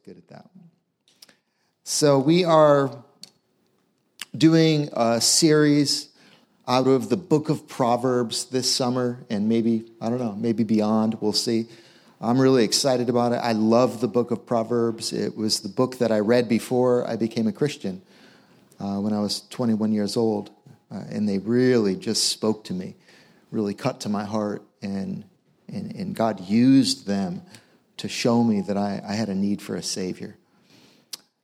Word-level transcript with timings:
good 0.00 0.16
at 0.16 0.28
that. 0.28 0.50
So 1.84 2.18
we 2.18 2.44
are 2.44 2.90
doing 4.36 4.88
a 4.92 5.20
series 5.20 6.08
out 6.66 6.86
of 6.86 7.10
the 7.10 7.16
book 7.16 7.48
of 7.48 7.68
Proverbs 7.68 8.46
this 8.46 8.70
summer 8.72 9.18
and 9.28 9.48
maybe, 9.48 9.84
I 10.00 10.08
don't 10.08 10.18
know, 10.18 10.32
maybe 10.32 10.64
beyond. 10.64 11.18
We'll 11.20 11.32
see. 11.32 11.68
I'm 12.20 12.40
really 12.40 12.64
excited 12.64 13.08
about 13.08 13.32
it. 13.32 13.36
I 13.36 13.52
love 13.52 14.00
the 14.00 14.08
book 14.08 14.30
of 14.30 14.46
Proverbs. 14.46 15.12
It 15.12 15.36
was 15.36 15.60
the 15.60 15.68
book 15.68 15.98
that 15.98 16.10
I 16.10 16.20
read 16.20 16.48
before 16.48 17.06
I 17.08 17.16
became 17.16 17.46
a 17.46 17.52
Christian 17.52 18.00
uh, 18.80 18.96
when 18.96 19.12
I 19.12 19.20
was 19.20 19.42
21 19.50 19.92
years 19.92 20.16
old. 20.16 20.50
Uh, 20.90 21.02
and 21.10 21.28
they 21.28 21.38
really 21.38 21.96
just 21.96 22.30
spoke 22.30 22.64
to 22.64 22.72
me, 22.72 22.94
really 23.50 23.74
cut 23.74 24.00
to 24.00 24.08
my 24.08 24.24
heart. 24.24 24.62
And, 24.80 25.24
and, 25.68 25.94
and 25.94 26.14
God 26.14 26.40
used 26.40 27.06
them 27.06 27.42
to 27.98 28.08
show 28.08 28.42
me 28.42 28.60
that 28.62 28.76
I, 28.76 29.02
I 29.06 29.14
had 29.14 29.28
a 29.28 29.34
need 29.34 29.62
for 29.62 29.76
a 29.76 29.82
Savior. 29.82 30.36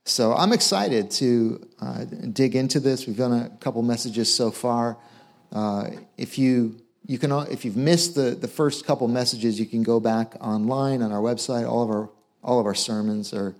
So 0.05 0.35
I'm 0.35 0.53
excited 0.53 1.11
to 1.13 1.69
uh, 1.81 2.05
dig 2.33 2.57
into 2.57 2.81
this. 2.81 3.07
We've 3.07 3.17
done 3.17 3.33
a 3.33 3.51
couple 3.61 3.83
messages 3.83 4.35
so 4.35 4.51
far. 4.51 4.97
Uh, 5.53 5.91
if 6.17 6.39
you 6.39 6.81
you 7.07 7.19
can 7.19 7.33
if 7.51 7.65
you've 7.65 7.77
missed 7.77 8.15
the, 8.15 8.33
the 8.33 8.49
first 8.49 8.87
couple 8.87 9.07
messages, 9.09 9.59
you 9.59 9.67
can 9.67 9.83
go 9.83 10.01
back 10.01 10.35
online 10.41 11.03
on 11.03 11.13
our 11.13 11.21
website. 11.21 11.69
All 11.69 11.83
of 11.83 11.91
our 11.91 12.11
all 12.43 12.59
of 12.59 12.67
our 12.67 12.75
sermons 12.75 13.33
are 13.33 13.55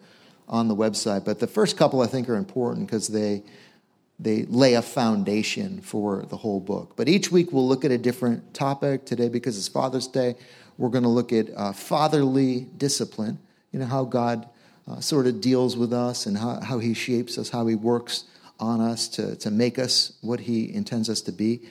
on 0.49 0.69
the 0.69 0.75
website, 0.75 1.25
but 1.25 1.39
the 1.39 1.47
first 1.47 1.77
couple 1.77 2.01
I 2.01 2.07
think 2.07 2.29
are 2.29 2.37
important 2.37 2.87
because 2.87 3.09
they 3.09 3.43
they 4.19 4.45
lay 4.45 4.75
a 4.75 4.83
foundation 4.83 5.81
for 5.81 6.27
the 6.29 6.37
whole 6.37 6.61
book. 6.61 6.95
But 6.97 7.09
each 7.09 7.33
week 7.33 7.53
we'll 7.53 7.67
look 7.67 7.85
at 7.85 7.91
a 7.91 7.99
different 7.99 8.55
topic. 8.55 9.05
Today, 9.05 9.29
because 9.29 9.57
it's 9.57 9.69
Father's 9.69 10.07
Day, 10.07 10.37
we're 10.81 10.89
going 10.89 11.05
to 11.05 11.11
look 11.11 11.31
at 11.31 11.51
uh, 11.55 11.73
fatherly 11.75 12.61
discipline. 12.79 13.39
You 13.71 13.81
know 13.81 13.87
how 13.87 14.05
God 14.05 14.49
uh, 14.89 14.99
sort 15.01 15.27
of 15.27 15.43
deals 15.43 15.77
with 15.77 15.93
us 15.93 16.25
and 16.25 16.39
how, 16.39 16.59
how 16.61 16.79
He 16.79 16.95
shapes 16.95 17.37
us, 17.37 17.51
how 17.51 17.67
He 17.67 17.75
works 17.75 18.25
on 18.59 18.81
us 18.81 19.07
to, 19.09 19.37
to 19.37 19.51
make 19.51 19.79
us 19.79 20.15
what 20.23 20.41
He 20.41 20.73
intends 20.73 21.11
us 21.11 21.21
to 21.23 21.33
be. 21.33 21.69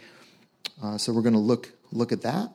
Uh, 0.82 1.00
so 1.00 1.12
we're 1.12 1.24
going 1.24 1.34
to 1.34 1.40
look 1.40 1.72
look 1.92 2.12
at 2.12 2.22
that, 2.22 2.52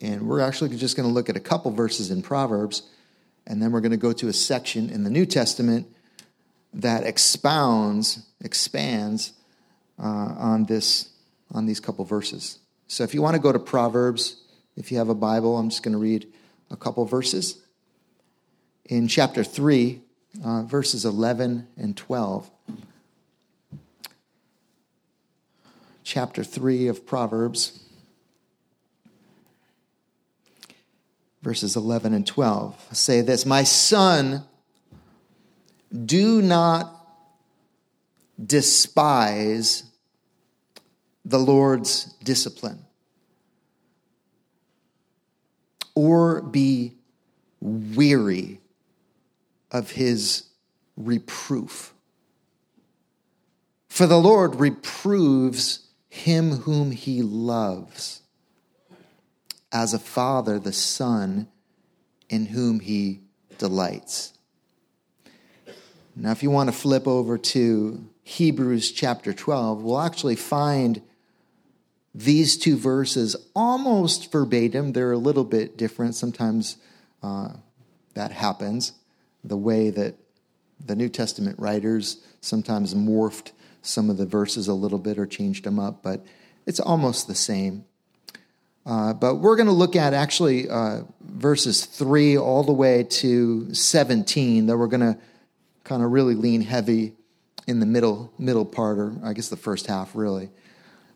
and 0.00 0.22
we're 0.22 0.40
actually 0.40 0.74
just 0.76 0.96
going 0.96 1.08
to 1.08 1.12
look 1.12 1.28
at 1.28 1.36
a 1.36 1.40
couple 1.40 1.72
verses 1.72 2.12
in 2.12 2.22
Proverbs, 2.22 2.82
and 3.44 3.60
then 3.60 3.72
we're 3.72 3.80
going 3.80 3.90
to 3.90 3.96
go 3.96 4.12
to 4.12 4.28
a 4.28 4.32
section 4.32 4.88
in 4.88 5.02
the 5.02 5.10
New 5.10 5.26
Testament 5.26 5.88
that 6.74 7.02
expounds 7.02 8.24
expands 8.40 9.32
uh, 9.98 10.06
on 10.38 10.66
this 10.66 11.08
on 11.50 11.66
these 11.66 11.80
couple 11.80 12.04
verses. 12.04 12.60
So 12.86 13.02
if 13.02 13.14
you 13.14 13.20
want 13.20 13.34
to 13.34 13.42
go 13.42 13.50
to 13.50 13.58
Proverbs, 13.58 14.41
if 14.76 14.90
you 14.90 14.98
have 14.98 15.08
a 15.08 15.14
Bible, 15.14 15.56
I'm 15.56 15.68
just 15.68 15.82
going 15.82 15.92
to 15.92 15.98
read 15.98 16.26
a 16.70 16.76
couple 16.76 17.04
verses. 17.04 17.62
In 18.86 19.08
chapter 19.08 19.44
three, 19.44 20.00
uh, 20.44 20.62
verses 20.62 21.04
11 21.04 21.68
and 21.76 21.96
12. 21.96 22.50
chapter 26.12 26.44
3 26.44 26.88
of 26.88 27.06
Proverbs, 27.06 27.80
verses 31.42 31.76
11 31.76 32.14
and 32.14 32.26
12 32.26 32.88
say 32.92 33.20
this 33.20 33.46
My 33.46 33.62
son, 33.62 34.44
do 36.04 36.42
not 36.42 36.94
despise 38.44 39.84
the 41.24 41.38
Lord's 41.38 42.04
discipline 42.24 42.84
or 45.94 46.42
be 46.42 46.94
weary 47.60 48.60
of 49.70 49.92
his 49.92 50.44
reproof. 50.96 51.94
For 53.88 54.06
the 54.06 54.18
Lord 54.18 54.56
reproves 54.56 55.80
him 56.08 56.58
whom 56.58 56.90
he 56.90 57.22
loves, 57.22 58.22
as 59.70 59.94
a 59.94 59.98
father 59.98 60.58
the 60.58 60.72
son 60.72 61.48
in 62.28 62.46
whom 62.46 62.80
he 62.80 63.20
delights. 63.58 64.32
Now, 66.14 66.30
if 66.32 66.42
you 66.42 66.50
want 66.50 66.68
to 66.68 66.76
flip 66.76 67.08
over 67.08 67.38
to 67.38 68.06
Hebrews 68.22 68.92
chapter 68.92 69.32
12, 69.32 69.82
we'll 69.82 70.00
actually 70.00 70.36
find 70.36 71.00
these 72.14 72.56
two 72.56 72.76
verses 72.76 73.36
almost 73.54 74.30
verbatim. 74.30 74.92
They're 74.92 75.12
a 75.12 75.18
little 75.18 75.44
bit 75.44 75.76
different. 75.76 76.14
Sometimes 76.14 76.76
uh, 77.22 77.54
that 78.14 78.32
happens, 78.32 78.92
the 79.42 79.56
way 79.56 79.90
that 79.90 80.14
the 80.84 80.96
New 80.96 81.08
Testament 81.08 81.58
writers 81.58 82.22
sometimes 82.40 82.94
morphed 82.94 83.52
some 83.82 84.10
of 84.10 84.16
the 84.16 84.26
verses 84.26 84.68
a 84.68 84.74
little 84.74 84.98
bit 84.98 85.18
or 85.18 85.26
changed 85.26 85.64
them 85.64 85.78
up, 85.78 86.02
but 86.02 86.24
it's 86.66 86.80
almost 86.80 87.26
the 87.26 87.34
same. 87.34 87.84
Uh, 88.84 89.12
but 89.12 89.36
we're 89.36 89.56
going 89.56 89.66
to 89.66 89.72
look 89.72 89.94
at 89.94 90.12
actually 90.12 90.68
uh, 90.68 91.02
verses 91.20 91.84
3 91.86 92.36
all 92.36 92.64
the 92.64 92.72
way 92.72 93.04
to 93.04 93.72
17, 93.72 94.66
that 94.66 94.76
we're 94.76 94.86
going 94.88 95.00
to 95.00 95.18
kind 95.84 96.02
of 96.02 96.10
really 96.10 96.34
lean 96.34 96.60
heavy 96.60 97.14
in 97.66 97.78
the 97.78 97.86
middle 97.86 98.32
middle 98.38 98.64
part, 98.64 98.98
or 98.98 99.12
I 99.22 99.32
guess 99.34 99.48
the 99.48 99.56
first 99.56 99.86
half, 99.86 100.14
really. 100.14 100.50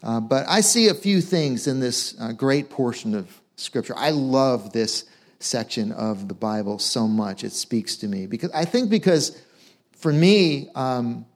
Uh, 0.06 0.20
but 0.20 0.46
I 0.48 0.60
see 0.60 0.86
a 0.86 0.94
few 0.94 1.20
things 1.20 1.66
in 1.66 1.80
this 1.80 2.14
uh, 2.20 2.30
great 2.30 2.70
portion 2.70 3.12
of 3.12 3.40
Scripture. 3.56 3.94
I 3.96 4.10
love 4.10 4.72
this 4.72 5.04
section 5.40 5.90
of 5.90 6.28
the 6.28 6.34
Bible 6.34 6.78
so 6.78 7.08
much; 7.08 7.42
it 7.42 7.50
speaks 7.50 7.96
to 7.96 8.06
me 8.06 8.26
because 8.28 8.52
I 8.52 8.66
think 8.66 8.88
because 8.88 9.36
for 9.96 10.12
me, 10.12 10.68
um, 10.76 11.26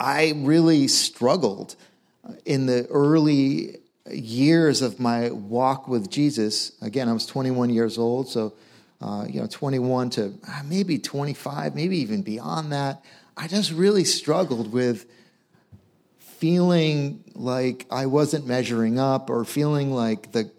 I 0.00 0.32
really 0.38 0.88
struggled 0.88 1.76
in 2.44 2.66
the 2.66 2.84
early 2.88 3.76
years 4.10 4.82
of 4.82 4.98
my 4.98 5.30
walk 5.30 5.86
with 5.86 6.10
Jesus. 6.10 6.72
Again, 6.82 7.08
I 7.08 7.12
was 7.12 7.26
21 7.26 7.70
years 7.70 7.96
old, 7.96 8.28
so 8.28 8.54
uh, 9.00 9.24
you 9.28 9.40
know, 9.40 9.46
21 9.46 10.10
to 10.10 10.34
uh, 10.48 10.62
maybe 10.64 10.98
25, 10.98 11.76
maybe 11.76 11.98
even 11.98 12.22
beyond 12.22 12.72
that. 12.72 13.04
I 13.36 13.46
just 13.46 13.70
really 13.70 14.04
struggled 14.04 14.72
with 14.72 15.06
feeling 16.38 17.24
like 17.34 17.86
I 17.90 18.06
wasn't 18.06 18.46
measuring 18.46 18.98
up, 18.98 19.30
or 19.30 19.44
feeling 19.44 19.92
like 19.92 20.32
the, 20.32 20.50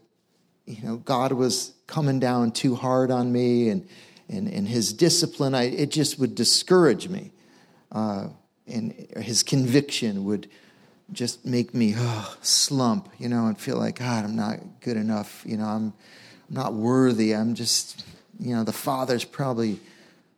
you 0.65 0.83
know, 0.83 0.97
God 0.97 1.31
was 1.31 1.73
coming 1.87 2.19
down 2.19 2.51
too 2.51 2.75
hard 2.75 3.11
on 3.11 3.31
me, 3.31 3.69
and 3.69 3.87
and, 4.29 4.47
and 4.47 4.67
His 4.67 4.93
discipline. 4.93 5.55
I, 5.55 5.63
it 5.63 5.91
just 5.91 6.19
would 6.19 6.35
discourage 6.35 7.07
me. 7.07 7.31
Uh, 7.91 8.27
and 8.67 8.93
his 9.17 9.43
conviction 9.43 10.25
would 10.25 10.49
just 11.11 11.45
make 11.45 11.73
me 11.73 11.93
oh, 11.95 12.35
slump, 12.41 13.09
you 13.17 13.29
know, 13.29 13.47
and 13.47 13.57
feel 13.57 13.77
like, 13.77 13.99
God, 13.99 14.25
I'm 14.25 14.35
not 14.35 14.59
good 14.81 14.97
enough. 14.97 15.43
You 15.45 15.57
know, 15.57 15.65
I'm, 15.65 15.93
I'm 16.49 16.55
not 16.55 16.73
worthy. 16.73 17.33
I'm 17.33 17.55
just, 17.55 18.03
you 18.39 18.53
know, 18.53 18.63
the 18.63 18.73
father's 18.73 19.23
probably, 19.23 19.79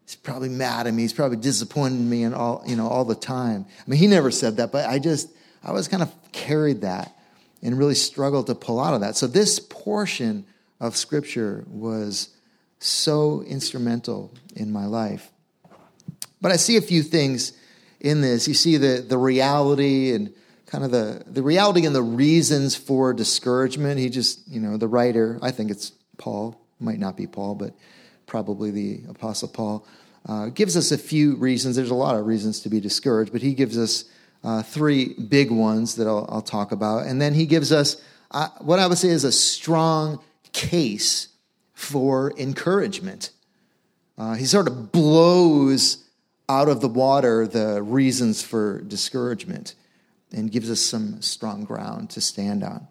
he's 0.09 0.15
probably 0.15 0.49
mad 0.49 0.87
at 0.87 0.93
me. 0.93 1.03
He's 1.03 1.13
probably 1.13 1.37
disappointed 1.37 1.99
me 1.99 2.23
and 2.23 2.33
all, 2.33 2.63
you 2.65 2.75
know, 2.75 2.87
all 2.87 3.05
the 3.05 3.13
time. 3.13 3.67
I 3.79 3.89
mean, 3.89 3.99
he 3.99 4.07
never 4.07 4.31
said 4.31 4.57
that, 4.57 4.71
but 4.71 4.89
I 4.89 4.97
just, 4.97 5.29
I 5.63 5.71
was 5.71 5.87
kind 5.87 6.01
of 6.01 6.11
carried 6.31 6.81
that 6.81 7.15
and 7.61 7.77
really 7.77 7.93
struggled 7.93 8.47
to 8.47 8.55
pull 8.55 8.79
out 8.79 8.95
of 8.95 9.01
that. 9.01 9.17
So 9.17 9.27
this 9.27 9.59
portion 9.59 10.45
of 10.79 10.97
scripture 10.97 11.63
was 11.67 12.29
so 12.79 13.43
instrumental 13.43 14.33
in 14.55 14.71
my 14.71 14.87
life. 14.87 15.29
But 16.41 16.51
I 16.51 16.55
see 16.55 16.77
a 16.77 16.81
few 16.81 17.03
things 17.03 17.53
in 17.99 18.21
this. 18.21 18.47
You 18.47 18.55
see 18.55 18.77
the, 18.77 19.05
the 19.07 19.17
reality 19.17 20.13
and 20.13 20.33
kind 20.65 20.83
of 20.83 20.89
the, 20.89 21.21
the 21.27 21.43
reality 21.43 21.85
and 21.85 21.93
the 21.93 22.01
reasons 22.01 22.75
for 22.75 23.13
discouragement. 23.13 23.99
He 23.99 24.09
just, 24.09 24.47
you 24.47 24.59
know, 24.59 24.75
the 24.75 24.87
writer, 24.87 25.37
I 25.43 25.51
think 25.51 25.69
it's 25.69 25.91
Paul, 26.17 26.59
might 26.79 26.97
not 26.97 27.15
be 27.15 27.27
Paul, 27.27 27.53
but 27.53 27.75
probably 28.29 28.71
the 28.71 29.01
Apostle 29.09 29.49
Paul, 29.49 29.85
uh, 30.27 30.45
gives 30.47 30.77
us 30.77 30.91
a 30.91 30.97
few 30.97 31.35
reasons. 31.35 31.75
There's 31.75 31.89
a 31.89 31.95
lot 31.95 32.15
of 32.15 32.25
reasons 32.25 32.61
to 32.61 32.69
be 32.69 32.79
discouraged, 32.79 33.33
but 33.33 33.41
he 33.41 33.53
gives 33.53 33.77
us 33.77 34.05
uh, 34.43 34.61
three 34.61 35.15
big 35.15 35.51
ones 35.51 35.95
that 35.95 36.07
I'll, 36.07 36.25
I'll, 36.29 36.41
talk 36.41 36.71
about. 36.71 37.07
And 37.07 37.21
then 37.21 37.33
he 37.33 37.45
gives 37.45 37.73
us 37.73 38.01
uh, 38.31 38.47
what 38.61 38.79
I 38.79 38.87
would 38.87 38.97
say 38.97 39.09
is 39.09 39.25
a 39.25 39.31
strong 39.31 40.21
case 40.53 41.29
for 41.73 42.33
encouragement. 42.37 43.31
Uh, 44.17 44.35
he 44.35 44.45
sort 44.45 44.67
of 44.67 44.91
blows 44.91 46.05
out 46.47 46.69
of 46.69 46.81
the 46.81 46.87
water 46.87 47.47
the 47.47 47.81
reasons 47.81 48.41
for 48.41 48.81
discouragement 48.81 49.75
and 50.31 50.51
gives 50.51 50.69
us 50.69 50.79
some 50.79 51.21
strong 51.21 51.63
ground 51.63 52.09
to 52.11 52.21
stand 52.21 52.63
on. 52.63 52.87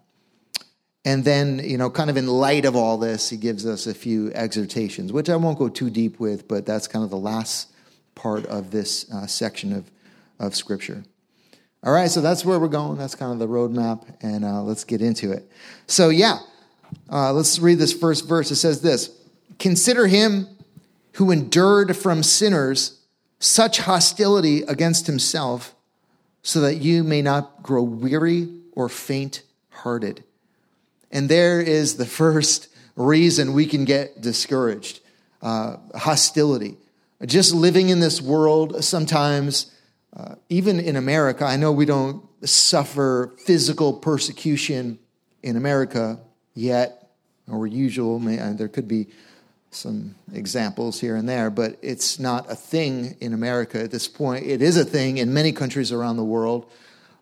And 1.05 1.25
then, 1.25 1.61
you 1.65 1.79
know, 1.79 1.91
kind 1.91 2.11
of 2.11 2.17
in 2.17 2.27
light 2.27 2.65
of 2.65 2.77
all 2.77 2.99
this, 2.99 3.31
he 3.31 3.37
gives 3.37 3.65
us 3.65 3.87
a 3.87 3.95
few 3.95 4.33
exhortations, 4.33 5.13
which 5.13 5.31
I 5.31 5.37
won't 5.37 5.59
go 5.59 5.69
too 5.69 5.91
deep 5.91 6.21
with, 6.21 6.49
but 6.49 6.67
that's 6.67 6.89
kind 6.89 7.05
of 7.05 7.11
the 7.11 7.17
last 7.17 7.71
part 8.15 8.45
of 8.47 8.71
this 8.71 9.11
uh, 9.13 9.27
section 9.27 9.73
of, 9.73 9.91
of 10.39 10.55
Scripture. 10.55 11.05
All 11.85 11.93
right, 11.93 12.11
so 12.11 12.21
that's 12.21 12.45
where 12.45 12.59
we're 12.59 12.69
going. 12.69 12.99
That's 12.99 13.15
kind 13.15 13.33
of 13.33 13.39
the 13.39 13.47
roadmap, 13.47 14.05
and 14.21 14.45
uh, 14.45 14.63
let's 14.63 14.83
get 14.83 15.01
into 15.01 15.31
it. 15.31 15.49
So, 15.87 16.09
yeah, 16.09 16.39
uh, 17.11 17.33
let's 17.33 17.59
read 17.61 17.79
this 17.79 17.93
first 17.93 18.29
verse. 18.29 18.51
It 18.51 18.57
says 18.57 18.81
this 18.81 19.11
Consider 19.61 20.09
him 20.09 20.49
who 21.13 21.31
endured 21.31 21.97
from 21.97 22.23
sinners 22.23 23.01
such 23.39 23.79
hostility 23.79 24.63
against 24.63 25.07
himself, 25.07 25.75
so 26.43 26.61
that 26.61 26.77
you 26.77 27.05
may 27.05 27.23
not 27.23 27.63
grow 27.63 27.83
weary 27.85 28.49
or 28.73 28.89
faint 28.89 29.43
hearted. 29.71 30.25
And 31.11 31.29
there 31.29 31.61
is 31.61 31.97
the 31.97 32.07
first 32.07 32.69
reason 32.97 33.53
we 33.53 33.67
can 33.67 33.85
get 33.85 34.21
discouraged 34.21 35.01
uh, 35.43 35.77
hostility. 35.95 36.77
Just 37.25 37.55
living 37.55 37.89
in 37.89 38.01
this 38.01 38.21
world, 38.21 38.85
sometimes, 38.85 39.73
uh, 40.17 40.37
even 40.49 40.79
in 40.79 40.97
America, 40.97 41.45
I 41.45 41.57
know 41.57 41.73
we 41.73 41.87
don't 41.87 42.23
suffer 42.45 43.35
physical 43.45 43.93
persecution 43.93 44.99
in 45.43 45.57
America 45.57 46.21
yet, 46.55 47.11
or 47.51 47.67
usual. 47.67 48.17
Uh, 48.17 48.53
there 48.53 48.69
could 48.69 48.89
be 48.89 49.09
some 49.71 50.15
examples 50.33 51.01
here 51.01 51.17
and 51.17 51.29
there, 51.29 51.51
but 51.51 51.77
it's 51.83 52.19
not 52.19 52.51
a 52.51 52.55
thing 52.55 53.17
in 53.21 53.33
America 53.33 53.83
at 53.83 53.91
this 53.91 54.09
point. 54.09 54.47
It 54.47 54.63
is 54.63 54.77
a 54.77 54.85
thing 54.85 55.19
in 55.19 55.33
many 55.35 55.53
countries 55.53 55.93
around 55.93 56.17
the 56.17 56.25
world 56.25 56.71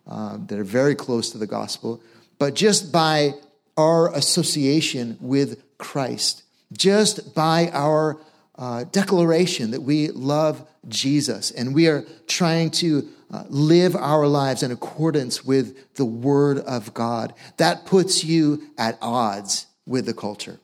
uh, 0.07 0.37
that 0.47 0.57
are 0.57 0.63
very 0.63 0.95
close 0.95 1.31
to 1.31 1.37
the 1.37 1.47
gospel. 1.47 2.01
But 2.39 2.53
just 2.53 2.91
by 2.91 3.33
our 3.77 4.13
association 4.13 5.17
with 5.21 5.63
Christ, 5.77 6.43
just 6.73 7.33
by 7.35 7.69
our 7.71 8.19
uh, 8.57 8.83
declaration 8.85 9.71
that 9.71 9.81
we 9.81 10.09
love 10.09 10.67
Jesus 10.87 11.51
and 11.51 11.75
we 11.75 11.87
are 11.87 12.05
trying 12.27 12.71
to 12.71 13.07
uh, 13.29 13.43
live 13.49 13.95
our 13.95 14.25
lives 14.25 14.63
in 14.63 14.71
accordance 14.71 15.43
with 15.43 15.93
the 15.95 16.05
Word 16.05 16.59
of 16.59 16.93
God, 16.93 17.33
that 17.57 17.85
puts 17.85 18.23
you 18.23 18.63
at 18.77 18.97
odds 19.01 19.67
with 19.85 20.05
the 20.05 20.13
culture. 20.13 20.59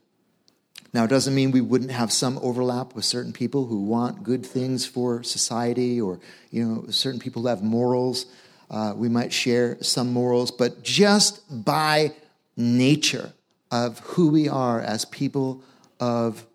Now, 0.93 1.05
it 1.05 1.09
doesn't 1.09 1.33
mean 1.33 1.51
we 1.51 1.61
wouldn't 1.61 1.91
have 1.91 2.11
some 2.11 2.39
overlap 2.41 2.93
with 2.93 3.03
certain 3.03 3.33
people 3.33 3.65
who 3.65 3.81
want 3.81 4.23
good 4.23 4.45
things 4.45 4.85
for 4.85 5.23
society 5.23 5.99
or, 5.99 6.19
you 6.51 6.63
know, 6.63 6.85
certain 6.89 7.19
people 7.19 7.41
who 7.41 7.47
have 7.47 7.63
morals. 7.63 8.27
Uh, 8.69 8.93
we 8.95 9.09
might 9.09 9.33
share 9.33 9.77
some 9.81 10.13
morals, 10.13 10.51
but 10.51 10.83
just 10.83 11.41
by 11.65 12.13
nature 12.55 13.33
of 13.71 13.99
who 13.99 14.29
we 14.29 14.47
are 14.47 14.79
as 14.79 15.05
people 15.05 15.63
of 15.99 16.45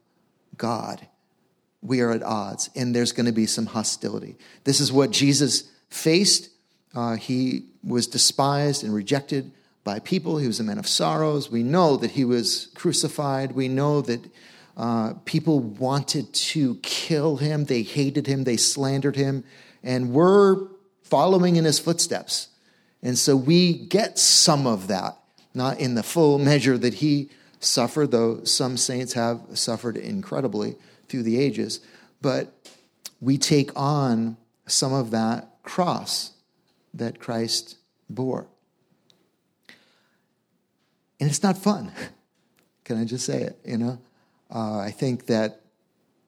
God, 0.57 1.07
we 1.83 2.01
are 2.01 2.11
at 2.11 2.23
odds 2.23 2.71
and 2.75 2.95
there's 2.95 3.13
going 3.13 3.27
to 3.27 3.33
be 3.33 3.47
some 3.47 3.67
hostility. 3.67 4.37
This 4.65 4.81
is 4.81 4.93
what 4.93 5.11
Jesus 5.11 5.71
faced. 5.89 6.51
Uh, 6.95 7.17
he 7.17 7.67
was 7.85 8.07
despised 8.07 8.85
and 8.85 8.95
rejected 8.95 9.53
by 9.85 9.99
people. 9.99 10.39
He 10.39 10.47
was 10.47 10.61
a 10.61 10.65
man 10.65 10.79
of 10.79 10.87
sorrows. 10.87 11.51
We 11.51 11.63
know 11.63 11.97
that 11.97 12.13
he 12.13 12.25
was 12.25 12.69
crucified. 12.75 13.53
We 13.53 13.69
know 13.69 14.01
that 14.03 14.21
uh, 14.77 15.15
people 15.25 15.61
wanted 15.61 16.33
to 16.33 16.77
kill 16.77 17.37
him. 17.37 17.65
They 17.65 17.83
hated 17.83 18.27
him. 18.27 18.45
They 18.45 18.57
slandered 18.57 19.17
him. 19.17 19.45
And 19.83 20.13
we're 20.13 20.69
following 21.03 21.57
in 21.57 21.65
his 21.65 21.79
footsteps. 21.79 22.49
And 23.03 23.19
so 23.19 23.37
we 23.37 23.87
get 23.87 24.19
some 24.19 24.67
of 24.67 24.89
that, 24.89 25.17
not 25.59 25.79
in 25.79 25.95
the 25.95 26.03
full 26.03 26.39
measure 26.39 26.79
that 26.79 26.95
he 26.95 27.29
suffered, 27.61 28.11
though 28.13 28.45
some 28.45 28.79
saints 28.79 29.13
have 29.13 29.43
suffered 29.53 29.99
incredibly 29.99 30.77
through 31.09 31.25
the 31.25 31.39
ages. 31.39 31.81
But 32.23 32.53
we 33.21 33.37
take 33.37 33.71
on 33.77 34.39
some 34.67 34.95
of 34.95 35.11
that 35.11 35.51
cross 35.63 36.33
that 36.95 37.19
Christ 37.19 37.77
bore. 38.09 38.47
And 41.21 41.29
it's 41.29 41.43
not 41.43 41.59
fun. 41.59 41.93
Can 42.85 42.97
I 42.97 43.05
just 43.05 43.27
say 43.27 43.43
it? 43.43 43.59
You 43.65 43.77
know, 43.77 43.99
uh, 44.51 44.79
I 44.79 44.91
think 44.91 45.27
that 45.27 45.61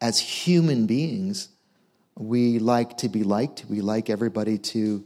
as 0.00 0.19
human 0.19 0.87
beings, 0.87 1.49
we 2.19 2.59
like 2.59 2.99
to 2.99 3.09
be 3.09 3.23
liked. 3.23 3.65
We 3.69 3.81
like 3.81 4.11
everybody 4.11 4.59
to 4.59 5.05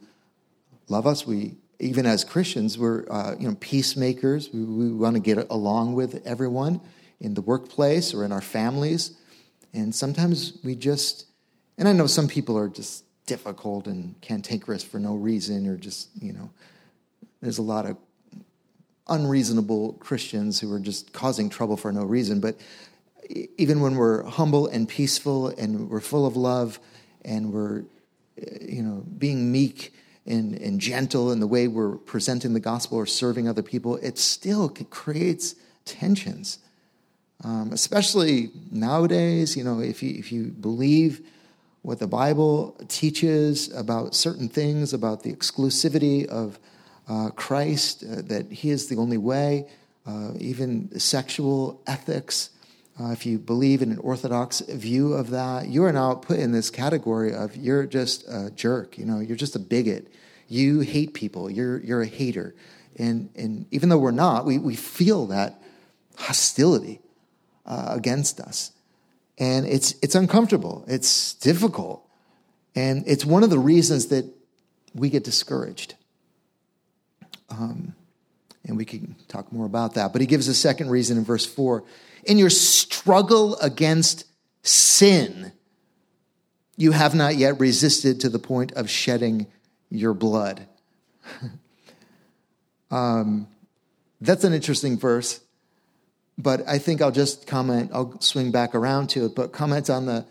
love 0.89 1.07
us. 1.07 1.27
We 1.27 1.57
even 1.79 2.07
as 2.07 2.25
Christians, 2.25 2.79
we're 2.79 3.05
uh, 3.11 3.35
you 3.39 3.49
know 3.49 3.57
peacemakers. 3.61 4.51
We, 4.53 4.65
we 4.65 4.93
want 4.93 5.17
to 5.17 5.21
get 5.21 5.51
along 5.51 5.95
with 5.95 6.27
everyone 6.27 6.81
in 7.21 7.35
the 7.35 7.43
workplace 7.43 8.15
or 8.15 8.25
in 8.25 8.33
our 8.33 8.41
families. 8.41 9.17
And 9.73 9.95
sometimes 9.95 10.59
we 10.63 10.77
just, 10.77 11.27
and 11.79 11.89
I 11.89 11.93
know 11.93 12.07
some 12.07 12.29
people 12.29 12.57
are 12.57 12.69
just 12.69 13.05
difficult 13.27 13.87
and 13.87 14.21
cantankerous 14.21 14.85
for 14.85 14.99
no 14.99 15.15
reason, 15.15 15.67
or 15.67 15.77
just 15.77 16.11
you 16.21 16.33
know, 16.33 16.51
there's 17.41 17.59
a 17.59 17.63
lot 17.63 17.87
of 17.87 17.97
unreasonable 19.09 19.95
Christians 19.95 20.61
who 20.61 20.73
are 20.73 20.81
just 20.81 21.13
causing 21.13 21.51
trouble 21.51 21.77
for 21.77 21.93
no 21.93 22.05
reason. 22.05 22.41
But 22.41 22.59
even 23.59 23.81
when 23.81 23.97
we're 23.97 24.23
humble 24.25 24.67
and 24.67 24.89
peaceful 24.89 25.49
and 25.49 25.89
we're 25.89 26.01
full 26.01 26.27
of 26.27 26.37
love 26.37 26.79
and 27.25 27.53
we're, 27.53 27.85
you 28.61 28.83
know, 28.83 29.05
being 29.19 29.51
meek 29.51 29.93
and, 30.27 30.55
and 30.55 30.81
gentle 30.81 31.31
in 31.33 31.41
the 31.41 31.47
way 31.47 31.69
we're 31.69 31.97
presenting 31.97 32.55
the 32.55 32.61
gospel 32.61 32.99
or 32.99 33.07
serving 33.07 33.49
other 33.49 33.63
people, 33.63 33.97
it 33.97 34.19
still 34.19 34.69
creates 34.69 35.55
tensions. 35.85 36.59
Um, 37.43 37.73
especially 37.73 38.51
nowadays, 38.71 39.57
you 39.57 39.65
know, 39.65 39.81
if 39.81 40.03
you, 40.03 40.15
if 40.19 40.33
you 40.33 40.45
believe 40.45 41.21
what 41.83 41.99
the 41.99 42.07
Bible 42.07 42.75
teaches 42.89 43.71
about 43.75 44.15
certain 44.15 44.49
things, 44.49 44.95
about 44.95 45.23
the 45.23 45.33
exclusivity 45.35 46.27
of 46.27 46.59
uh, 47.07 47.29
Christ, 47.31 48.03
uh, 48.03 48.23
that 48.23 48.51
He 48.51 48.71
is 48.71 48.87
the 48.89 48.97
only 48.97 49.19
way, 49.19 49.69
uh, 50.07 50.31
even 50.39 50.99
sexual 50.99 51.83
ethics. 51.87 52.51
Uh, 52.99 53.11
if 53.11 53.27
you 53.27 53.39
believe 53.39 53.83
in 53.83 53.91
an 53.91 53.99
orthodox 53.99 54.61
view 54.61 55.15
of 55.15 55.31
that, 55.31 55.69
you 55.69 55.85
are 55.85 55.93
now 55.93 56.15
put 56.15 56.39
in 56.39 56.53
this 56.53 56.71
category 56.71 57.35
of 57.35 57.57
you're 57.57 57.87
just 57.87 58.25
a 58.29 58.53
jerk. 58.55 58.97
You 58.97 59.05
know, 59.05 59.19
you're 59.19 59.37
just 59.37 59.57
a 59.57 59.59
bigot. 59.59 60.13
You 60.47 60.81
hate 60.81 61.13
people. 61.13 61.51
You're 61.51 61.81
you're 61.81 62.03
a 62.03 62.07
hater. 62.07 62.55
And 62.97 63.31
and 63.35 63.67
even 63.73 63.89
though 63.89 63.99
we're 63.99 64.13
not, 64.13 64.45
we 64.45 64.59
we 64.59 64.77
feel 64.77 65.27
that 65.27 65.61
hostility 66.17 67.01
uh, 67.67 67.89
against 67.89 68.39
us, 68.39 68.71
and 69.39 69.67
it's 69.67 69.97
it's 70.01 70.15
uncomfortable. 70.15 70.85
It's 70.87 71.35
difficult, 71.35 72.09
and 72.77 73.03
it's 73.09 73.25
one 73.25 73.43
of 73.43 73.51
the 73.51 73.59
reasons 73.59 74.07
that 74.07 74.25
we 74.95 75.11
get 75.11 75.25
discouraged. 75.25 75.95
Um, 77.51 77.95
and 78.65 78.77
we 78.77 78.85
can 78.85 79.17
talk 79.29 79.53
more 79.53 79.67
about 79.67 79.95
that. 79.95 80.13
But 80.13 80.21
he 80.21 80.27
gives 80.27 80.49
a 80.49 80.55
second 80.55 80.91
reason 80.91 81.19
in 81.19 81.25
verse 81.25 81.45
4. 81.45 81.85
In 82.27 82.39
your 82.39 82.51
struggle 82.51 83.57
against 83.57 84.25
sin, 84.63 85.53
you 86.77 86.93
have 86.93 87.15
not 87.15 87.37
yet 87.37 87.61
resisted 87.61 88.21
to 88.21 88.29
the 88.29 88.39
point 88.39 88.73
of 88.73 88.91
shedding 88.91 89.47
your 89.91 90.15
blood. 90.15 90.67
um, 92.91 93.47
that's 94.21 94.45
an 94.45 94.53
interesting 94.53 94.99
verse, 94.99 95.41
but 96.39 96.67
I 96.67 96.79
think 96.79 97.03
I'll 97.03 97.11
just 97.11 97.47
comment, 97.47 97.91
I'll 97.93 98.21
swing 98.21 98.51
back 98.51 98.75
around 98.75 99.09
to 99.11 99.27
it, 99.27 99.35
but 99.35 99.53
comment 99.53 99.91
on 99.91 100.07
the 100.07 100.25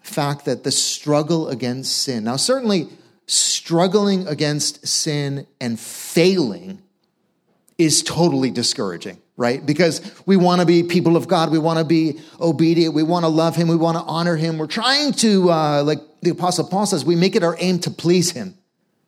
fact 0.00 0.44
that 0.44 0.64
the 0.64 0.70
struggle 0.70 1.48
against 1.48 1.96
sin. 1.98 2.24
Now, 2.24 2.36
certainly, 2.36 2.88
struggling 3.26 4.26
against 4.26 4.86
sin 4.86 5.46
and 5.60 5.78
failing 5.78 6.82
is 7.78 8.02
totally 8.02 8.50
discouraging, 8.50 9.18
right? 9.36 9.64
Because 9.64 10.00
we 10.26 10.36
want 10.36 10.60
to 10.60 10.66
be 10.66 10.82
people 10.82 11.16
of 11.16 11.28
God. 11.28 11.50
We 11.50 11.58
want 11.58 11.78
to 11.78 11.84
be 11.84 12.18
obedient. 12.40 12.94
We 12.94 13.02
want 13.02 13.24
to 13.24 13.28
love 13.28 13.56
Him. 13.56 13.68
We 13.68 13.76
want 13.76 13.98
to 13.98 14.04
honor 14.04 14.36
Him. 14.36 14.58
We're 14.58 14.66
trying 14.66 15.12
to, 15.14 15.50
uh, 15.50 15.82
like 15.82 15.98
the 16.22 16.30
Apostle 16.30 16.66
Paul 16.68 16.86
says, 16.86 17.04
we 17.04 17.16
make 17.16 17.36
it 17.36 17.42
our 17.42 17.56
aim 17.58 17.78
to 17.80 17.90
please 17.90 18.30
Him, 18.30 18.56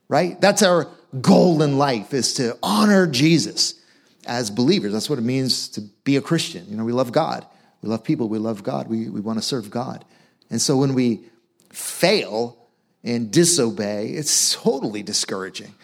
right? 0.09 0.41
That's 0.41 0.63
our 0.63 0.89
goal 1.21 1.63
in 1.63 1.79
life 1.79 2.13
is 2.13 2.35
to 2.35 2.59
honor 2.63 3.07
Jesus 3.07 3.75
as 4.27 4.51
believers. 4.51 4.93
That's 4.93 5.09
what 5.09 5.19
it 5.19 5.23
means 5.23 5.69
to 5.71 5.81
be 6.05 6.17
a 6.17 6.21
Christian. 6.21 6.67
You 6.69 6.77
know, 6.77 6.85
we 6.85 6.93
love 6.93 7.13
God. 7.13 7.47
We 7.83 7.89
love 7.89 8.05
people. 8.05 8.29
We 8.29 8.39
love 8.39 8.63
God. 8.63 8.89
We, 8.89 9.09
we 9.09 9.21
want 9.21 9.39
to 9.39 9.45
serve 9.45 9.71
God. 9.71 10.05
And 10.51 10.61
so 10.61 10.77
when 10.77 10.95
we 10.95 11.25
fail, 11.73 12.59
and 13.05 13.31
disobey, 13.31 14.09
it's 14.09 14.55
totally 14.55 15.03
discouraging. 15.03 15.75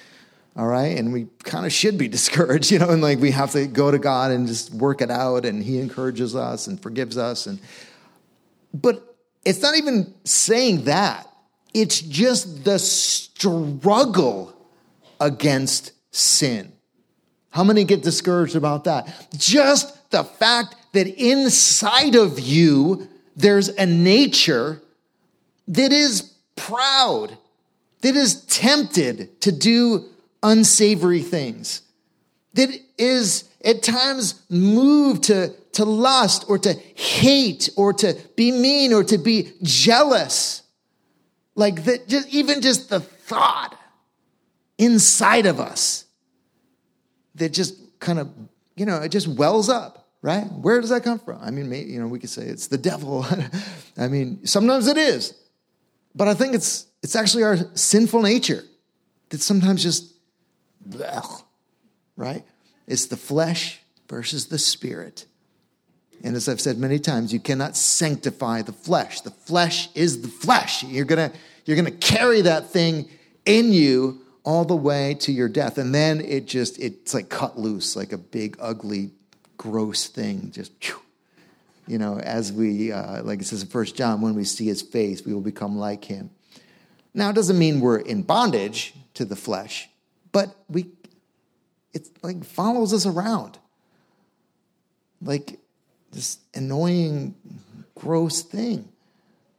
All 0.57 0.67
right. 0.67 0.97
And 0.97 1.13
we 1.13 1.27
kind 1.43 1.67
of 1.67 1.73
should 1.73 1.99
be 1.99 2.09
discouraged, 2.17 2.71
you 2.71 2.79
know, 2.79 2.91
and 2.91 3.03
like 3.03 3.19
we 3.19 3.31
have 3.33 3.53
to 3.53 3.67
go 3.67 3.91
to 3.91 3.99
God 3.99 4.31
and 4.31 4.47
just 4.47 4.73
work 4.73 5.01
it 5.01 5.11
out. 5.11 5.45
And 5.45 5.63
He 5.63 5.79
encourages 5.79 6.37
us 6.37 6.67
and 6.67 6.81
forgives 6.81 7.19
us. 7.19 7.47
And, 7.47 7.59
but 8.73 9.17
it's 9.45 9.61
not 9.61 9.77
even 9.77 10.15
saying 10.25 10.85
that, 10.85 11.29
it's 11.73 12.01
just 12.01 12.65
the 12.65 12.79
struggle 12.79 14.55
against 15.21 15.93
sin. 16.13 16.73
How 17.51 17.65
many 17.65 17.85
get 17.85 18.03
discouraged 18.03 18.57
about 18.57 18.85
that? 18.85 19.29
Just 19.37 20.11
the 20.11 20.25
fact 20.25 20.77
that 20.93 21.07
inside 21.07 22.15
of 22.15 22.41
you, 22.41 23.09
there's 23.37 23.69
a 23.69 23.87
nature 23.87 24.83
that 25.69 25.93
is 25.93 26.35
proud, 26.57 27.37
that 28.03 28.17
is 28.17 28.45
tempted 28.47 29.41
to 29.41 29.53
do 29.53 30.05
unsavory 30.45 31.23
things. 31.23 31.83
that 32.53 32.69
is 32.99 33.49
at 33.65 33.83
times 33.83 34.43
moved 34.49 35.25
to, 35.25 35.49
to 35.73 35.85
lust 35.85 36.45
or 36.49 36.59
to 36.59 36.75
hate 36.95 37.71
or 37.77 37.93
to 37.93 38.17
be 38.37 38.53
mean 38.53 38.93
or 38.93 39.03
to 39.03 39.19
be 39.19 39.51
jealous. 39.63 40.63
Like 41.57 41.85
that, 41.85 42.07
just 42.07 42.29
even 42.29 42.61
just 42.61 42.91
the 42.91 43.01
thought 43.01 43.77
inside 44.79 45.47
of 45.47 45.59
us 45.59 46.05
that 47.37 47.53
just 47.53 47.75
kind 47.99 48.19
of, 48.19 48.31
you 48.77 48.87
know, 48.87 48.99
it 48.99 49.09
just 49.09 49.27
wells 49.27 49.69
up, 49.69 50.09
right? 50.21 50.45
Where 50.53 50.81
does 50.81 50.91
that 50.91 51.03
come 51.03 51.19
from? 51.19 51.39
I 51.41 51.51
mean, 51.51 51.69
maybe, 51.69 51.91
you 51.91 52.01
know, 52.01 52.07
we 52.07 52.19
could 52.19 52.31
say 52.31 52.43
it's 52.43 52.69
the 52.69 52.79
devil. 52.79 53.27
I 53.97 54.09
mean, 54.09 54.47
sometimes 54.47 54.87
it 54.87 54.99
is, 54.99 55.35
but 56.15 56.29
I 56.29 56.35
think 56.35 56.55
it's 56.55 56.87
it's 57.03 57.17
actually 57.17 57.43
our 57.43 57.57
sinful 57.75 58.23
nature 58.23 58.63
that 59.29 59.41
sometimes 59.43 59.83
just, 59.83 60.14
right? 62.17 62.45
It's 62.87 63.07
the 63.07 63.17
flesh 63.17 63.81
versus 64.09 64.47
the 64.47 64.59
spirit. 64.59 65.27
And 66.23 66.37
as 66.37 66.49
I've 66.49 66.61
said 66.61 66.79
many 66.79 66.99
times, 66.99 67.33
you 67.33 67.41
cannot 67.41 67.77
sanctify 67.77 68.63
the 68.63 68.73
flesh. 68.73 69.21
The 69.21 69.31
flesh 69.31 69.89
is 69.95 70.23
the 70.23 70.29
flesh. 70.29 70.83
You're 70.85 71.05
gonna, 71.05 71.33
you're 71.67 71.77
gonna 71.77 71.91
carry 71.91 72.41
that 72.43 72.71
thing 72.71 73.09
in 73.45 73.73
you 73.73 74.23
all 74.45 74.65
the 74.65 74.77
way 74.77 75.15
to 75.21 75.33
your 75.33 75.49
death. 75.49 75.79
And 75.79 75.95
then 75.95 76.21
it 76.21 76.47
just, 76.47 76.79
it's 76.79 77.15
like 77.15 77.29
cut 77.29 77.59
loose, 77.59 77.97
like 77.97 78.13
a 78.13 78.19
big, 78.19 78.57
ugly, 78.61 79.11
gross 79.57 80.07
thing. 80.07 80.51
Just, 80.51 80.73
you 81.87 81.99
know, 81.99 82.19
as 82.19 82.53
we, 82.53 82.93
uh, 82.93 83.23
like 83.23 83.41
it 83.41 83.47
says 83.47 83.63
in 83.63 83.69
First 83.69 83.97
John, 83.97 84.21
when 84.21 84.35
we 84.35 84.45
see 84.45 84.67
his 84.67 84.83
face, 84.83 85.25
we 85.25 85.33
will 85.33 85.41
become 85.41 85.77
like 85.77 86.05
him. 86.05 86.31
Now, 87.15 87.31
it 87.31 87.35
doesn't 87.35 87.59
mean 87.59 87.81
we're 87.81 87.99
in 87.99 88.23
bondage 88.23 88.95
to 89.15 89.25
the 89.25 89.37
flesh, 89.37 89.89
but 90.35 90.53
we, 90.69 90.89
it 91.93 92.09
like 92.23 92.45
follows 92.45 92.93
us 92.93 93.07
around. 93.07 93.57
Like 95.23 95.61
this 96.11 96.39
annoying, 96.53 97.37
gross 97.95 98.43
thing, 98.43 98.89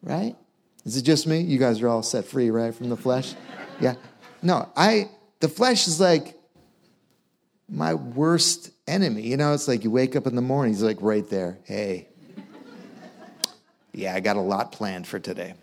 right? 0.04 0.36
Is 0.84 0.98
it 0.98 1.04
just 1.04 1.26
me? 1.26 1.40
You 1.40 1.58
guys 1.58 1.82
are 1.82 1.88
all 1.88 2.04
set 2.04 2.26
free, 2.26 2.52
right, 2.52 2.76
from 2.76 2.90
the 2.90 2.98
flesh? 2.98 3.34
Yeah. 3.82 3.96
No, 4.42 4.70
I 4.78 5.10
the 5.42 5.50
flesh 5.50 5.90
is 5.90 6.00
like 6.00 6.40
my 7.68 7.94
worst 7.94 8.70
enemy. 8.88 9.24
You 9.24 9.36
know, 9.36 9.54
it's 9.54 9.68
like 9.68 9.84
you 9.84 9.92
wake 9.92 10.16
up 10.16 10.28
in 10.28 10.36
the 10.36 10.42
morning, 10.42 10.74
he's 10.74 10.82
like 10.82 11.02
right 11.02 11.30
there. 11.30 11.58
Hey. 11.66 12.08
Yeah, 13.92 14.16
I 14.16 14.22
got 14.22 14.38
a 14.38 14.42
lot 14.42 14.72
planned 14.72 15.08
for 15.08 15.20
today. 15.20 15.56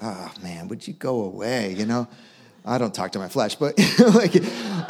Oh 0.00 0.32
man, 0.40 0.68
would 0.68 0.86
you 0.86 0.94
go 0.94 1.24
away? 1.24 1.72
You 1.72 1.86
know, 1.86 2.06
I 2.66 2.78
don't 2.78 2.92
talk 2.92 3.12
to 3.12 3.18
my 3.18 3.28
flesh, 3.28 3.54
but 3.54 3.78
like, 4.14 4.34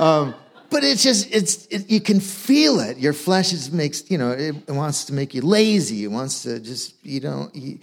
um, 0.01 0.35
but 0.71 0.83
it's 0.83 1.03
just 1.03 1.33
it's 1.33 1.67
it, 1.67 1.91
you 1.91 2.01
can 2.01 2.21
feel 2.21 2.81
it. 2.81 2.99
Your 2.99 3.13
flesh 3.13 3.53
is 3.53 3.71
makes 3.71 4.11
you 4.11 4.19
know 4.19 4.31
it, 4.31 4.57
it, 4.67 4.73
wants 4.73 5.05
to 5.07 5.13
make 5.13 5.35
you 5.35 5.43
lazy. 5.43 6.05
It 6.05 6.09
wants 6.09 6.43
to 6.45 6.59
just 6.59 6.95
you 7.05 7.21
know 7.21 7.51
you, 7.53 7.79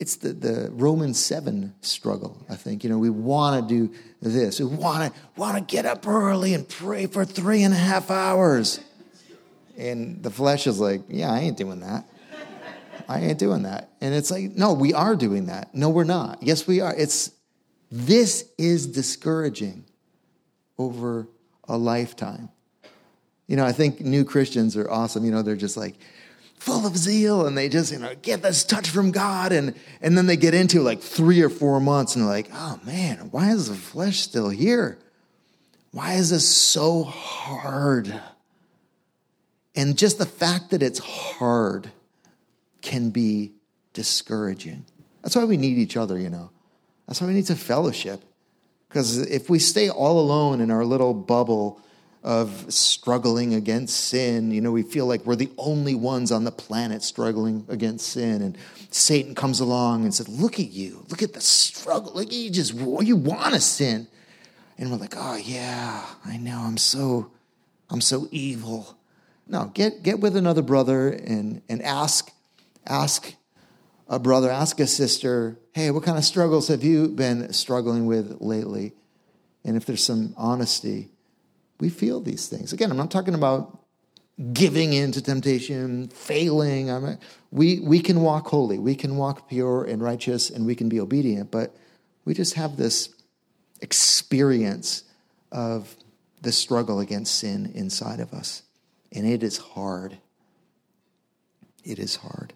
it's 0.00 0.16
the, 0.16 0.32
the 0.32 0.70
Roman 0.72 1.12
7 1.12 1.74
struggle, 1.80 2.40
I 2.48 2.54
think. 2.54 2.84
You 2.84 2.90
know, 2.90 2.98
we 2.98 3.10
want 3.10 3.68
to 3.68 3.74
do 3.74 3.92
this. 4.22 4.60
We 4.60 4.66
want 4.66 5.12
to 5.12 5.20
want 5.36 5.56
to 5.56 5.74
get 5.76 5.86
up 5.86 6.06
early 6.06 6.54
and 6.54 6.68
pray 6.68 7.06
for 7.06 7.24
three 7.24 7.64
and 7.64 7.74
a 7.74 7.76
half 7.76 8.10
hours. 8.10 8.80
And 9.76 10.22
the 10.22 10.30
flesh 10.30 10.66
is 10.66 10.78
like, 10.78 11.02
yeah, 11.08 11.32
I 11.32 11.40
ain't 11.40 11.56
doing 11.56 11.80
that. 11.80 12.04
I 13.08 13.20
ain't 13.20 13.38
doing 13.38 13.62
that. 13.62 13.90
And 14.00 14.14
it's 14.14 14.30
like, 14.30 14.52
no, 14.52 14.72
we 14.72 14.92
are 14.92 15.16
doing 15.16 15.46
that. 15.46 15.74
No, 15.74 15.88
we're 15.88 16.04
not. 16.04 16.42
Yes, 16.42 16.66
we 16.66 16.80
are. 16.80 16.94
It's 16.94 17.32
this 17.90 18.50
is 18.58 18.86
discouraging 18.86 19.84
over 20.78 21.26
a 21.68 21.76
lifetime. 21.76 22.48
You 23.46 23.56
know, 23.56 23.64
I 23.64 23.72
think 23.72 24.00
new 24.00 24.24
Christians 24.24 24.76
are 24.76 24.90
awesome. 24.90 25.24
You 25.24 25.30
know, 25.30 25.42
they're 25.42 25.56
just 25.56 25.76
like, 25.76 25.96
full 26.58 26.86
of 26.86 26.96
zeal 26.96 27.46
and 27.46 27.56
they 27.56 27.68
just 27.68 27.92
you 27.92 27.98
know 27.98 28.12
get 28.20 28.42
this 28.42 28.64
touch 28.64 28.90
from 28.90 29.12
god 29.12 29.52
and 29.52 29.74
and 30.02 30.18
then 30.18 30.26
they 30.26 30.36
get 30.36 30.54
into 30.54 30.80
like 30.80 31.00
three 31.00 31.40
or 31.40 31.48
four 31.48 31.80
months 31.80 32.16
and 32.16 32.24
they're 32.24 32.30
like 32.30 32.48
oh 32.52 32.80
man 32.84 33.28
why 33.30 33.50
is 33.50 33.68
the 33.68 33.74
flesh 33.76 34.18
still 34.18 34.48
here 34.48 34.98
why 35.92 36.14
is 36.14 36.30
this 36.30 36.46
so 36.48 37.04
hard 37.04 38.20
and 39.76 39.96
just 39.96 40.18
the 40.18 40.26
fact 40.26 40.70
that 40.70 40.82
it's 40.82 40.98
hard 40.98 41.90
can 42.82 43.10
be 43.10 43.52
discouraging 43.92 44.84
that's 45.22 45.36
why 45.36 45.44
we 45.44 45.56
need 45.56 45.78
each 45.78 45.96
other 45.96 46.18
you 46.18 46.28
know 46.28 46.50
that's 47.08 47.20
why 47.20 47.26
we 47.26 47.32
need 47.34 47.46
to 47.46 47.56
fellowship 47.56 48.22
because 48.88 49.18
if 49.18 49.50
we 49.50 49.58
stay 49.58 49.90
all 49.90 50.20
alone 50.20 50.60
in 50.60 50.70
our 50.70 50.84
little 50.84 51.12
bubble 51.12 51.80
of 52.22 52.66
struggling 52.72 53.54
against 53.54 53.96
sin. 53.96 54.50
You 54.50 54.60
know, 54.60 54.72
we 54.72 54.82
feel 54.82 55.06
like 55.06 55.24
we're 55.24 55.36
the 55.36 55.50
only 55.56 55.94
ones 55.94 56.32
on 56.32 56.44
the 56.44 56.50
planet 56.50 57.02
struggling 57.02 57.64
against 57.68 58.08
sin. 58.08 58.42
And 58.42 58.58
Satan 58.90 59.34
comes 59.34 59.60
along 59.60 60.04
and 60.04 60.12
says, 60.12 60.28
Look 60.28 60.58
at 60.58 60.70
you. 60.70 61.04
Look 61.08 61.22
at 61.22 61.32
the 61.32 61.40
struggle. 61.40 62.12
Look, 62.14 62.32
you 62.32 62.50
just, 62.50 62.74
you 62.74 63.16
want 63.16 63.54
to 63.54 63.60
sin. 63.60 64.08
And 64.76 64.90
we're 64.90 64.98
like, 64.98 65.14
Oh, 65.16 65.36
yeah, 65.36 66.04
I 66.24 66.36
know. 66.36 66.58
I'm 66.58 66.76
so, 66.76 67.30
I'm 67.88 68.00
so 68.00 68.28
evil. 68.30 68.96
No, 69.46 69.70
get, 69.72 70.02
get 70.02 70.20
with 70.20 70.36
another 70.36 70.62
brother 70.62 71.08
and, 71.08 71.62
and 71.68 71.80
ask, 71.82 72.30
ask 72.86 73.34
a 74.08 74.18
brother, 74.18 74.50
ask 74.50 74.80
a 74.80 74.86
sister, 74.86 75.58
Hey, 75.72 75.90
what 75.90 76.02
kind 76.02 76.18
of 76.18 76.24
struggles 76.24 76.68
have 76.68 76.82
you 76.82 77.08
been 77.08 77.52
struggling 77.52 78.06
with 78.06 78.40
lately? 78.40 78.94
And 79.64 79.76
if 79.76 79.84
there's 79.84 80.04
some 80.04 80.34
honesty, 80.36 81.10
we 81.78 81.90
feel 81.90 82.20
these 82.20 82.48
things. 82.48 82.72
Again, 82.72 82.90
I'm 82.90 82.96
not 82.96 83.10
talking 83.10 83.34
about 83.34 83.78
giving 84.52 84.92
in 84.92 85.12
to 85.12 85.22
temptation, 85.22 86.08
failing. 86.08 86.90
I 86.90 86.98
mean, 86.98 87.18
we, 87.50 87.80
we 87.80 88.00
can 88.00 88.20
walk 88.22 88.48
holy, 88.48 88.78
we 88.78 88.94
can 88.94 89.16
walk 89.16 89.48
pure 89.48 89.84
and 89.84 90.02
righteous, 90.02 90.48
and 90.50 90.64
we 90.64 90.74
can 90.74 90.88
be 90.88 91.00
obedient, 91.00 91.50
but 91.50 91.74
we 92.24 92.34
just 92.34 92.54
have 92.54 92.76
this 92.76 93.14
experience 93.80 95.04
of 95.50 95.96
the 96.42 96.52
struggle 96.52 97.00
against 97.00 97.34
sin 97.34 97.72
inside 97.74 98.20
of 98.20 98.32
us. 98.32 98.62
And 99.12 99.26
it 99.26 99.42
is 99.42 99.56
hard. 99.56 100.18
It 101.84 101.98
is 101.98 102.16
hard. 102.16 102.52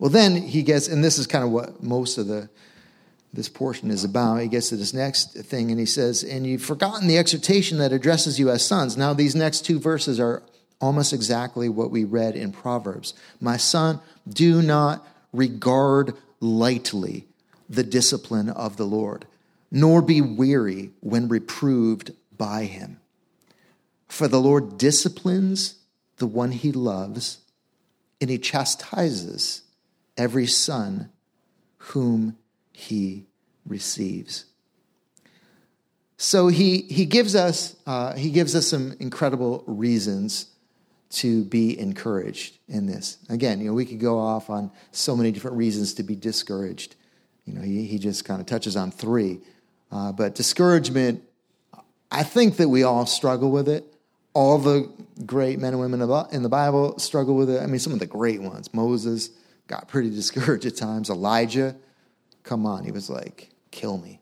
Well, 0.00 0.10
then 0.10 0.34
he 0.34 0.62
gets, 0.62 0.88
and 0.88 1.04
this 1.04 1.18
is 1.18 1.26
kind 1.26 1.44
of 1.44 1.50
what 1.50 1.82
most 1.82 2.16
of 2.16 2.26
the 2.26 2.48
this 3.32 3.48
portion 3.48 3.90
is 3.90 4.02
about. 4.02 4.38
He 4.38 4.48
gets 4.48 4.70
to 4.70 4.76
this 4.76 4.94
next 4.94 5.34
thing 5.34 5.70
and 5.70 5.78
he 5.78 5.86
says, 5.86 6.24
And 6.24 6.44
you've 6.44 6.64
forgotten 6.64 7.06
the 7.06 7.18
exhortation 7.18 7.78
that 7.78 7.92
addresses 7.92 8.40
you 8.40 8.50
as 8.50 8.64
sons. 8.66 8.96
Now, 8.96 9.12
these 9.12 9.36
next 9.36 9.64
two 9.64 9.78
verses 9.78 10.18
are 10.18 10.42
almost 10.80 11.12
exactly 11.12 11.68
what 11.68 11.92
we 11.92 12.02
read 12.02 12.34
in 12.34 12.50
Proverbs. 12.50 13.14
My 13.40 13.56
son, 13.56 14.00
do 14.26 14.62
not 14.62 15.06
regard 15.32 16.14
lightly 16.40 17.28
the 17.68 17.84
discipline 17.84 18.48
of 18.48 18.78
the 18.78 18.86
Lord, 18.86 19.26
nor 19.70 20.02
be 20.02 20.20
weary 20.20 20.90
when 21.00 21.28
reproved 21.28 22.12
by 22.36 22.64
him. 22.64 22.98
For 24.08 24.26
the 24.26 24.40
Lord 24.40 24.76
disciplines 24.76 25.76
the 26.16 26.26
one 26.26 26.50
he 26.50 26.72
loves, 26.72 27.38
and 28.20 28.28
he 28.28 28.38
chastises 28.38 29.62
every 30.20 30.46
son 30.46 31.10
whom 31.78 32.36
he 32.72 33.26
receives. 33.66 34.44
So 36.18 36.48
he, 36.48 36.82
he, 36.82 37.06
gives 37.06 37.34
us, 37.34 37.74
uh, 37.86 38.14
he 38.14 38.30
gives 38.30 38.54
us 38.54 38.66
some 38.66 38.94
incredible 39.00 39.64
reasons 39.66 40.46
to 41.12 41.42
be 41.44 41.78
encouraged 41.80 42.58
in 42.68 42.84
this. 42.84 43.16
Again, 43.30 43.60
you 43.60 43.68
know, 43.68 43.72
we 43.72 43.86
could 43.86 43.98
go 43.98 44.18
off 44.18 44.50
on 44.50 44.70
so 44.92 45.16
many 45.16 45.32
different 45.32 45.56
reasons 45.56 45.94
to 45.94 46.02
be 46.02 46.14
discouraged. 46.14 46.96
You 47.46 47.54
know, 47.54 47.62
he, 47.62 47.86
he 47.86 47.98
just 47.98 48.26
kind 48.26 48.40
of 48.42 48.46
touches 48.46 48.76
on 48.76 48.90
three. 48.90 49.40
Uh, 49.90 50.12
but 50.12 50.34
discouragement, 50.34 51.24
I 52.10 52.24
think 52.24 52.58
that 52.58 52.68
we 52.68 52.82
all 52.82 53.06
struggle 53.06 53.50
with 53.50 53.70
it. 53.70 53.86
All 54.34 54.58
the 54.58 54.92
great 55.24 55.58
men 55.58 55.72
and 55.72 55.80
women 55.80 56.02
in 56.30 56.42
the 56.42 56.48
Bible 56.50 56.98
struggle 56.98 57.36
with 57.36 57.48
it. 57.48 57.62
I 57.62 57.66
mean, 57.66 57.78
some 57.78 57.94
of 57.94 57.98
the 58.00 58.06
great 58.06 58.42
ones. 58.42 58.72
Moses 58.74 59.30
got 59.70 59.86
pretty 59.86 60.10
discouraged 60.20 60.66
at 60.66 60.76
times. 60.76 61.08
Elijah, 61.08 61.76
come 62.42 62.66
on. 62.66 62.84
He 62.84 62.90
was 62.90 63.08
like, 63.08 63.50
kill 63.70 63.96
me. 63.96 64.20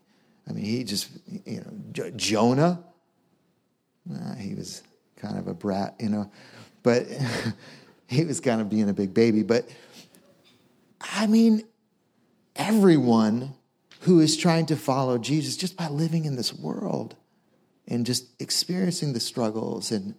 I 0.49 0.53
mean, 0.53 0.65
he 0.65 0.85
just, 0.85 1.11
you 1.45 1.61
know, 1.61 2.11
Jonah, 2.17 2.83
nah, 4.07 4.35
he 4.35 4.55
was 4.55 4.83
kind 5.17 5.39
of 5.39 5.49
a 5.49 5.55
brat, 5.55 5.97
you 5.99 6.09
know, 6.09 6.31
but 6.83 7.07
he 8.07 8.25
was 8.25 8.41
kind 8.41 8.61
of 8.61 8.71
being 8.71 8.89
a 8.89 8.95
big 8.95 9.13
baby. 9.13 9.43
But 9.43 9.69
I 11.01 11.27
mean, 11.27 11.65
everyone 12.57 13.55
who 14.03 14.21
is 14.21 14.37
trying 14.37 14.67
to 14.67 14.77
follow 14.77 15.19
Jesus 15.19 15.57
just 15.57 15.77
by 15.77 15.89
living 15.89 16.25
in 16.25 16.37
this 16.37 16.55
world 16.55 17.17
and 17.87 18.07
just 18.07 18.27
experiencing 18.41 19.13
the 19.13 19.21
struggles 19.21 19.91
and, 19.91 20.15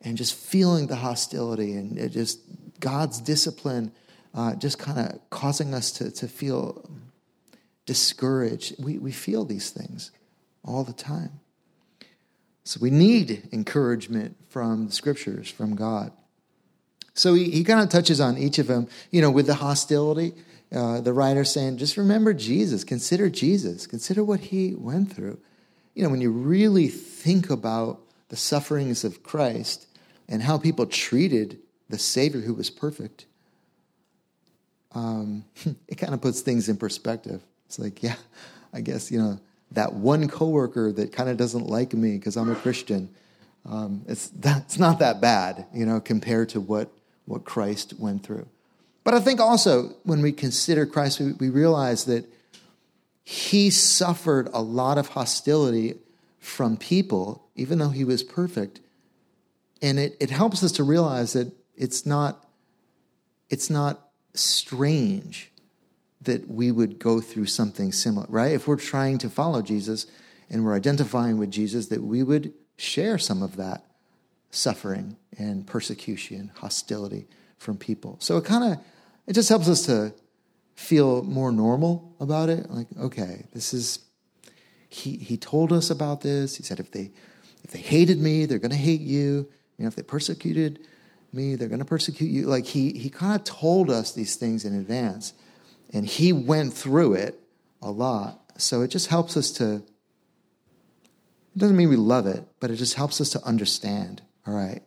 and 0.00 0.16
just 0.16 0.34
feeling 0.34 0.86
the 0.86 0.96
hostility 0.96 1.74
and 1.74 2.10
just 2.10 2.40
God's 2.80 3.20
discipline 3.20 3.92
uh, 4.34 4.54
just 4.56 4.78
kind 4.78 4.98
of 4.98 5.30
causing 5.30 5.72
us 5.72 5.92
to, 5.92 6.10
to 6.10 6.28
feel 6.28 6.88
discouraged. 7.86 8.82
We, 8.82 8.98
we 8.98 9.12
feel 9.12 9.44
these 9.44 9.70
things 9.70 10.10
all 10.64 10.84
the 10.84 10.92
time. 10.92 11.40
So 12.64 12.80
we 12.80 12.90
need 12.90 13.48
encouragement 13.52 14.36
from 14.48 14.86
the 14.86 14.92
scriptures, 14.92 15.50
from 15.50 15.76
God. 15.76 16.12
So 17.12 17.34
he, 17.34 17.50
he 17.50 17.62
kind 17.62 17.80
of 17.80 17.90
touches 17.90 18.20
on 18.20 18.38
each 18.38 18.58
of 18.58 18.66
them, 18.66 18.88
you 19.10 19.20
know, 19.20 19.30
with 19.30 19.46
the 19.46 19.54
hostility. 19.54 20.32
Uh, 20.72 21.00
the 21.00 21.12
writer 21.12 21.44
saying, 21.44 21.76
just 21.76 21.96
remember 21.96 22.34
Jesus, 22.34 22.82
consider 22.82 23.30
Jesus, 23.30 23.86
consider 23.86 24.24
what 24.24 24.40
he 24.40 24.74
went 24.74 25.12
through. 25.12 25.38
You 25.94 26.02
know, 26.02 26.08
when 26.08 26.20
you 26.20 26.32
really 26.32 26.88
think 26.88 27.50
about 27.50 28.00
the 28.28 28.36
sufferings 28.36 29.04
of 29.04 29.22
Christ 29.22 29.86
and 30.28 30.42
how 30.42 30.58
people 30.58 30.86
treated 30.86 31.60
the 31.88 31.98
Savior 31.98 32.40
who 32.40 32.54
was 32.54 32.70
perfect, 32.70 33.26
um, 34.94 35.44
it 35.88 35.96
kind 35.96 36.14
of 36.14 36.20
puts 36.20 36.40
things 36.40 36.68
in 36.68 36.76
perspective. 36.76 37.42
It's 37.66 37.78
like, 37.78 38.02
yeah, 38.02 38.16
I 38.72 38.80
guess, 38.80 39.10
you 39.10 39.18
know, 39.18 39.40
that 39.72 39.92
one 39.92 40.28
coworker 40.28 40.92
that 40.92 41.12
kind 41.12 41.28
of 41.28 41.36
doesn't 41.36 41.66
like 41.66 41.92
me 41.92 42.16
because 42.16 42.36
I'm 42.36 42.50
a 42.50 42.54
Christian, 42.54 43.08
um, 43.66 44.04
it's, 44.06 44.28
that's 44.38 44.78
not 44.78 45.00
that 45.00 45.20
bad, 45.20 45.66
you 45.74 45.86
know, 45.86 46.00
compared 46.00 46.50
to 46.50 46.60
what, 46.60 46.90
what 47.26 47.44
Christ 47.44 47.94
went 47.98 48.22
through. 48.22 48.46
But 49.02 49.14
I 49.14 49.20
think 49.20 49.40
also 49.40 49.94
when 50.04 50.22
we 50.22 50.32
consider 50.32 50.86
Christ, 50.86 51.20
we, 51.20 51.32
we 51.32 51.50
realize 51.50 52.04
that 52.06 52.24
he 53.22 53.70
suffered 53.70 54.48
a 54.52 54.62
lot 54.62 54.98
of 54.98 55.08
hostility 55.08 55.94
from 56.38 56.76
people, 56.76 57.46
even 57.54 57.78
though 57.78 57.88
he 57.88 58.04
was 58.04 58.22
perfect. 58.22 58.80
And 59.82 59.98
it, 59.98 60.16
it 60.20 60.30
helps 60.30 60.62
us 60.62 60.72
to 60.72 60.84
realize 60.84 61.32
that 61.32 61.50
it's 61.76 62.06
not, 62.06 62.46
it's 63.50 63.68
not 63.70 64.03
strange 64.34 65.50
that 66.20 66.48
we 66.48 66.70
would 66.70 66.98
go 66.98 67.20
through 67.20 67.46
something 67.46 67.92
similar, 67.92 68.26
right? 68.28 68.52
If 68.52 68.66
we're 68.66 68.76
trying 68.76 69.18
to 69.18 69.30
follow 69.30 69.62
Jesus 69.62 70.06
and 70.50 70.64
we're 70.64 70.74
identifying 70.74 71.38
with 71.38 71.50
Jesus, 71.50 71.88
that 71.88 72.02
we 72.02 72.22
would 72.22 72.52
share 72.76 73.18
some 73.18 73.42
of 73.42 73.56
that 73.56 73.84
suffering 74.50 75.16
and 75.38 75.66
persecution, 75.66 76.50
hostility 76.56 77.26
from 77.58 77.76
people. 77.76 78.16
So 78.20 78.36
it 78.36 78.44
kind 78.44 78.72
of 78.72 78.78
it 79.26 79.32
just 79.32 79.48
helps 79.48 79.68
us 79.68 79.86
to 79.86 80.12
feel 80.74 81.22
more 81.22 81.50
normal 81.52 82.14
about 82.20 82.48
it. 82.48 82.70
Like, 82.70 82.88
okay, 83.00 83.46
this 83.52 83.72
is 83.72 84.00
he 84.88 85.16
he 85.16 85.36
told 85.36 85.72
us 85.72 85.90
about 85.90 86.20
this. 86.20 86.56
He 86.56 86.62
said 86.62 86.80
if 86.80 86.90
they 86.90 87.10
if 87.62 87.70
they 87.70 87.80
hated 87.80 88.20
me, 88.20 88.46
they're 88.46 88.58
going 88.58 88.70
to 88.70 88.76
hate 88.76 89.00
you. 89.00 89.48
You 89.78 89.84
know, 89.84 89.88
if 89.88 89.96
they 89.96 90.02
persecuted 90.02 90.86
me, 91.34 91.56
they're 91.56 91.68
going 91.68 91.80
to 91.80 91.84
persecute 91.84 92.28
you. 92.28 92.46
Like 92.46 92.66
he 92.66 92.92
he 92.92 93.10
kind 93.10 93.34
of 93.34 93.44
told 93.44 93.90
us 93.90 94.12
these 94.12 94.36
things 94.36 94.64
in 94.64 94.74
advance. 94.74 95.34
And 95.92 96.06
he 96.06 96.32
went 96.32 96.72
through 96.72 97.14
it 97.14 97.38
a 97.80 97.90
lot. 97.90 98.40
So 98.56 98.82
it 98.82 98.88
just 98.88 99.06
helps 99.06 99.36
us 99.36 99.52
to, 99.52 99.76
it 99.76 101.58
doesn't 101.58 101.76
mean 101.76 101.88
we 101.88 101.94
love 101.94 102.26
it, 102.26 102.44
but 102.58 102.72
it 102.72 102.76
just 102.76 102.94
helps 102.94 103.20
us 103.20 103.30
to 103.30 103.42
understand. 103.44 104.20
All 104.44 104.54
right, 104.54 104.82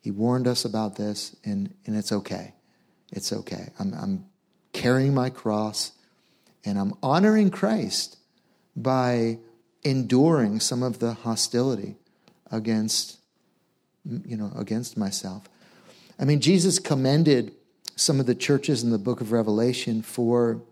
he 0.00 0.12
warned 0.12 0.46
us 0.46 0.64
about 0.64 0.94
this, 0.94 1.34
and, 1.44 1.74
and 1.86 1.96
it's 1.96 2.12
okay. 2.12 2.54
It's 3.10 3.32
okay. 3.32 3.70
I'm, 3.80 3.94
I'm 3.94 4.26
carrying 4.72 5.12
my 5.12 5.28
cross, 5.28 5.90
and 6.64 6.78
I'm 6.78 6.94
honoring 7.02 7.50
Christ 7.50 8.18
by 8.76 9.38
enduring 9.82 10.60
some 10.60 10.84
of 10.84 11.00
the 11.00 11.14
hostility 11.14 11.96
against, 12.52 13.18
you 14.04 14.36
know, 14.36 14.52
against 14.56 14.96
myself. 14.96 15.48
I 16.18 16.24
mean, 16.24 16.40
Jesus 16.40 16.78
commended 16.78 17.52
some 17.96 18.20
of 18.20 18.26
the 18.26 18.34
churches 18.34 18.82
in 18.82 18.90
the 18.90 18.98
book 18.98 19.20
of 19.20 19.32
Revelation 19.32 20.02
for 20.02 20.62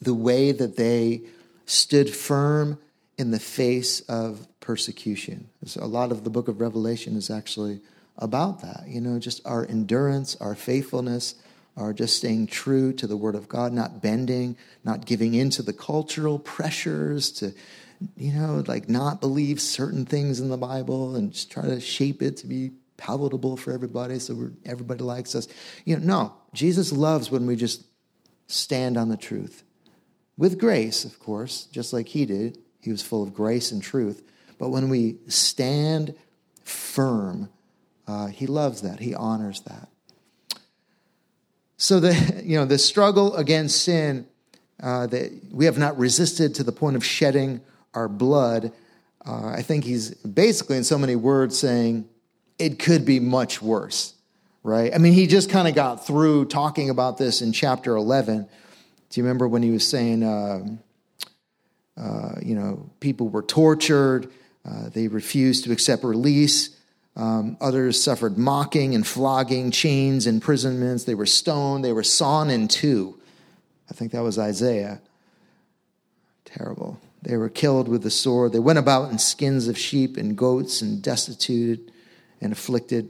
the 0.00 0.14
way 0.14 0.52
that 0.52 0.76
they 0.76 1.22
stood 1.66 2.10
firm 2.10 2.78
in 3.18 3.30
the 3.30 3.40
face 3.40 4.00
of 4.02 4.46
persecution. 4.60 5.48
So 5.64 5.82
a 5.82 5.86
lot 5.86 6.10
of 6.10 6.24
the 6.24 6.30
book 6.30 6.48
of 6.48 6.60
Revelation 6.60 7.16
is 7.16 7.30
actually 7.30 7.80
about 8.18 8.62
that. 8.62 8.84
You 8.86 9.00
know, 9.00 9.18
just 9.18 9.44
our 9.46 9.66
endurance, 9.66 10.36
our 10.40 10.54
faithfulness, 10.54 11.34
our 11.76 11.92
just 11.92 12.16
staying 12.16 12.48
true 12.48 12.92
to 12.94 13.06
the 13.06 13.16
Word 13.16 13.34
of 13.34 13.48
God, 13.48 13.72
not 13.72 14.02
bending, 14.02 14.56
not 14.84 15.06
giving 15.06 15.34
in 15.34 15.50
to 15.50 15.62
the 15.62 15.72
cultural 15.72 16.38
pressures 16.38 17.30
to, 17.32 17.54
you 18.16 18.32
know, 18.32 18.62
like 18.66 18.88
not 18.88 19.20
believe 19.20 19.60
certain 19.60 20.04
things 20.04 20.40
in 20.40 20.48
the 20.48 20.56
Bible 20.56 21.16
and 21.16 21.32
just 21.32 21.50
try 21.50 21.64
to 21.64 21.80
shape 21.80 22.22
it 22.22 22.36
to 22.38 22.46
be 22.46 22.72
palatable 23.02 23.56
for 23.56 23.72
everybody 23.72 24.20
so 24.20 24.50
everybody 24.64 25.02
likes 25.02 25.34
us. 25.34 25.48
You 25.84 25.96
know, 25.96 26.04
no, 26.04 26.34
Jesus 26.54 26.92
loves 26.92 27.30
when 27.30 27.46
we 27.46 27.56
just 27.56 27.84
stand 28.46 28.96
on 28.96 29.08
the 29.08 29.16
truth. 29.16 29.64
With 30.36 30.58
grace, 30.58 31.04
of 31.04 31.18
course, 31.18 31.64
just 31.72 31.92
like 31.92 32.08
he 32.08 32.24
did. 32.26 32.58
He 32.80 32.92
was 32.92 33.02
full 33.02 33.22
of 33.22 33.34
grace 33.34 33.72
and 33.72 33.82
truth. 33.82 34.22
But 34.58 34.70
when 34.70 34.88
we 34.88 35.16
stand 35.26 36.14
firm, 36.62 37.50
uh, 38.06 38.28
he 38.28 38.46
loves 38.46 38.82
that. 38.82 39.00
He 39.00 39.14
honors 39.14 39.62
that. 39.62 39.88
So 41.76 41.98
the 41.98 42.42
you 42.44 42.56
know 42.56 42.64
the 42.64 42.78
struggle 42.78 43.34
against 43.34 43.82
sin 43.82 44.26
uh, 44.80 45.08
that 45.08 45.32
we 45.50 45.64
have 45.64 45.78
not 45.78 45.98
resisted 45.98 46.54
to 46.56 46.62
the 46.62 46.72
point 46.72 46.94
of 46.94 47.04
shedding 47.04 47.60
our 47.94 48.08
blood. 48.08 48.72
Uh, 49.26 49.48
I 49.48 49.62
think 49.62 49.84
he's 49.84 50.14
basically 50.14 50.76
in 50.76 50.84
so 50.84 50.98
many 50.98 51.16
words 51.16 51.58
saying 51.58 52.08
it 52.62 52.78
could 52.78 53.04
be 53.04 53.18
much 53.18 53.60
worse, 53.60 54.14
right? 54.62 54.94
I 54.94 54.98
mean, 54.98 55.14
he 55.14 55.26
just 55.26 55.50
kind 55.50 55.66
of 55.66 55.74
got 55.74 56.06
through 56.06 56.44
talking 56.44 56.90
about 56.90 57.18
this 57.18 57.42
in 57.42 57.52
chapter 57.52 57.96
11. 57.96 58.48
Do 59.10 59.20
you 59.20 59.24
remember 59.24 59.48
when 59.48 59.64
he 59.64 59.72
was 59.72 59.86
saying, 59.86 60.22
uh, 60.22 60.60
uh, 62.00 62.36
you 62.40 62.54
know, 62.54 62.88
people 63.00 63.28
were 63.28 63.42
tortured, 63.42 64.30
uh, 64.64 64.90
they 64.90 65.08
refused 65.08 65.64
to 65.64 65.72
accept 65.72 66.04
release. 66.04 66.78
Um, 67.16 67.56
others 67.60 68.00
suffered 68.00 68.38
mocking 68.38 68.94
and 68.94 69.04
flogging, 69.04 69.72
chains, 69.72 70.28
imprisonments. 70.28 71.02
They 71.02 71.16
were 71.16 71.26
stoned. 71.26 71.84
They 71.84 71.92
were 71.92 72.04
sawn 72.04 72.48
in 72.48 72.68
two. 72.68 73.20
I 73.90 73.94
think 73.94 74.12
that 74.12 74.22
was 74.22 74.38
Isaiah. 74.38 75.00
Terrible. 76.44 77.00
They 77.22 77.36
were 77.36 77.48
killed 77.48 77.88
with 77.88 78.04
the 78.04 78.10
sword. 78.10 78.52
They 78.52 78.60
went 78.60 78.78
about 78.78 79.10
in 79.10 79.18
skins 79.18 79.66
of 79.66 79.76
sheep 79.76 80.16
and 80.16 80.38
goats 80.38 80.80
and 80.80 81.02
destitute 81.02 81.91
and 82.42 82.52
afflicted, 82.52 83.08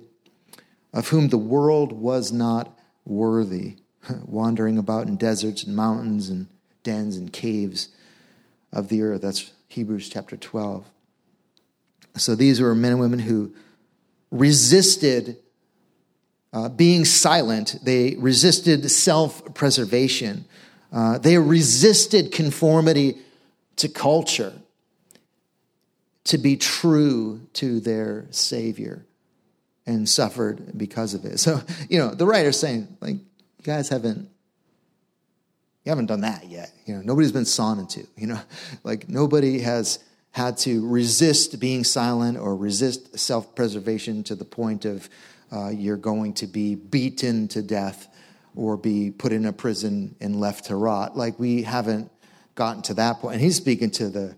of 0.92 1.08
whom 1.08 1.28
the 1.28 1.38
world 1.38 1.92
was 1.92 2.30
not 2.30 2.78
worthy, 3.04 3.76
wandering 4.24 4.78
about 4.78 5.08
in 5.08 5.16
deserts 5.16 5.64
and 5.64 5.74
mountains 5.74 6.28
and 6.28 6.46
dens 6.82 7.16
and 7.16 7.32
caves 7.32 7.88
of 8.72 8.88
the 8.88 9.02
earth. 9.02 9.22
That's 9.22 9.50
Hebrews 9.68 10.08
chapter 10.10 10.36
12. 10.36 10.84
So 12.16 12.34
these 12.34 12.60
were 12.60 12.74
men 12.74 12.92
and 12.92 13.00
women 13.00 13.18
who 13.20 13.54
resisted 14.30 15.38
uh, 16.52 16.68
being 16.68 17.06
silent, 17.06 17.76
they 17.82 18.14
resisted 18.16 18.90
self 18.90 19.54
preservation, 19.54 20.44
uh, 20.92 21.16
they 21.16 21.38
resisted 21.38 22.30
conformity 22.30 23.16
to 23.76 23.88
culture 23.88 24.52
to 26.24 26.36
be 26.36 26.58
true 26.58 27.40
to 27.54 27.80
their 27.80 28.26
Savior 28.30 29.06
and 29.86 30.08
suffered 30.08 30.76
because 30.76 31.14
of 31.14 31.24
it. 31.24 31.38
So, 31.38 31.60
you 31.88 31.98
know, 31.98 32.14
the 32.14 32.26
writer's 32.26 32.58
saying, 32.58 32.96
like, 33.00 33.14
you 33.14 33.64
guys 33.64 33.88
haven't 33.88 34.28
you 35.84 35.90
haven't 35.90 36.06
done 36.06 36.20
that 36.20 36.48
yet. 36.48 36.72
You 36.86 36.94
know, 36.94 37.02
nobody's 37.02 37.32
been 37.32 37.44
sawn 37.44 37.78
into. 37.78 38.06
You 38.16 38.28
know, 38.28 38.40
like 38.84 39.08
nobody 39.08 39.60
has 39.60 39.98
had 40.30 40.56
to 40.58 40.86
resist 40.88 41.60
being 41.60 41.84
silent 41.84 42.38
or 42.38 42.56
resist 42.56 43.18
self-preservation 43.18 44.22
to 44.24 44.34
the 44.34 44.44
point 44.44 44.84
of 44.84 45.08
uh, 45.52 45.68
you're 45.68 45.98
going 45.98 46.32
to 46.32 46.46
be 46.46 46.74
beaten 46.74 47.48
to 47.48 47.62
death 47.62 48.08
or 48.56 48.76
be 48.76 49.10
put 49.10 49.32
in 49.32 49.44
a 49.44 49.52
prison 49.52 50.14
and 50.20 50.40
left 50.40 50.66
to 50.66 50.76
rot. 50.76 51.16
Like 51.16 51.38
we 51.38 51.62
haven't 51.62 52.10
gotten 52.54 52.82
to 52.82 52.94
that 52.94 53.18
point. 53.18 53.34
And 53.34 53.42
he's 53.42 53.56
speaking 53.56 53.90
to 53.92 54.08
the 54.08 54.36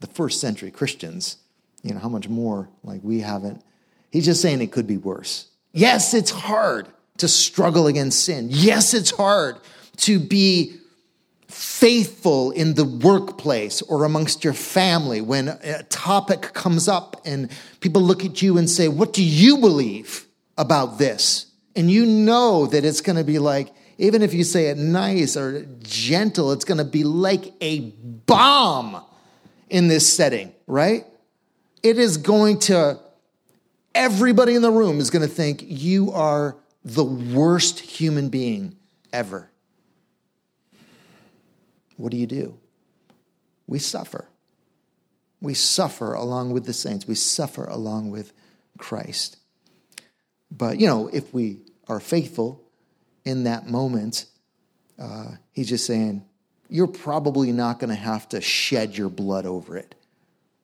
the 0.00 0.06
first 0.06 0.40
century 0.40 0.70
Christians. 0.70 1.36
You 1.82 1.94
know, 1.94 2.00
how 2.00 2.08
much 2.08 2.28
more 2.28 2.68
like 2.82 3.00
we 3.02 3.20
haven't 3.20 3.62
He's 4.10 4.24
just 4.24 4.42
saying 4.42 4.60
it 4.60 4.72
could 4.72 4.86
be 4.86 4.96
worse. 4.96 5.48
Yes, 5.72 6.14
it's 6.14 6.30
hard 6.30 6.88
to 7.18 7.28
struggle 7.28 7.86
against 7.86 8.24
sin. 8.24 8.48
Yes, 8.50 8.94
it's 8.94 9.10
hard 9.10 9.56
to 9.98 10.18
be 10.18 10.74
faithful 11.46 12.50
in 12.52 12.74
the 12.74 12.84
workplace 12.84 13.82
or 13.82 14.04
amongst 14.04 14.44
your 14.44 14.52
family 14.52 15.20
when 15.20 15.48
a 15.48 15.82
topic 15.84 16.42
comes 16.54 16.88
up 16.88 17.20
and 17.24 17.50
people 17.80 18.02
look 18.02 18.24
at 18.24 18.40
you 18.40 18.56
and 18.56 18.68
say, 18.68 18.88
What 18.88 19.12
do 19.12 19.22
you 19.22 19.58
believe 19.58 20.26
about 20.56 20.98
this? 20.98 21.46
And 21.76 21.90
you 21.90 22.06
know 22.06 22.66
that 22.66 22.84
it's 22.84 23.00
going 23.00 23.16
to 23.16 23.24
be 23.24 23.38
like, 23.38 23.72
even 23.98 24.22
if 24.22 24.32
you 24.32 24.44
say 24.44 24.66
it 24.66 24.78
nice 24.78 25.36
or 25.36 25.66
gentle, 25.82 26.52
it's 26.52 26.64
going 26.64 26.78
to 26.78 26.84
be 26.84 27.04
like 27.04 27.52
a 27.60 27.80
bomb 27.80 29.04
in 29.68 29.88
this 29.88 30.10
setting, 30.10 30.52
right? 30.66 31.06
It 31.82 31.98
is 31.98 32.16
going 32.16 32.60
to 32.60 32.98
everybody 33.94 34.54
in 34.54 34.62
the 34.62 34.70
room 34.70 34.98
is 34.98 35.10
going 35.10 35.26
to 35.26 35.34
think 35.34 35.62
you 35.66 36.12
are 36.12 36.56
the 36.84 37.04
worst 37.04 37.80
human 37.80 38.28
being 38.28 38.76
ever. 39.12 39.50
What 41.96 42.10
do 42.10 42.16
you 42.16 42.26
do? 42.26 42.58
We 43.66 43.78
suffer. 43.78 44.26
We 45.42 45.54
suffer 45.54 46.14
along 46.14 46.52
with 46.52 46.64
the 46.64 46.72
saints, 46.72 47.06
we 47.06 47.14
suffer 47.14 47.64
along 47.64 48.10
with 48.10 48.32
Christ. 48.78 49.36
But, 50.50 50.80
you 50.80 50.86
know, 50.86 51.08
if 51.08 51.32
we 51.32 51.60
are 51.88 52.00
faithful 52.00 52.62
in 53.24 53.44
that 53.44 53.68
moment, 53.68 54.26
uh, 54.98 55.32
he's 55.52 55.68
just 55.68 55.86
saying, 55.86 56.24
you're 56.68 56.86
probably 56.86 57.52
not 57.52 57.78
going 57.78 57.90
to 57.90 57.96
have 57.96 58.28
to 58.30 58.40
shed 58.40 58.96
your 58.96 59.08
blood 59.08 59.46
over 59.46 59.76
it. 59.76 59.94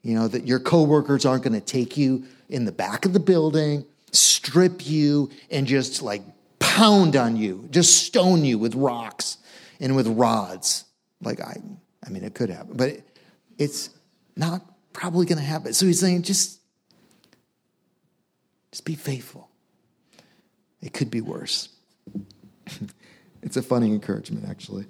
You 0.03 0.15
know, 0.15 0.29
that 0.29 0.47
your 0.47 0.61
coworkers 0.61 1.25
aren't 1.25 1.43
going 1.43 1.55
to 1.55 1.61
take 1.61 1.97
you 1.97 2.25
in 2.49 2.65
the 2.65 2.73
back 2.73 3.05
of 3.05 3.13
the 3.13 3.21
building, 3.21 3.85
strip 4.13 4.87
you, 4.87 5.31
and 5.51 5.67
just 5.67 6.03
like 6.03 6.23
pound 6.59 7.17
on 7.17 7.37
you, 7.37 7.69
just 7.71 8.05
stone 8.05 8.45
you 8.45 8.59
with 8.59 8.75
rocks 8.75 9.39
and 9.81 9.97
with 9.97 10.07
rods. 10.07 10.85
Like, 11.23 11.41
I, 11.41 11.57
I 12.05 12.11
mean, 12.11 12.25
it 12.25 12.35
could 12.35 12.51
happen, 12.51 12.77
but 12.77 13.01
it's 13.59 13.91
not 14.37 14.63
probably 14.93 15.27
going 15.27 15.39
to 15.39 15.45
happen. 15.45 15.73
So 15.73 15.87
he's 15.87 16.01
saying, 16.01 16.23
just, 16.23 16.61
just 18.71 18.85
be 18.85 18.95
faithful. 18.95 19.51
It 20.83 20.93
could 20.93 21.11
be 21.11 21.21
worse. 21.21 21.71
it's 23.43 23.57
a 23.57 23.63
funny 23.63 23.93
encouragement, 23.93 24.47
actually. 24.49 24.87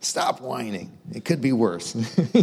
Stop 0.00 0.40
whining. 0.40 0.98
It 1.12 1.24
could 1.24 1.40
be 1.40 1.52
worse. 1.52 1.94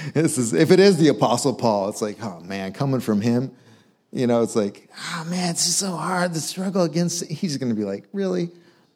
this 0.14 0.38
is, 0.38 0.52
if 0.52 0.70
it 0.70 0.80
is 0.80 0.98
the 0.98 1.08
Apostle 1.08 1.54
Paul, 1.54 1.88
it's 1.88 2.02
like, 2.02 2.22
oh 2.22 2.40
man, 2.40 2.72
coming 2.72 3.00
from 3.00 3.20
him, 3.20 3.50
you 4.12 4.26
know, 4.26 4.42
it's 4.42 4.56
like, 4.56 4.88
oh 5.12 5.24
man, 5.28 5.50
it's 5.50 5.62
so 5.62 5.92
hard. 5.92 6.34
The 6.34 6.40
struggle 6.40 6.82
against. 6.82 7.22
It. 7.22 7.30
He's 7.30 7.56
going 7.56 7.68
to 7.68 7.76
be 7.76 7.84
like, 7.84 8.06
really? 8.12 8.50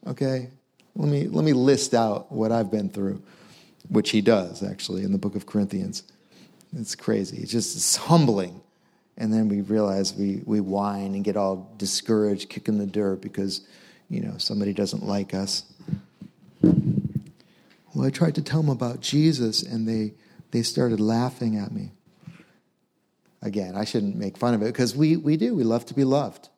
Okay, 0.07 0.51
let 0.97 1.09
me 1.09 1.29
let 1.29 1.45
me 1.45 1.53
list 1.53 1.95
out 1.95 2.33
what 2.33 2.51
I've 2.51 2.71
been 2.71 2.89
through, 2.89 3.23
which 3.89 4.11
he 4.11 4.21
does 4.21 4.63
actually 4.63 5.05
in 5.05 5.13
the 5.13 5.19
book 5.19 5.37
of 5.37 5.47
Corinthians. 5.47 6.03
It's 6.77 6.97
crazy. 6.97 7.39
It's 7.39 7.53
just 7.53 7.77
it's 7.77 7.97
humbling, 7.97 8.61
and 9.17 9.33
then 9.33 9.49
we 9.49 9.61
realize 9.61 10.15
we 10.15 10.43
we 10.45 10.61
whine 10.61 11.15
and 11.15 11.23
get 11.23 11.37
all 11.37 11.73
discouraged, 11.79 12.49
kicking 12.49 12.79
the 12.79 12.87
dirt 12.87 13.23
because 13.23 13.67
you 14.11 14.21
know 14.21 14.35
somebody 14.39 14.73
doesn't 14.73 15.05
like 15.05 15.33
us. 15.33 15.63
Well, 17.95 18.07
I 18.07 18.11
tried 18.11 18.35
to 18.35 18.43
tell 18.43 18.61
them 18.61 18.71
about 18.71 19.01
Jesus, 19.01 19.63
and 19.63 19.87
they, 19.87 20.15
they 20.55 20.63
started 20.63 21.01
laughing 21.01 21.57
at 21.57 21.73
me. 21.73 21.91
Again, 23.43 23.75
I 23.75 23.85
shouldn't 23.85 24.15
make 24.15 24.37
fun 24.37 24.55
of 24.55 24.63
it 24.63 24.67
because 24.67 24.95
we, 24.95 25.17
we 25.17 25.37
do. 25.37 25.53
We 25.53 25.65
love 25.65 25.85
to 25.87 25.95
be 25.95 26.05
loved. 26.05 26.49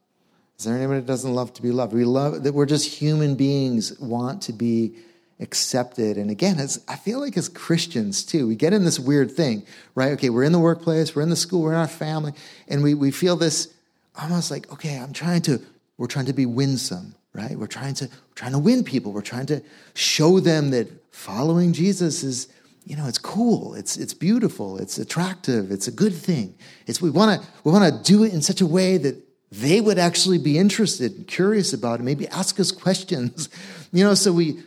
Is 0.59 0.67
there 0.67 0.77
anyone 0.77 0.97
that 0.97 1.07
doesn't 1.07 1.33
love 1.33 1.55
to 1.55 1.63
be 1.63 1.71
loved? 1.71 1.95
We 1.95 2.05
love 2.05 2.43
that 2.43 2.53
we're 2.53 2.67
just 2.67 2.87
human 2.95 3.37
beings, 3.37 3.99
want 3.99 4.43
to 4.43 4.53
be 4.53 4.97
accepted. 5.41 6.19
And 6.19 6.31
again, 6.31 6.59
as 6.59 6.85
I 6.87 6.97
feel 6.97 7.21
like 7.21 7.39
as 7.39 7.49
Christians 7.49 8.23
too, 8.23 8.47
we 8.47 8.55
get 8.55 8.75
in 8.75 8.85
this 8.85 9.01
weird 9.01 9.31
thing, 9.31 9.65
right? 9.95 10.13
Okay, 10.13 10.29
we're 10.29 10.45
in 10.45 10.53
the 10.53 10.59
workplace, 10.59 11.17
we're 11.17 11.23
in 11.23 11.31
the 11.31 11.35
school, 11.35 11.63
we're 11.63 11.73
in 11.73 11.79
our 11.79 11.89
family, 11.89 12.35
and 12.69 12.83
we, 12.83 12.93
we 12.93 13.11
feel 13.11 13.37
this 13.37 13.73
almost 14.21 14.51
like, 14.51 14.71
okay, 14.71 14.99
I'm 14.99 15.15
trying 15.15 15.41
to, 15.43 15.59
we're 15.97 16.07
trying 16.07 16.27
to 16.27 16.35
be 16.35 16.45
winsome, 16.45 17.15
right? 17.33 17.59
We're 17.59 17.67
trying 17.67 17.95
to, 17.95 18.05
we're 18.05 18.35
trying 18.35 18.53
to 18.53 18.59
win 18.59 18.85
people. 18.85 19.13
We're 19.13 19.23
trying 19.23 19.47
to 19.47 19.63
show 19.95 20.39
them 20.39 20.69
that 20.73 20.87
following 21.15 21.73
Jesus 21.73 22.23
is, 22.23 22.49
you 22.87 22.95
know, 22.97 23.07
it's 23.09 23.19
cool, 23.19 23.75
it's 23.75 23.97
it's 23.97 24.15
beautiful, 24.15 24.79
it's 24.79 24.97
attractive, 24.97 25.73
it's 25.73 25.89
a 25.89 25.91
good 25.91 26.15
thing. 26.15 26.55
It's 26.87 27.03
we 27.03 27.11
want 27.11 27.43
to 27.43 27.49
we 27.65 27.73
want 27.73 27.85
to 27.93 28.13
do 28.13 28.23
it 28.23 28.33
in 28.33 28.41
such 28.41 28.61
a 28.61 28.67
way 28.67 28.97
that 28.97 29.23
they 29.51 29.81
would 29.81 29.99
actually 29.99 30.39
be 30.39 30.57
interested 30.57 31.17
and 31.17 31.27
curious 31.27 31.73
about 31.73 31.99
it, 31.99 32.05
maybe 32.05 32.29
ask 32.29 32.61
us 32.61 32.71
questions. 32.87 33.49
You 33.93 34.05
know, 34.05 34.15
so 34.15 34.33
we 34.33 34.63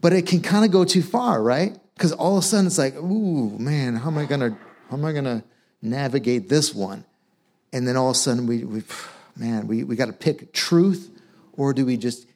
but 0.00 0.12
it 0.12 0.26
can 0.26 0.42
kind 0.42 0.64
of 0.64 0.72
go 0.72 0.84
too 0.84 1.02
far, 1.02 1.40
right? 1.40 1.78
Because 1.94 2.12
all 2.12 2.36
of 2.36 2.42
a 2.42 2.46
sudden 2.46 2.66
it's 2.66 2.78
like, 2.78 2.96
ooh, 2.96 3.56
man, 3.58 3.94
how 3.94 4.10
am 4.10 4.18
I 4.18 4.24
gonna 4.24 4.58
how 4.90 4.96
am 4.96 5.04
I 5.04 5.12
gonna 5.12 5.44
navigate 5.80 6.48
this 6.48 6.74
one? 6.74 7.04
And 7.72 7.86
then 7.86 7.96
all 7.96 8.10
of 8.10 8.16
a 8.16 8.18
sudden 8.18 8.48
we, 8.48 8.64
we 8.64 8.82
man, 9.36 9.68
we, 9.68 9.84
we 9.84 9.94
got 9.94 10.06
to 10.06 10.12
pick 10.12 10.52
truth, 10.52 11.08
or 11.52 11.72
do 11.72 11.86
we 11.86 11.96
just 11.96 12.26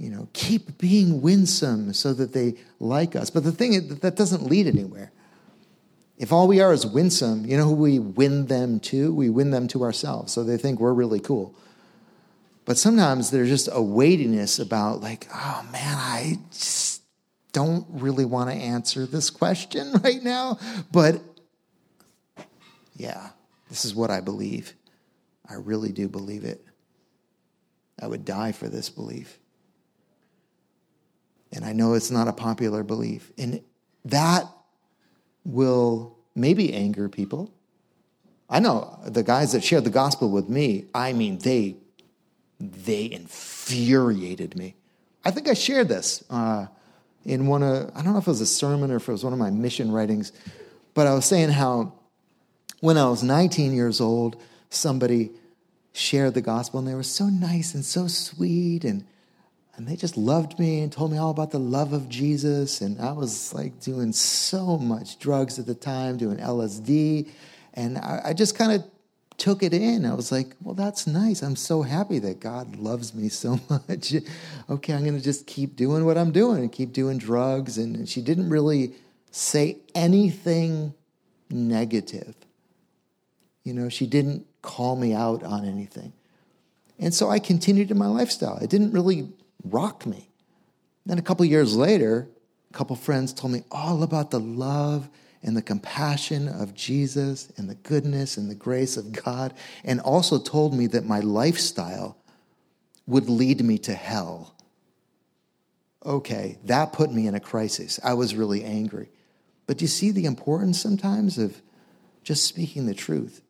you 0.00 0.08
know, 0.08 0.28
keep 0.32 0.78
being 0.78 1.20
winsome 1.20 1.92
so 1.92 2.14
that 2.14 2.32
they 2.32 2.54
like 2.78 3.14
us. 3.14 3.28
But 3.28 3.44
the 3.44 3.52
thing 3.52 3.74
is, 3.74 3.98
that 3.98 4.16
doesn't 4.16 4.44
lead 4.44 4.66
anywhere. 4.66 5.12
If 6.16 6.32
all 6.32 6.48
we 6.48 6.60
are 6.60 6.72
is 6.72 6.86
winsome, 6.86 7.44
you 7.44 7.58
know 7.58 7.66
who 7.66 7.74
we 7.74 7.98
win 7.98 8.46
them 8.46 8.80
to? 8.80 9.12
We 9.12 9.28
win 9.28 9.50
them 9.50 9.68
to 9.68 9.82
ourselves. 9.82 10.32
So 10.32 10.42
they 10.42 10.56
think 10.56 10.80
we're 10.80 10.94
really 10.94 11.20
cool. 11.20 11.54
But 12.64 12.78
sometimes 12.78 13.30
there's 13.30 13.50
just 13.50 13.68
a 13.70 13.82
weightiness 13.82 14.58
about, 14.58 15.02
like, 15.02 15.28
oh 15.34 15.66
man, 15.70 15.98
I 15.98 16.38
just 16.50 17.02
don't 17.52 17.86
really 17.90 18.24
want 18.24 18.48
to 18.48 18.56
answer 18.56 19.04
this 19.04 19.28
question 19.28 19.92
right 20.02 20.22
now. 20.22 20.58
But 20.90 21.20
yeah, 22.96 23.30
this 23.68 23.84
is 23.84 23.94
what 23.94 24.10
I 24.10 24.22
believe. 24.22 24.72
I 25.48 25.54
really 25.56 25.92
do 25.92 26.08
believe 26.08 26.44
it. 26.44 26.64
I 28.00 28.06
would 28.06 28.24
die 28.24 28.52
for 28.52 28.68
this 28.68 28.88
belief. 28.88 29.39
And 31.52 31.64
I 31.64 31.72
know 31.72 31.94
it's 31.94 32.10
not 32.10 32.28
a 32.28 32.32
popular 32.32 32.82
belief. 32.82 33.32
And 33.36 33.62
that 34.04 34.44
will 35.44 36.16
maybe 36.34 36.72
anger 36.72 37.08
people. 37.08 37.52
I 38.48 38.60
know 38.60 38.98
the 39.06 39.22
guys 39.22 39.52
that 39.52 39.62
shared 39.62 39.84
the 39.84 39.90
gospel 39.90 40.30
with 40.30 40.48
me, 40.48 40.86
I 40.94 41.12
mean, 41.12 41.38
they, 41.38 41.76
they 42.58 43.10
infuriated 43.10 44.56
me. 44.56 44.74
I 45.24 45.30
think 45.30 45.48
I 45.48 45.54
shared 45.54 45.88
this 45.88 46.24
uh, 46.30 46.66
in 47.24 47.46
one 47.46 47.62
of, 47.62 47.90
I 47.94 48.02
don't 48.02 48.12
know 48.12 48.18
if 48.18 48.26
it 48.26 48.30
was 48.30 48.40
a 48.40 48.46
sermon 48.46 48.90
or 48.90 48.96
if 48.96 49.08
it 49.08 49.12
was 49.12 49.22
one 49.22 49.32
of 49.32 49.38
my 49.38 49.50
mission 49.50 49.92
writings, 49.92 50.32
but 50.94 51.06
I 51.06 51.14
was 51.14 51.26
saying 51.26 51.50
how 51.50 51.94
when 52.80 52.96
I 52.96 53.08
was 53.08 53.22
19 53.22 53.72
years 53.72 54.00
old, 54.00 54.36
somebody 54.70 55.30
shared 55.92 56.34
the 56.34 56.40
gospel 56.40 56.78
and 56.78 56.88
they 56.88 56.94
were 56.94 57.02
so 57.02 57.26
nice 57.26 57.74
and 57.74 57.84
so 57.84 58.06
sweet 58.06 58.84
and 58.84 59.04
and 59.80 59.88
they 59.88 59.96
just 59.96 60.18
loved 60.18 60.58
me 60.58 60.80
and 60.80 60.92
told 60.92 61.10
me 61.10 61.16
all 61.16 61.30
about 61.30 61.52
the 61.52 61.58
love 61.58 61.94
of 61.94 62.06
Jesus. 62.06 62.82
And 62.82 63.00
I 63.00 63.12
was 63.12 63.54
like 63.54 63.80
doing 63.80 64.12
so 64.12 64.76
much 64.76 65.18
drugs 65.18 65.58
at 65.58 65.64
the 65.64 65.74
time, 65.74 66.18
doing 66.18 66.36
LSD. 66.36 67.30
And 67.72 67.96
I, 67.96 68.20
I 68.26 68.32
just 68.34 68.58
kind 68.58 68.72
of 68.72 68.84
took 69.38 69.62
it 69.62 69.72
in. 69.72 70.04
I 70.04 70.12
was 70.12 70.30
like, 70.30 70.54
well, 70.60 70.74
that's 70.74 71.06
nice. 71.06 71.40
I'm 71.40 71.56
so 71.56 71.80
happy 71.80 72.18
that 72.18 72.40
God 72.40 72.76
loves 72.76 73.14
me 73.14 73.30
so 73.30 73.58
much. 73.70 74.12
okay, 74.68 74.92
I'm 74.92 75.02
going 75.02 75.16
to 75.16 75.24
just 75.24 75.46
keep 75.46 75.76
doing 75.76 76.04
what 76.04 76.18
I'm 76.18 76.30
doing 76.30 76.58
and 76.58 76.70
keep 76.70 76.92
doing 76.92 77.16
drugs. 77.16 77.78
And 77.78 78.06
she 78.06 78.20
didn't 78.20 78.50
really 78.50 78.92
say 79.30 79.78
anything 79.94 80.92
negative. 81.48 82.34
You 83.64 83.72
know, 83.72 83.88
she 83.88 84.06
didn't 84.06 84.46
call 84.60 84.96
me 84.96 85.14
out 85.14 85.42
on 85.42 85.64
anything. 85.64 86.12
And 86.98 87.14
so 87.14 87.30
I 87.30 87.38
continued 87.38 87.90
in 87.90 87.96
my 87.96 88.08
lifestyle. 88.08 88.58
I 88.60 88.66
didn't 88.66 88.92
really 88.92 89.32
rocked 89.64 90.06
me. 90.06 90.30
Then 91.06 91.18
a 91.18 91.22
couple 91.22 91.44
years 91.44 91.76
later, 91.76 92.28
a 92.70 92.74
couple 92.74 92.96
friends 92.96 93.32
told 93.32 93.52
me 93.52 93.64
all 93.70 94.02
about 94.02 94.30
the 94.30 94.40
love 94.40 95.08
and 95.42 95.56
the 95.56 95.62
compassion 95.62 96.48
of 96.48 96.74
Jesus 96.74 97.50
and 97.56 97.68
the 97.68 97.74
goodness 97.74 98.36
and 98.36 98.50
the 98.50 98.54
grace 98.54 98.96
of 98.96 99.12
God, 99.12 99.54
and 99.84 100.00
also 100.00 100.38
told 100.38 100.74
me 100.74 100.86
that 100.88 101.06
my 101.06 101.20
lifestyle 101.20 102.18
would 103.06 103.28
lead 103.28 103.64
me 103.64 103.78
to 103.78 103.94
hell. 103.94 104.54
Okay, 106.04 106.58
that 106.64 106.92
put 106.92 107.12
me 107.12 107.26
in 107.26 107.34
a 107.34 107.40
crisis. 107.40 107.98
I 108.04 108.14
was 108.14 108.34
really 108.34 108.62
angry. 108.64 109.10
But 109.66 109.78
do 109.78 109.84
you 109.84 109.88
see 109.88 110.10
the 110.10 110.26
importance 110.26 110.80
sometimes 110.80 111.38
of 111.38 111.60
just 112.22 112.44
speaking 112.44 112.86
the 112.86 112.94
truth? 112.94 113.42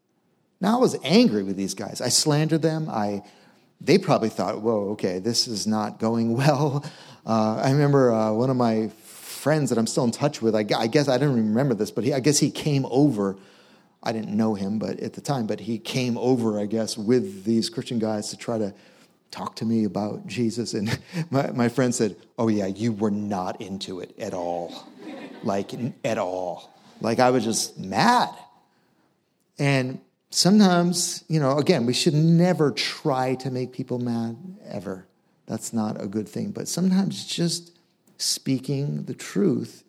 Now, 0.60 0.76
I 0.76 0.80
was 0.80 0.96
angry 1.02 1.42
with 1.42 1.56
these 1.56 1.74
guys. 1.74 2.00
I 2.00 2.08
slandered 2.08 2.62
them. 2.62 2.88
I 2.88 3.22
they 3.80 3.98
probably 3.98 4.28
thought, 4.28 4.60
whoa, 4.60 4.90
okay, 4.90 5.18
this 5.18 5.48
is 5.48 5.66
not 5.66 5.98
going 5.98 6.36
well. 6.36 6.84
Uh, 7.26 7.60
I 7.62 7.70
remember 7.70 8.12
uh, 8.12 8.32
one 8.32 8.50
of 8.50 8.56
my 8.56 8.88
friends 8.88 9.70
that 9.70 9.78
I'm 9.78 9.86
still 9.86 10.04
in 10.04 10.10
touch 10.10 10.42
with, 10.42 10.54
I, 10.54 10.64
I 10.76 10.86
guess 10.86 11.08
I 11.08 11.18
don't 11.18 11.34
remember 11.34 11.74
this, 11.74 11.90
but 11.90 12.04
he, 12.04 12.12
I 12.12 12.20
guess 12.20 12.38
he 12.38 12.50
came 12.50 12.86
over. 12.86 13.36
I 14.02 14.12
didn't 14.12 14.36
know 14.36 14.54
him 14.54 14.78
but 14.78 15.00
at 15.00 15.14
the 15.14 15.20
time, 15.20 15.46
but 15.46 15.60
he 15.60 15.78
came 15.78 16.16
over, 16.18 16.58
I 16.58 16.66
guess, 16.66 16.96
with 16.96 17.44
these 17.44 17.68
Christian 17.68 17.98
guys 17.98 18.30
to 18.30 18.36
try 18.36 18.58
to 18.58 18.74
talk 19.30 19.56
to 19.56 19.64
me 19.64 19.84
about 19.84 20.26
Jesus. 20.26 20.74
And 20.74 20.98
my, 21.30 21.50
my 21.52 21.68
friend 21.68 21.94
said, 21.94 22.16
Oh, 22.38 22.48
yeah, 22.48 22.66
you 22.66 22.92
were 22.92 23.10
not 23.10 23.60
into 23.60 24.00
it 24.00 24.14
at 24.18 24.34
all. 24.34 24.88
like, 25.42 25.72
at 26.04 26.18
all. 26.18 26.74
Like, 27.00 27.18
I 27.18 27.30
was 27.30 27.44
just 27.44 27.78
mad. 27.78 28.30
And 29.58 30.00
sometimes, 30.30 31.24
you 31.28 31.40
know, 31.40 31.58
again, 31.58 31.86
we 31.86 31.92
should 31.92 32.14
never 32.14 32.70
try 32.70 33.34
to 33.36 33.50
make 33.50 33.72
people 33.72 33.98
mad 33.98 34.36
ever. 34.66 35.06
That's 35.46 35.72
not 35.72 36.00
a 36.00 36.06
good 36.06 36.28
thing. 36.28 36.52
But 36.52 36.68
sometimes 36.68 37.26
just 37.26 37.72
speaking 38.18 39.04
the 39.04 39.14
truth 39.14 39.84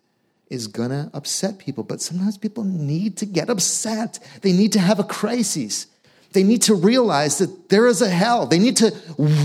is 0.50 0.66
gonna 0.66 1.10
upset 1.14 1.58
people. 1.58 1.84
But 1.84 2.02
sometimes 2.02 2.36
people 2.36 2.64
need 2.64 3.16
to 3.18 3.26
get 3.26 3.48
upset, 3.48 4.18
they 4.42 4.52
need 4.52 4.72
to 4.72 4.80
have 4.80 4.98
a 4.98 5.04
crisis. 5.04 5.86
They 6.32 6.42
need 6.42 6.62
to 6.62 6.74
realize 6.74 7.38
that 7.38 7.68
there 7.68 7.86
is 7.86 8.00
a 8.00 8.08
hell. 8.08 8.46
They 8.46 8.58
need 8.58 8.78
to 8.78 8.94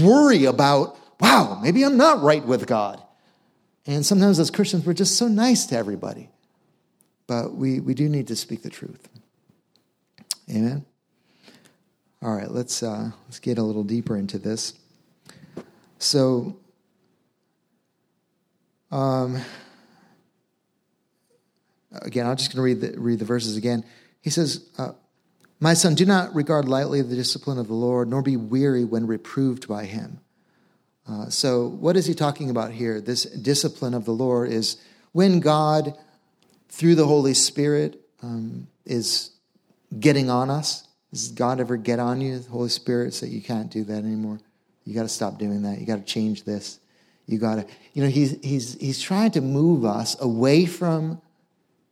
worry 0.02 0.46
about, 0.46 0.98
wow, 1.20 1.60
maybe 1.62 1.84
I'm 1.84 1.98
not 1.98 2.22
right 2.22 2.46
with 2.46 2.66
God. 2.66 3.02
And 3.86 4.06
sometimes 4.06 4.40
as 4.40 4.50
Christians, 4.52 4.86
we're 4.86 4.94
just 4.94 5.18
so 5.18 5.28
nice 5.28 5.66
to 5.68 5.78
everybody. 5.78 6.30
but 7.28 7.54
we, 7.56 7.80
we 7.80 7.94
do 7.94 8.10
need 8.10 8.28
to 8.28 8.36
speak 8.36 8.64
the 8.64 8.70
truth. 8.70 9.10
Amen. 10.50 10.86
All 12.22 12.34
right, 12.34 12.50
let's 12.50 12.82
uh, 12.82 13.12
let's 13.26 13.40
get 13.40 13.58
a 13.58 13.64
little 13.64 13.84
deeper 13.84 14.16
into 14.16 14.40
this. 14.40 14.74
So, 16.00 16.58
um, 18.92 19.40
again, 22.02 22.26
I'm 22.26 22.38
just 22.38 22.54
going 22.54 22.58
to 22.58 22.64
read 22.64 22.82
the, 22.82 23.00
read 23.00 23.20
the 23.20 23.26
verses 23.26 23.58
again. 23.58 23.84
He 24.22 24.30
says, 24.30 24.70
uh, 24.78 24.94
"My 25.60 25.74
son, 25.74 25.96
do 25.96 26.06
not 26.06 26.34
regard 26.34 26.68
lightly 26.68 27.02
the 27.02 27.16
discipline 27.16 27.60
of 27.60 27.68
the 27.68 27.74
Lord, 27.74 28.08
nor 28.10 28.22
be 28.22 28.38
weary 28.38 28.86
when 28.86 29.06
reproved 29.06 29.68
by 29.68 29.86
Him." 29.86 30.22
Uh, 31.08 31.30
so, 31.30 31.68
what 31.68 31.96
is 31.96 32.06
he 32.06 32.14
talking 32.14 32.50
about 32.50 32.72
here? 32.72 33.00
This 33.00 33.24
discipline 33.24 33.94
of 33.94 34.06
the 34.06 34.12
Lord 34.12 34.50
is 34.50 34.78
when 35.12 35.40
God, 35.40 35.98
through 36.70 36.96
the 36.96 37.06
Holy 37.08 37.34
Spirit, 37.34 38.02
um, 38.24 38.68
is 38.86 39.32
getting 40.00 40.30
on 40.30 40.50
us 40.50 40.88
does 41.12 41.30
God 41.30 41.60
ever 41.60 41.78
get 41.78 42.00
on 42.00 42.22
you? 42.22 42.40
The 42.40 42.50
Holy 42.50 42.70
Spirit 42.70 43.14
say 43.14 43.28
you 43.28 43.42
can't 43.42 43.72
do 43.72 43.84
that 43.86 44.00
anymore. 44.04 44.40
You 44.86 44.94
got 44.94 45.04
to 45.04 45.10
stop 45.10 45.38
doing 45.38 45.64
that. 45.64 45.80
You 45.80 45.86
got 45.86 45.98
to 45.98 46.04
change 46.04 46.44
this. 46.44 46.80
You 47.26 47.40
got 47.40 47.56
to, 47.56 47.66
you 47.94 48.04
know, 48.04 48.10
he's, 48.10 48.38
he's, 48.44 48.76
he's 48.80 49.02
trying 49.02 49.32
to 49.32 49.42
move 49.42 49.84
us 49.84 50.20
away 50.22 50.66
from 50.66 51.22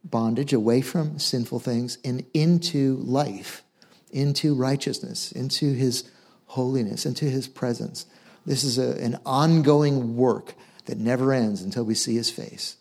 bondage, 0.04 0.54
away 0.54 0.82
from 0.82 1.20
sinful 1.20 1.60
things, 1.60 1.98
and 2.06 2.26
into 2.34 2.98
life, 2.98 3.64
into 4.12 4.54
righteousness, 4.54 5.32
into 5.32 5.74
his 5.74 6.10
holiness, 6.46 7.06
into 7.06 7.26
his 7.26 7.48
presence. 7.48 8.06
This 8.46 8.64
is 8.64 8.78
a, 8.78 8.92
an 9.04 9.20
ongoing 9.26 10.16
work 10.16 10.54
that 10.86 11.00
never 11.00 11.34
ends 11.34 11.62
until 11.62 11.84
we 11.84 11.96
see 11.96 12.16
his 12.16 12.30
face. 12.30 12.78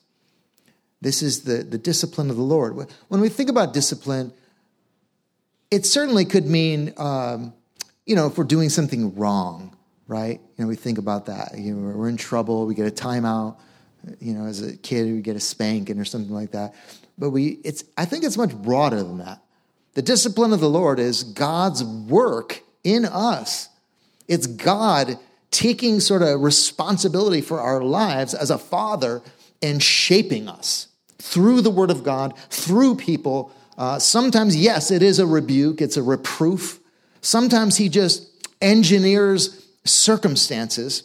This 1.00 1.22
is 1.22 1.42
the, 1.42 1.64
the 1.64 1.79
discipline 1.79 2.31
of 2.31 2.37
the 2.37 2.42
Lord. 2.42 2.77
When 3.09 3.20
we 3.20 3.29
think 3.29 3.50
about 3.50 3.72
discipline, 3.72 4.33
it 5.74 5.84
certainly 5.84 6.24
could 6.24 6.46
mean, 6.46 6.94
um, 6.98 7.52
you 8.06 8.14
know, 8.14 8.28
if 8.28 8.38
we're 8.38 8.44
doing 8.44 8.68
something 8.68 9.14
wrong, 9.16 9.76
right? 10.06 10.40
You 10.56 10.64
know, 10.64 10.68
we 10.68 10.76
think 10.76 10.98
about 10.98 11.26
that. 11.26 11.58
You 11.58 11.74
know, 11.74 11.96
we're 11.96 12.08
in 12.08 12.16
trouble, 12.16 12.66
we 12.66 12.76
get 12.76 12.87
a 12.87 12.90
timeout. 12.90 13.56
You 14.20 14.34
know, 14.34 14.46
as 14.46 14.62
a 14.62 14.76
kid, 14.76 15.06
we 15.06 15.20
get 15.20 15.34
a 15.34 15.40
spanking 15.40 15.98
or 15.98 16.04
something 16.04 16.32
like 16.32 16.52
that. 16.52 16.74
But 17.18 17.30
we, 17.30 17.58
it's, 17.64 17.84
I 17.96 18.04
think 18.04 18.22
it's 18.22 18.37
much 18.37 18.54
broader 18.54 19.02
than 19.02 19.18
that. 19.18 19.42
The 19.94 20.02
discipline 20.02 20.52
of 20.52 20.60
the 20.60 20.68
Lord 20.68 21.00
is 21.00 21.24
God's 21.24 21.82
work 21.82 22.62
in 22.84 23.04
us. 23.04 23.68
It's 24.28 24.46
God 24.46 25.18
taking 25.50 26.00
sort 26.00 26.22
of 26.22 26.40
responsibility 26.40 27.40
for 27.40 27.60
our 27.60 27.82
lives 27.82 28.34
as 28.34 28.50
a 28.50 28.58
father 28.58 29.22
and 29.62 29.82
shaping 29.82 30.48
us 30.48 30.88
through 31.18 31.62
the 31.62 31.70
word 31.70 31.90
of 31.90 32.04
God, 32.04 32.37
through 32.50 32.96
people 32.96 33.50
uh, 33.76 33.98
sometimes, 33.98 34.56
yes, 34.56 34.90
it 34.90 35.02
is 35.02 35.18
a 35.18 35.26
rebuke, 35.26 35.80
it's 35.80 35.96
a 35.96 36.02
reproof. 36.02 36.80
Sometimes 37.20 37.76
he 37.76 37.88
just 37.88 38.48
engineers 38.60 39.66
circumstances 39.84 41.04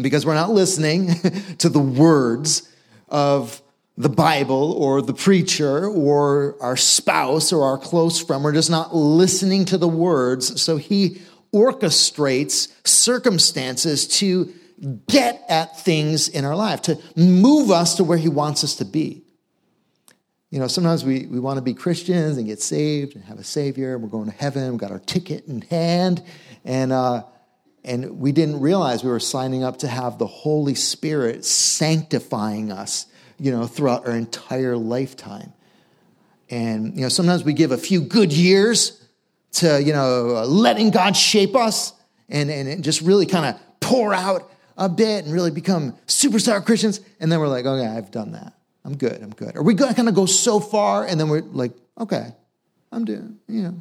because 0.00 0.26
we're 0.26 0.34
not 0.34 0.50
listening 0.50 1.14
to 1.58 1.68
the 1.68 1.80
words 1.80 2.68
of 3.08 3.62
the 3.96 4.08
Bible 4.08 4.72
or 4.72 5.00
the 5.00 5.14
preacher 5.14 5.86
or 5.86 6.56
our 6.60 6.76
spouse 6.76 7.52
or 7.52 7.64
our 7.64 7.78
close 7.78 8.20
friend. 8.20 8.42
We're 8.42 8.52
just 8.52 8.70
not 8.70 8.94
listening 8.94 9.64
to 9.66 9.78
the 9.78 9.88
words. 9.88 10.60
So 10.60 10.76
he 10.76 11.20
orchestrates 11.52 12.72
circumstances 12.86 14.08
to 14.18 14.52
get 15.06 15.44
at 15.48 15.80
things 15.80 16.28
in 16.28 16.44
our 16.44 16.56
life, 16.56 16.82
to 16.82 16.98
move 17.16 17.70
us 17.70 17.94
to 17.96 18.04
where 18.04 18.18
he 18.18 18.28
wants 18.28 18.64
us 18.64 18.74
to 18.76 18.84
be 18.84 19.23
you 20.54 20.60
know, 20.60 20.68
sometimes 20.68 21.04
we, 21.04 21.26
we 21.26 21.40
want 21.40 21.56
to 21.56 21.62
be 21.62 21.74
Christians 21.74 22.36
and 22.36 22.46
get 22.46 22.62
saved 22.62 23.16
and 23.16 23.24
have 23.24 23.40
a 23.40 23.42
Savior, 23.44 23.94
and 23.94 24.04
we're 24.04 24.08
going 24.08 24.30
to 24.30 24.36
heaven, 24.36 24.70
we've 24.70 24.78
got 24.78 24.92
our 24.92 25.00
ticket 25.00 25.48
in 25.48 25.62
hand, 25.62 26.22
and, 26.64 26.92
uh, 26.92 27.24
and 27.82 28.20
we 28.20 28.30
didn't 28.30 28.60
realize 28.60 29.02
we 29.02 29.10
were 29.10 29.18
signing 29.18 29.64
up 29.64 29.78
to 29.78 29.88
have 29.88 30.20
the 30.20 30.28
Holy 30.28 30.76
Spirit 30.76 31.44
sanctifying 31.44 32.70
us, 32.70 33.06
you 33.40 33.50
know, 33.50 33.66
throughout 33.66 34.06
our 34.06 34.14
entire 34.14 34.76
lifetime. 34.76 35.52
And, 36.50 36.94
you 36.94 37.02
know, 37.02 37.08
sometimes 37.08 37.42
we 37.42 37.52
give 37.52 37.72
a 37.72 37.76
few 37.76 38.00
good 38.00 38.32
years 38.32 39.04
to, 39.54 39.82
you 39.82 39.92
know, 39.92 40.44
letting 40.46 40.92
God 40.92 41.16
shape 41.16 41.56
us 41.56 41.94
and, 42.28 42.48
and 42.48 42.84
just 42.84 43.00
really 43.00 43.26
kind 43.26 43.46
of 43.46 43.80
pour 43.80 44.14
out 44.14 44.52
a 44.78 44.88
bit 44.88 45.24
and 45.24 45.34
really 45.34 45.50
become 45.50 45.96
superstar 46.06 46.64
Christians. 46.64 47.00
And 47.18 47.32
then 47.32 47.40
we're 47.40 47.48
like, 47.48 47.66
okay, 47.66 47.88
I've 47.88 48.12
done 48.12 48.30
that. 48.32 48.52
I'm 48.84 48.96
good. 48.96 49.22
I'm 49.22 49.30
good. 49.30 49.56
Are 49.56 49.62
we 49.62 49.74
going 49.74 49.90
to 49.90 49.96
kind 49.96 50.08
of 50.08 50.14
go 50.14 50.26
so 50.26 50.60
far 50.60 51.06
and 51.06 51.18
then 51.18 51.28
we're 51.28 51.40
like, 51.40 51.72
okay, 51.98 52.34
I'm 52.92 53.04
doing, 53.04 53.38
you 53.48 53.62
know, 53.62 53.74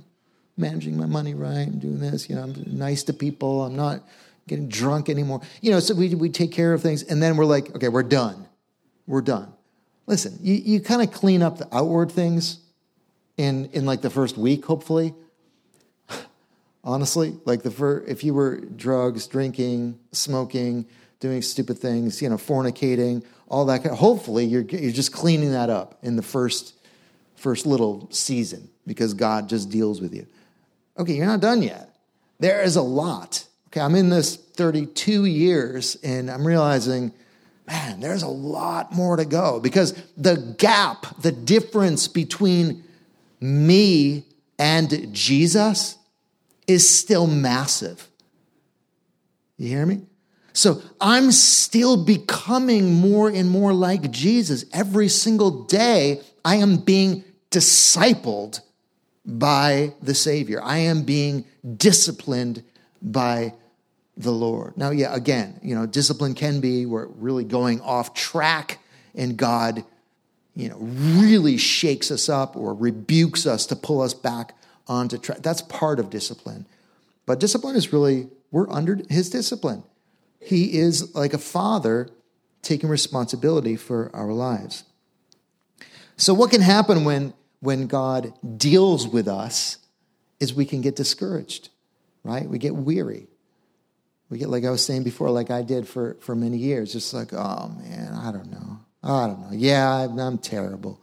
managing 0.57 0.97
my 0.97 1.05
money 1.05 1.33
right. 1.33 1.67
I'm 1.67 1.79
doing 1.79 1.99
this. 1.99 2.29
You 2.29 2.35
know, 2.35 2.43
I'm 2.43 2.63
nice 2.67 3.03
to 3.03 3.13
people. 3.13 3.63
I'm 3.63 3.75
not 3.75 4.01
getting 4.47 4.69
drunk 4.69 5.09
anymore. 5.09 5.41
You 5.61 5.71
know, 5.71 5.79
so 5.79 5.93
we, 5.93 6.15
we 6.15 6.29
take 6.29 6.51
care 6.51 6.73
of 6.73 6.81
things 6.81 7.03
and 7.03 7.21
then 7.21 7.37
we're 7.37 7.45
like, 7.45 7.75
okay, 7.75 7.89
we're 7.89 8.03
done. 8.03 8.47
We're 9.05 9.21
done. 9.21 9.53
Listen, 10.07 10.37
you, 10.41 10.55
you 10.55 10.79
kind 10.79 11.01
of 11.01 11.11
clean 11.11 11.41
up 11.41 11.57
the 11.57 11.67
outward 11.75 12.11
things 12.11 12.59
in, 13.37 13.65
in 13.73 13.85
like 13.85 14.01
the 14.01 14.09
first 14.09 14.37
week, 14.37 14.65
hopefully. 14.65 15.13
Honestly, 16.83 17.37
like 17.45 17.63
the 17.63 17.71
first, 17.71 18.09
if 18.09 18.23
you 18.23 18.33
were 18.33 18.61
drugs, 18.61 19.27
drinking, 19.27 19.99
smoking, 20.11 20.85
doing 21.19 21.41
stupid 21.41 21.79
things, 21.79 22.21
you 22.21 22.29
know, 22.29 22.35
fornicating, 22.35 23.23
all 23.53 23.65
that. 23.65 23.85
Hopefully, 23.85 24.45
you're 24.45 24.63
you're 24.63 24.91
just 24.91 25.13
cleaning 25.13 25.51
that 25.51 25.69
up 25.69 25.99
in 26.01 26.15
the 26.15 26.23
first 26.23 26.73
first 27.35 27.67
little 27.67 28.07
season 28.09 28.67
because 28.87 29.13
God 29.13 29.47
just 29.47 29.69
deals 29.69 30.01
with 30.01 30.13
you. 30.13 30.25
Okay, 30.97 31.13
you're 31.13 31.27
not 31.27 31.39
done 31.39 31.61
yet. 31.61 31.95
There 32.39 32.63
is 32.63 32.77
a 32.77 32.81
lot. 32.81 33.45
Okay, 33.67 33.79
I'm 33.79 33.93
in 33.93 34.09
this 34.09 34.35
32 34.35 35.25
years 35.25 35.97
and 36.03 36.31
I'm 36.31 36.45
realizing, 36.47 37.13
man, 37.67 37.99
there's 37.99 38.23
a 38.23 38.27
lot 38.27 38.91
more 38.91 39.17
to 39.17 39.25
go 39.25 39.59
because 39.59 39.93
the 40.17 40.55
gap, 40.57 41.21
the 41.21 41.31
difference 41.31 42.07
between 42.07 42.83
me 43.39 44.25
and 44.57 45.13
Jesus 45.13 45.97
is 46.65 46.89
still 46.89 47.27
massive. 47.27 48.07
You 49.57 49.69
hear 49.69 49.85
me? 49.85 50.01
So 50.53 50.81
I'm 51.01 51.31
still 51.31 52.03
becoming 52.03 52.93
more 52.93 53.27
and 53.27 53.49
more 53.49 53.73
like 53.73 54.11
Jesus. 54.11 54.65
Every 54.71 55.09
single 55.09 55.63
day, 55.63 56.21
I 56.45 56.57
am 56.57 56.77
being 56.77 57.23
discipled 57.49 58.61
by 59.25 59.93
the 60.01 60.13
Savior. 60.13 60.61
I 60.63 60.79
am 60.79 61.03
being 61.03 61.45
disciplined 61.77 62.63
by 63.01 63.53
the 64.15 64.31
Lord. 64.31 64.77
Now, 64.77 64.91
yeah, 64.91 65.15
again, 65.15 65.59
you 65.63 65.73
know, 65.73 65.85
discipline 65.85 66.35
can 66.35 66.59
be 66.59 66.85
we're 66.85 67.07
really 67.07 67.43
going 67.43 67.81
off 67.81 68.13
track 68.13 68.79
and 69.15 69.37
God, 69.37 69.83
you 70.55 70.69
know, 70.69 70.77
really 70.77 71.57
shakes 71.57 72.11
us 72.11 72.29
up 72.29 72.55
or 72.55 72.75
rebukes 72.75 73.47
us 73.47 73.65
to 73.67 73.75
pull 73.75 74.01
us 74.01 74.13
back 74.13 74.55
onto 74.87 75.17
track. 75.17 75.39
That's 75.41 75.61
part 75.63 75.99
of 75.99 76.09
discipline. 76.09 76.67
But 77.25 77.39
discipline 77.39 77.75
is 77.75 77.91
really, 77.91 78.27
we're 78.51 78.69
under 78.69 78.99
his 79.09 79.29
discipline. 79.29 79.83
He 80.45 80.77
is 80.77 81.15
like 81.15 81.33
a 81.33 81.37
father 81.37 82.09
taking 82.61 82.89
responsibility 82.89 83.75
for 83.75 84.09
our 84.13 84.31
lives. 84.31 84.83
So, 86.17 86.33
what 86.33 86.51
can 86.51 86.61
happen 86.61 87.05
when, 87.05 87.33
when 87.59 87.87
God 87.87 88.33
deals 88.57 89.07
with 89.07 89.27
us 89.27 89.77
is 90.39 90.53
we 90.53 90.65
can 90.65 90.81
get 90.81 90.95
discouraged, 90.95 91.69
right? 92.23 92.47
We 92.47 92.57
get 92.57 92.75
weary. 92.75 93.27
We 94.29 94.37
get, 94.39 94.49
like 94.49 94.65
I 94.65 94.71
was 94.71 94.83
saying 94.83 95.03
before, 95.03 95.29
like 95.29 95.51
I 95.51 95.61
did 95.61 95.87
for, 95.87 96.15
for 96.19 96.35
many 96.35 96.57
years, 96.57 96.93
just 96.93 97.13
like, 97.13 97.33
oh 97.33 97.69
man, 97.79 98.13
I 98.13 98.31
don't 98.31 98.51
know. 98.51 98.79
I 99.03 99.27
don't 99.27 99.41
know. 99.41 99.49
Yeah, 99.51 99.87
I'm, 99.89 100.17
I'm 100.17 100.37
terrible. 100.37 101.01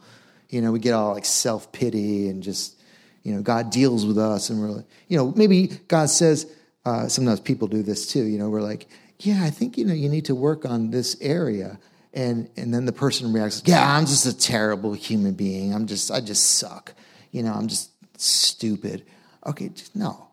You 0.48 0.62
know, 0.62 0.72
we 0.72 0.78
get 0.78 0.94
all 0.94 1.14
like 1.14 1.24
self 1.24 1.70
pity 1.70 2.28
and 2.28 2.42
just, 2.42 2.80
you 3.22 3.34
know, 3.34 3.42
God 3.42 3.70
deals 3.70 4.06
with 4.06 4.18
us 4.18 4.50
and 4.50 4.60
we're 4.60 4.68
like, 4.68 4.86
you 5.08 5.16
know, 5.16 5.32
maybe 5.36 5.68
God 5.86 6.10
says, 6.10 6.50
uh, 6.84 7.08
sometimes 7.08 7.40
people 7.40 7.68
do 7.68 7.82
this 7.82 8.10
too, 8.10 8.24
you 8.24 8.38
know, 8.38 8.48
we're 8.48 8.62
like, 8.62 8.88
yeah, 9.20 9.44
I 9.44 9.50
think 9.50 9.76
you 9.78 9.84
know 9.84 9.94
you 9.94 10.08
need 10.08 10.24
to 10.26 10.34
work 10.34 10.64
on 10.64 10.90
this 10.90 11.16
area. 11.20 11.78
And 12.12 12.50
and 12.56 12.74
then 12.74 12.86
the 12.86 12.92
person 12.92 13.32
reacts, 13.32 13.62
yeah, 13.66 13.96
I'm 13.96 14.06
just 14.06 14.26
a 14.26 14.36
terrible 14.36 14.92
human 14.94 15.34
being. 15.34 15.72
I'm 15.72 15.86
just 15.86 16.10
I 16.10 16.20
just 16.20 16.58
suck. 16.58 16.94
You 17.30 17.42
know, 17.42 17.52
I'm 17.52 17.68
just 17.68 17.90
stupid. 18.20 19.04
Okay, 19.46 19.68
just, 19.68 19.94
no. 19.94 20.28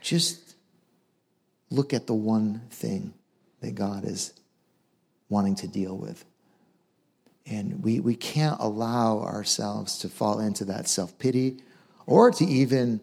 Just 0.00 0.54
look 1.70 1.92
at 1.92 2.06
the 2.06 2.14
one 2.14 2.62
thing 2.70 3.14
that 3.60 3.74
God 3.74 4.04
is 4.04 4.32
wanting 5.28 5.54
to 5.56 5.68
deal 5.68 5.96
with. 5.96 6.24
And 7.46 7.82
we, 7.82 8.00
we 8.00 8.14
can't 8.14 8.60
allow 8.60 9.20
ourselves 9.20 9.98
to 9.98 10.08
fall 10.08 10.38
into 10.38 10.64
that 10.66 10.88
self 10.88 11.18
pity 11.18 11.62
or 12.06 12.30
to 12.30 12.44
even 12.44 13.00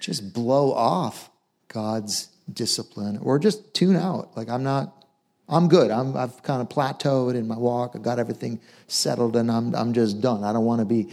just 0.00 0.32
blow 0.32 0.72
off 0.72 1.30
God's 1.68 2.28
discipline 2.54 3.18
or 3.18 3.38
just 3.38 3.74
tune 3.74 3.96
out. 3.96 4.36
Like, 4.36 4.48
I'm 4.48 4.62
not, 4.62 5.04
I'm 5.48 5.68
good. 5.68 5.90
I'm, 5.90 6.16
I've 6.16 6.42
kind 6.42 6.60
of 6.60 6.68
plateaued 6.68 7.34
in 7.34 7.46
my 7.46 7.56
walk. 7.56 7.92
I've 7.94 8.02
got 8.02 8.18
everything 8.18 8.60
settled 8.86 9.36
and 9.36 9.50
I'm, 9.50 9.74
I'm 9.74 9.92
just 9.92 10.20
done. 10.20 10.44
I 10.44 10.52
don't 10.52 10.64
want 10.64 10.80
to 10.80 10.84
be, 10.84 11.08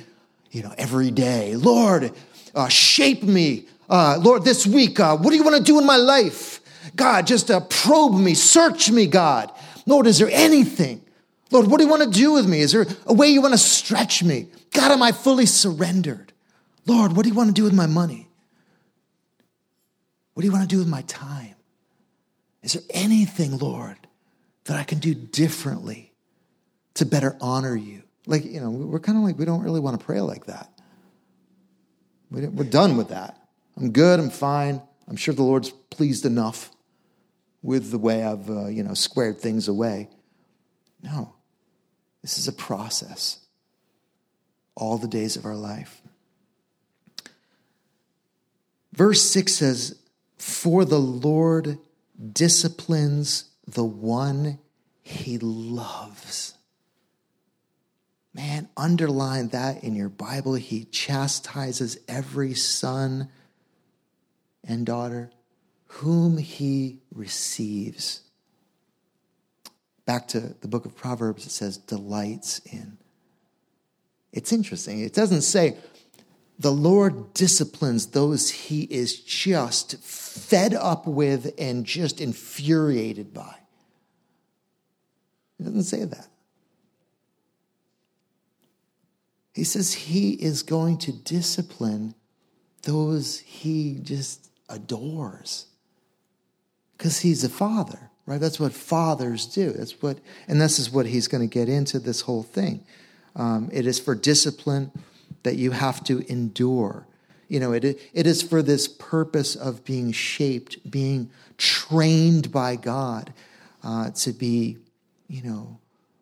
you 0.52 0.64
know, 0.64 0.74
every 0.78 1.12
day, 1.12 1.56
Lord, 1.56 2.12
uh, 2.56 2.68
shape 2.68 3.24
me. 3.24 3.68
Uh, 3.90 4.20
Lord, 4.22 4.44
this 4.44 4.68
week, 4.68 5.00
uh, 5.00 5.18
what 5.18 5.32
do 5.32 5.36
you 5.36 5.44
want 5.44 5.58
to 5.58 5.64
do 5.64 5.80
in 5.80 5.86
my 5.86 5.96
life? 5.96 6.62
God, 6.96 7.28
just 7.28 7.52
uh, 7.52 7.60
probe 7.62 8.20
me, 8.20 8.34
search 8.34 8.92
me, 8.92 9.08
God. 9.08 9.52
Lord, 9.86 10.08
is 10.08 10.20
there 10.20 10.30
anything? 10.32 11.02
Lord, 11.52 11.68
what 11.68 11.80
do 11.80 11.84
you 11.84 11.90
want 11.90 12.04
to 12.04 12.10
do 12.10 12.32
with 12.32 12.48
me? 12.48 12.62
Is 12.62 12.72
there 12.72 12.86
a 13.08 13.14
way 13.14 13.28
you 13.28 13.42
want 13.42 13.54
to 13.54 13.58
stretch 13.58 14.24
me? 14.24 14.48
God, 14.72 14.92
am 14.92 15.02
I 15.02 15.12
fully 15.12 15.48
surrendered? 15.48 16.32
Lord, 16.86 17.16
what 17.16 17.24
do 17.24 17.30
you 17.30 17.36
want 17.36 17.50
to 17.50 17.54
do 17.54 17.64
with 17.64 17.74
my 17.74 17.88
money? 17.88 18.29
What 20.40 20.44
do 20.44 20.48
you 20.48 20.54
want 20.54 20.70
to 20.70 20.74
do 20.74 20.80
with 20.80 20.88
my 20.88 21.02
time? 21.02 21.56
Is 22.64 22.72
there 22.72 22.84
anything, 22.92 23.58
Lord, 23.58 23.98
that 24.64 24.78
I 24.78 24.86
can 24.86 25.00
do 25.00 25.14
differently 25.14 26.14
to 26.94 27.06
better 27.06 27.36
honor 27.42 27.76
you? 27.76 28.04
Like, 28.26 28.46
you 28.46 28.62
know, 28.62 28.70
we're 28.70 29.02
kind 29.02 29.18
of 29.18 29.26
like, 29.26 29.38
we 29.38 29.44
don't 29.44 29.64
really 29.64 29.82
want 29.82 30.00
to 30.00 30.06
pray 30.06 30.22
like 30.22 30.46
that. 30.46 30.72
We're 32.32 32.64
done 32.64 32.96
with 32.96 33.10
that. 33.10 33.38
I'm 33.76 33.92
good, 33.92 34.18
I'm 34.18 34.30
fine. 34.30 34.82
I'm 35.10 35.18
sure 35.18 35.34
the 35.34 35.44
Lord's 35.44 35.72
pleased 35.90 36.26
enough 36.26 36.72
with 37.62 37.92
the 37.92 38.00
way 38.00 38.24
I've, 38.24 38.50
uh, 38.50 38.68
you 38.68 38.84
know, 38.84 38.94
squared 38.94 39.42
things 39.42 39.68
away. 39.68 40.08
No, 41.04 41.36
this 42.22 42.38
is 42.38 42.48
a 42.48 42.54
process 42.54 43.40
all 44.74 44.98
the 44.98 45.10
days 45.10 45.36
of 45.36 45.44
our 45.44 45.58
life. 45.58 46.02
Verse 48.94 49.22
6 49.22 49.54
says, 49.54 49.99
For 50.40 50.86
the 50.86 51.00
Lord 51.00 51.78
disciplines 52.34 53.46
the 53.68 53.84
one 53.84 54.58
he 55.04 55.38
loves. 55.38 56.56
Man, 58.34 58.70
underline 58.78 59.50
that 59.50 59.84
in 59.84 59.96
your 59.96 60.10
Bible. 60.10 60.54
He 60.56 60.86
chastises 60.86 62.00
every 62.08 62.54
son 62.54 63.30
and 64.64 64.86
daughter 64.86 65.30
whom 65.88 66.38
he 66.38 67.00
receives. 67.14 68.22
Back 70.06 70.28
to 70.30 70.56
the 70.62 70.68
book 70.68 70.86
of 70.86 70.96
Proverbs, 70.96 71.46
it 71.46 71.52
says, 71.52 71.78
delights 71.78 72.60
in. 72.60 72.98
It's 74.32 74.54
interesting. 74.54 75.02
It 75.02 75.14
doesn't 75.14 75.42
say, 75.42 75.78
the 76.60 76.72
Lord 76.72 77.34
disciplines 77.34 78.08
those 78.08 78.52
he 78.52 78.82
is 78.84 79.22
just 79.22 79.98
fed 80.04 80.74
up 80.74 81.08
with 81.08 81.54
and 81.58 81.86
just 81.86 82.20
infuriated 82.20 83.34
by. 83.34 83.56
He 85.58 85.64
doesn't 85.64 85.84
say 85.84 86.04
that. 86.04 86.28
He 89.54 89.64
says 89.64 89.94
he 89.94 90.32
is 90.32 90.62
going 90.62 90.98
to 91.00 91.14
discipline 91.14 92.14
those 92.84 93.40
he 93.40 93.98
just 94.02 94.50
adores 94.70 95.68
because 96.98 97.20
he's 97.20 97.44
a 97.44 97.50
father, 97.50 98.10
right? 98.26 98.40
That's 98.40 98.60
what 98.60 98.74
fathers 98.74 99.46
do. 99.46 99.72
That's 99.72 100.02
what, 100.02 100.20
and 100.48 100.60
this 100.60 100.78
is 100.78 100.92
what 100.92 101.06
he's 101.06 101.28
going 101.30 101.48
to 101.48 101.54
get 101.54 101.70
into 101.70 102.00
this 102.00 102.22
whole 102.22 102.44
thing. 102.44 102.86
Um, 103.36 103.70
it 103.72 103.86
is 103.86 104.00
for 104.00 104.16
discipline 104.16 104.92
that 105.44 105.56
you 105.56 105.72
have 105.72 106.04
to 106.06 106.20
endure. 106.32 107.08
You 107.48 107.60
know, 107.60 107.72
it, 107.72 107.84
it 107.84 108.28
is 108.28 108.42
for 108.42 108.62
this 108.62 108.88
purpose 108.88 109.56
of 109.56 109.84
being 109.84 110.12
shaped, 110.12 110.90
being 110.90 111.32
trained 111.58 112.52
by 112.52 112.76
God 112.76 113.34
uh, 113.84 114.12
to 114.12 114.34
be, 114.34 114.78
you 115.28 115.42
know, 115.42 115.80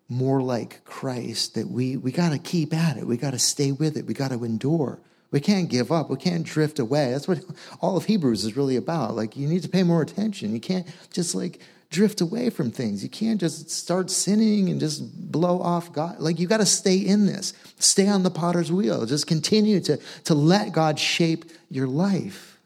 more 0.10 0.42
like 0.42 0.84
Christ, 0.86 1.56
that 1.56 1.68
we, 1.68 1.98
we 1.98 2.12
got 2.12 2.30
to 2.30 2.40
keep 2.40 2.74
at 2.74 2.98
it. 2.98 3.06
We 3.06 3.18
got 3.18 3.32
to 3.32 3.40
stay 3.40 3.74
with 3.74 3.98
it. 3.98 4.06
We 4.06 4.14
got 4.14 4.32
to 4.32 4.44
endure. 4.44 5.00
We 5.32 5.42
can't 5.42 5.70
give 5.70 5.92
up. 5.92 6.10
We 6.10 6.16
can't 6.16 6.44
drift 6.44 6.80
away. 6.80 7.12
That's 7.12 7.28
what 7.28 7.44
all 7.82 7.98
of 7.98 8.06
Hebrews 8.06 8.46
is 8.46 8.56
really 8.56 8.78
about. 8.78 9.16
Like, 9.16 9.36
you 9.36 9.48
need 9.48 9.64
to 9.64 9.70
pay 9.70 9.84
more 9.84 10.02
attention. 10.02 10.54
You 10.54 10.62
can't 10.62 10.88
just 11.12 11.36
like 11.36 11.60
drift 11.90 12.22
away 12.22 12.50
from 12.50 12.72
things. 12.72 13.04
You 13.04 13.10
can't 13.10 13.40
just 13.40 13.70
start 13.70 14.10
sinning 14.10 14.70
and 14.70 14.80
just 14.80 15.32
blow 15.32 15.62
off 15.62 15.94
God. 15.94 16.20
Like, 16.20 16.40
you 16.40 16.48
got 16.48 16.58
to 16.58 16.66
stay 16.66 16.98
in 16.98 17.26
this, 17.26 17.54
stay 17.80 18.08
on 18.08 18.24
the 18.24 18.30
potter's 18.30 18.72
wheel. 18.72 19.06
Just 19.06 19.28
continue 19.28 19.80
to, 19.82 19.98
to 20.26 20.34
let 20.34 20.74
God 20.74 21.00
shape 21.00 21.46
your 21.70 21.88
life. 21.88 22.60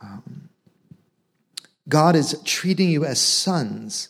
Um, 0.00 0.48
God 1.88 2.16
is 2.16 2.40
treating 2.44 2.90
you 2.90 3.04
as 3.04 3.20
sons. 3.20 4.08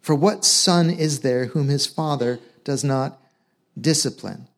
For 0.00 0.14
what 0.14 0.44
son 0.44 0.90
is 0.90 1.20
there 1.20 1.46
whom 1.46 1.68
his 1.68 1.86
father 1.86 2.40
does 2.62 2.84
not 2.84 3.20
discipline? 3.78 4.48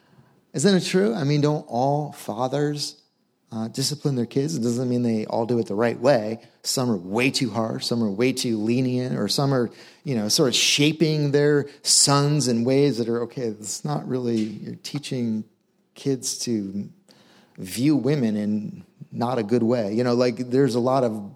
Isn't 0.52 0.76
it 0.76 0.84
true? 0.84 1.14
I 1.14 1.24
mean, 1.24 1.40
don't 1.40 1.66
all 1.68 2.12
fathers 2.12 3.02
uh, 3.50 3.68
discipline 3.68 4.14
their 4.14 4.26
kids? 4.26 4.56
It 4.56 4.62
doesn't 4.62 4.88
mean 4.88 5.02
they 5.02 5.26
all 5.26 5.46
do 5.46 5.58
it 5.58 5.66
the 5.66 5.74
right 5.74 5.98
way. 5.98 6.40
Some 6.66 6.90
are 6.90 6.96
way 6.96 7.30
too 7.30 7.50
harsh, 7.50 7.84
some 7.84 8.02
are 8.02 8.10
way 8.10 8.32
too 8.32 8.56
lenient, 8.56 9.16
or 9.16 9.28
some 9.28 9.52
are, 9.52 9.70
you 10.02 10.14
know, 10.14 10.28
sort 10.28 10.48
of 10.48 10.54
shaping 10.54 11.30
their 11.30 11.66
sons 11.82 12.48
in 12.48 12.64
ways 12.64 12.96
that 12.98 13.08
are 13.08 13.22
okay. 13.24 13.42
It's 13.42 13.84
not 13.84 14.08
really, 14.08 14.40
you're 14.40 14.76
teaching 14.76 15.44
kids 15.94 16.38
to 16.40 16.88
view 17.58 17.96
women 17.96 18.34
in 18.36 18.84
not 19.12 19.38
a 19.38 19.42
good 19.42 19.62
way. 19.62 19.92
You 19.92 20.04
know, 20.04 20.14
like 20.14 20.36
there's 20.50 20.74
a 20.74 20.80
lot 20.80 21.04
of 21.04 21.30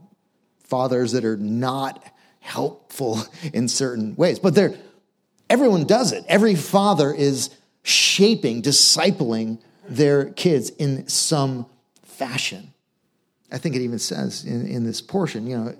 fathers 0.64 1.12
that 1.12 1.24
are 1.26 1.36
not 1.36 2.02
helpful 2.40 3.20
in 3.52 3.68
certain 3.68 4.16
ways, 4.16 4.38
but 4.38 4.54
they're, 4.54 4.74
everyone 5.50 5.84
does 5.84 6.12
it. 6.12 6.24
Every 6.26 6.54
father 6.54 7.12
is 7.12 7.50
shaping, 7.82 8.62
discipling 8.62 9.60
their 9.88 10.30
kids 10.30 10.70
in 10.70 11.06
some 11.08 11.66
fashion. 12.02 12.72
I 13.50 13.58
think 13.58 13.76
it 13.76 13.82
even 13.82 13.98
says 13.98 14.44
in, 14.44 14.66
in 14.66 14.84
this 14.84 15.00
portion, 15.00 15.46
you 15.46 15.56
know, 15.56 15.74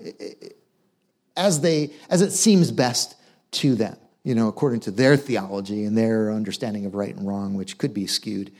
as 1.37 1.61
they 1.61 1.91
as 2.09 2.21
it 2.21 2.31
seems 2.31 2.71
best 2.71 3.15
to 3.51 3.75
them, 3.75 3.95
you 4.23 4.35
know, 4.35 4.47
according 4.47 4.81
to 4.81 4.91
their 4.91 5.17
theology 5.17 5.85
and 5.85 5.97
their 5.97 6.31
understanding 6.31 6.85
of 6.85 6.95
right 6.95 7.15
and 7.15 7.27
wrong, 7.27 7.53
which 7.55 7.77
could 7.77 7.93
be 7.93 8.07
skewed. 8.07 8.51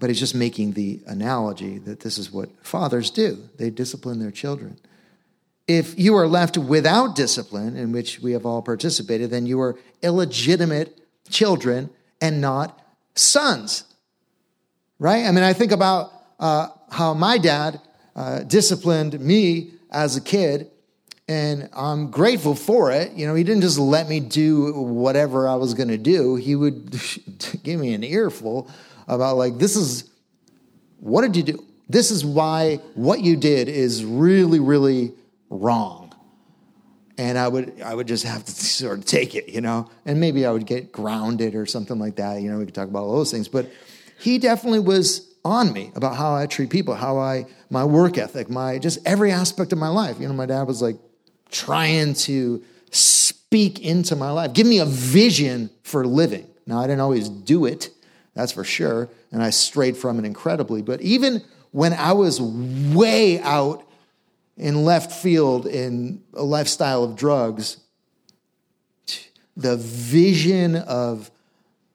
But 0.00 0.10
he's 0.10 0.18
just 0.18 0.34
making 0.34 0.72
the 0.72 1.00
analogy 1.06 1.78
that 1.78 2.00
this 2.00 2.18
is 2.18 2.32
what 2.32 2.48
fathers 2.64 3.10
do. 3.10 3.48
They 3.58 3.70
discipline 3.70 4.18
their 4.18 4.30
children. 4.30 4.78
If 5.68 5.98
you 5.98 6.16
are 6.16 6.26
left 6.26 6.58
without 6.58 7.14
discipline, 7.14 7.76
in 7.76 7.92
which 7.92 8.18
we 8.20 8.32
have 8.32 8.44
all 8.44 8.62
participated, 8.62 9.30
then 9.30 9.46
you 9.46 9.60
are 9.60 9.78
illegitimate 10.02 11.00
children 11.28 11.90
and 12.20 12.40
not 12.40 12.80
sons. 13.14 13.84
Right? 14.98 15.26
I 15.26 15.30
mean, 15.30 15.44
I 15.44 15.52
think 15.52 15.70
about 15.70 16.12
uh, 16.40 16.68
how 16.90 17.14
my 17.14 17.38
dad 17.38 17.80
uh, 18.16 18.40
disciplined 18.40 19.20
me 19.20 19.70
as 19.92 20.16
a 20.16 20.20
kid, 20.20 20.70
and 21.28 21.68
I'm 21.72 22.10
grateful 22.10 22.56
for 22.56 22.90
it. 22.90 23.12
You 23.12 23.26
know, 23.26 23.34
he 23.34 23.44
didn't 23.44 23.62
just 23.62 23.78
let 23.78 24.08
me 24.08 24.18
do 24.18 24.72
whatever 24.72 25.46
I 25.46 25.54
was 25.54 25.74
going 25.74 25.88
to 25.90 25.98
do, 25.98 26.34
he 26.34 26.56
would 26.56 26.90
give 27.62 27.78
me 27.78 27.94
an 27.94 28.02
earful 28.02 28.68
about, 29.06 29.36
like, 29.36 29.58
this 29.58 29.76
is 29.76 30.10
what 30.98 31.22
did 31.22 31.36
you 31.36 31.42
do? 31.42 31.64
This 31.88 32.10
is 32.10 32.24
why 32.24 32.76
what 32.94 33.20
you 33.20 33.36
did 33.36 33.68
is 33.68 34.04
really, 34.04 34.60
really 34.60 35.12
wrong 35.48 36.00
and 37.20 37.36
I 37.36 37.48
would 37.48 37.82
I 37.82 37.94
would 37.94 38.08
just 38.08 38.24
have 38.24 38.44
to 38.44 38.50
sort 38.50 38.98
of 38.98 39.04
take 39.04 39.34
it, 39.34 39.50
you 39.50 39.60
know, 39.60 39.90
and 40.06 40.18
maybe 40.18 40.46
I 40.46 40.50
would 40.50 40.66
get 40.66 40.90
grounded 40.90 41.54
or 41.54 41.66
something 41.66 41.98
like 41.98 42.16
that. 42.16 42.40
You 42.40 42.50
know, 42.50 42.58
we 42.58 42.64
could 42.64 42.74
talk 42.74 42.88
about 42.88 43.02
all 43.02 43.16
those 43.16 43.30
things, 43.30 43.46
but 43.46 43.70
he 44.18 44.38
definitely 44.38 44.80
was 44.80 45.29
on 45.44 45.72
me 45.72 45.92
about 45.94 46.16
how 46.16 46.34
I 46.34 46.46
treat 46.46 46.70
people, 46.70 46.94
how 46.94 47.18
I 47.18 47.46
my 47.70 47.84
work 47.84 48.18
ethic, 48.18 48.50
my 48.50 48.78
just 48.78 48.98
every 49.06 49.32
aspect 49.32 49.72
of 49.72 49.78
my 49.78 49.88
life. 49.88 50.20
You 50.20 50.28
know, 50.28 50.34
my 50.34 50.46
dad 50.46 50.66
was 50.66 50.82
like 50.82 50.96
trying 51.50 52.14
to 52.14 52.62
speak 52.90 53.80
into 53.80 54.16
my 54.16 54.30
life, 54.30 54.52
give 54.52 54.66
me 54.66 54.78
a 54.78 54.84
vision 54.84 55.70
for 55.82 56.06
living. 56.06 56.46
Now 56.66 56.80
I 56.80 56.86
didn't 56.86 57.00
always 57.00 57.28
do 57.28 57.66
it, 57.66 57.90
that's 58.34 58.52
for 58.52 58.64
sure, 58.64 59.08
and 59.32 59.42
I 59.42 59.50
strayed 59.50 59.96
from 59.96 60.18
it 60.18 60.24
incredibly. 60.24 60.82
But 60.82 61.00
even 61.00 61.42
when 61.72 61.92
I 61.92 62.12
was 62.12 62.40
way 62.40 63.40
out 63.40 63.86
in 64.56 64.84
left 64.84 65.12
field 65.12 65.66
in 65.66 66.22
a 66.34 66.42
lifestyle 66.42 67.02
of 67.02 67.16
drugs, 67.16 67.78
the 69.56 69.76
vision 69.76 70.76
of 70.76 71.30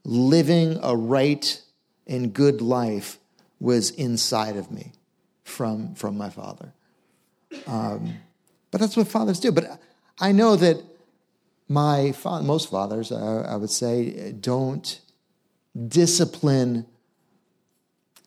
living 0.04 0.80
a 0.82 0.96
right 0.96 1.62
and 2.08 2.34
good 2.34 2.62
life 2.62 3.18
was 3.60 3.92
inside 3.92 4.58
of 4.58 4.72
me 4.72 4.92
from, 5.44 5.96
from 5.96 6.18
my 6.18 6.30
father. 6.30 6.74
Um, 7.68 8.16
but 8.72 8.82
that's 8.82 8.98
what 8.98 9.08
fathers 9.08 9.40
do. 9.40 9.52
But 9.52 9.80
I 10.20 10.32
know 10.32 10.56
that 10.56 10.84
my 11.68 12.12
fa- 12.12 12.42
most 12.42 12.70
fathers, 12.70 13.12
I, 13.12 13.42
I 13.42 13.56
would 13.56 13.70
say, 13.70 14.32
don't 14.34 15.00
discipline 15.88 16.86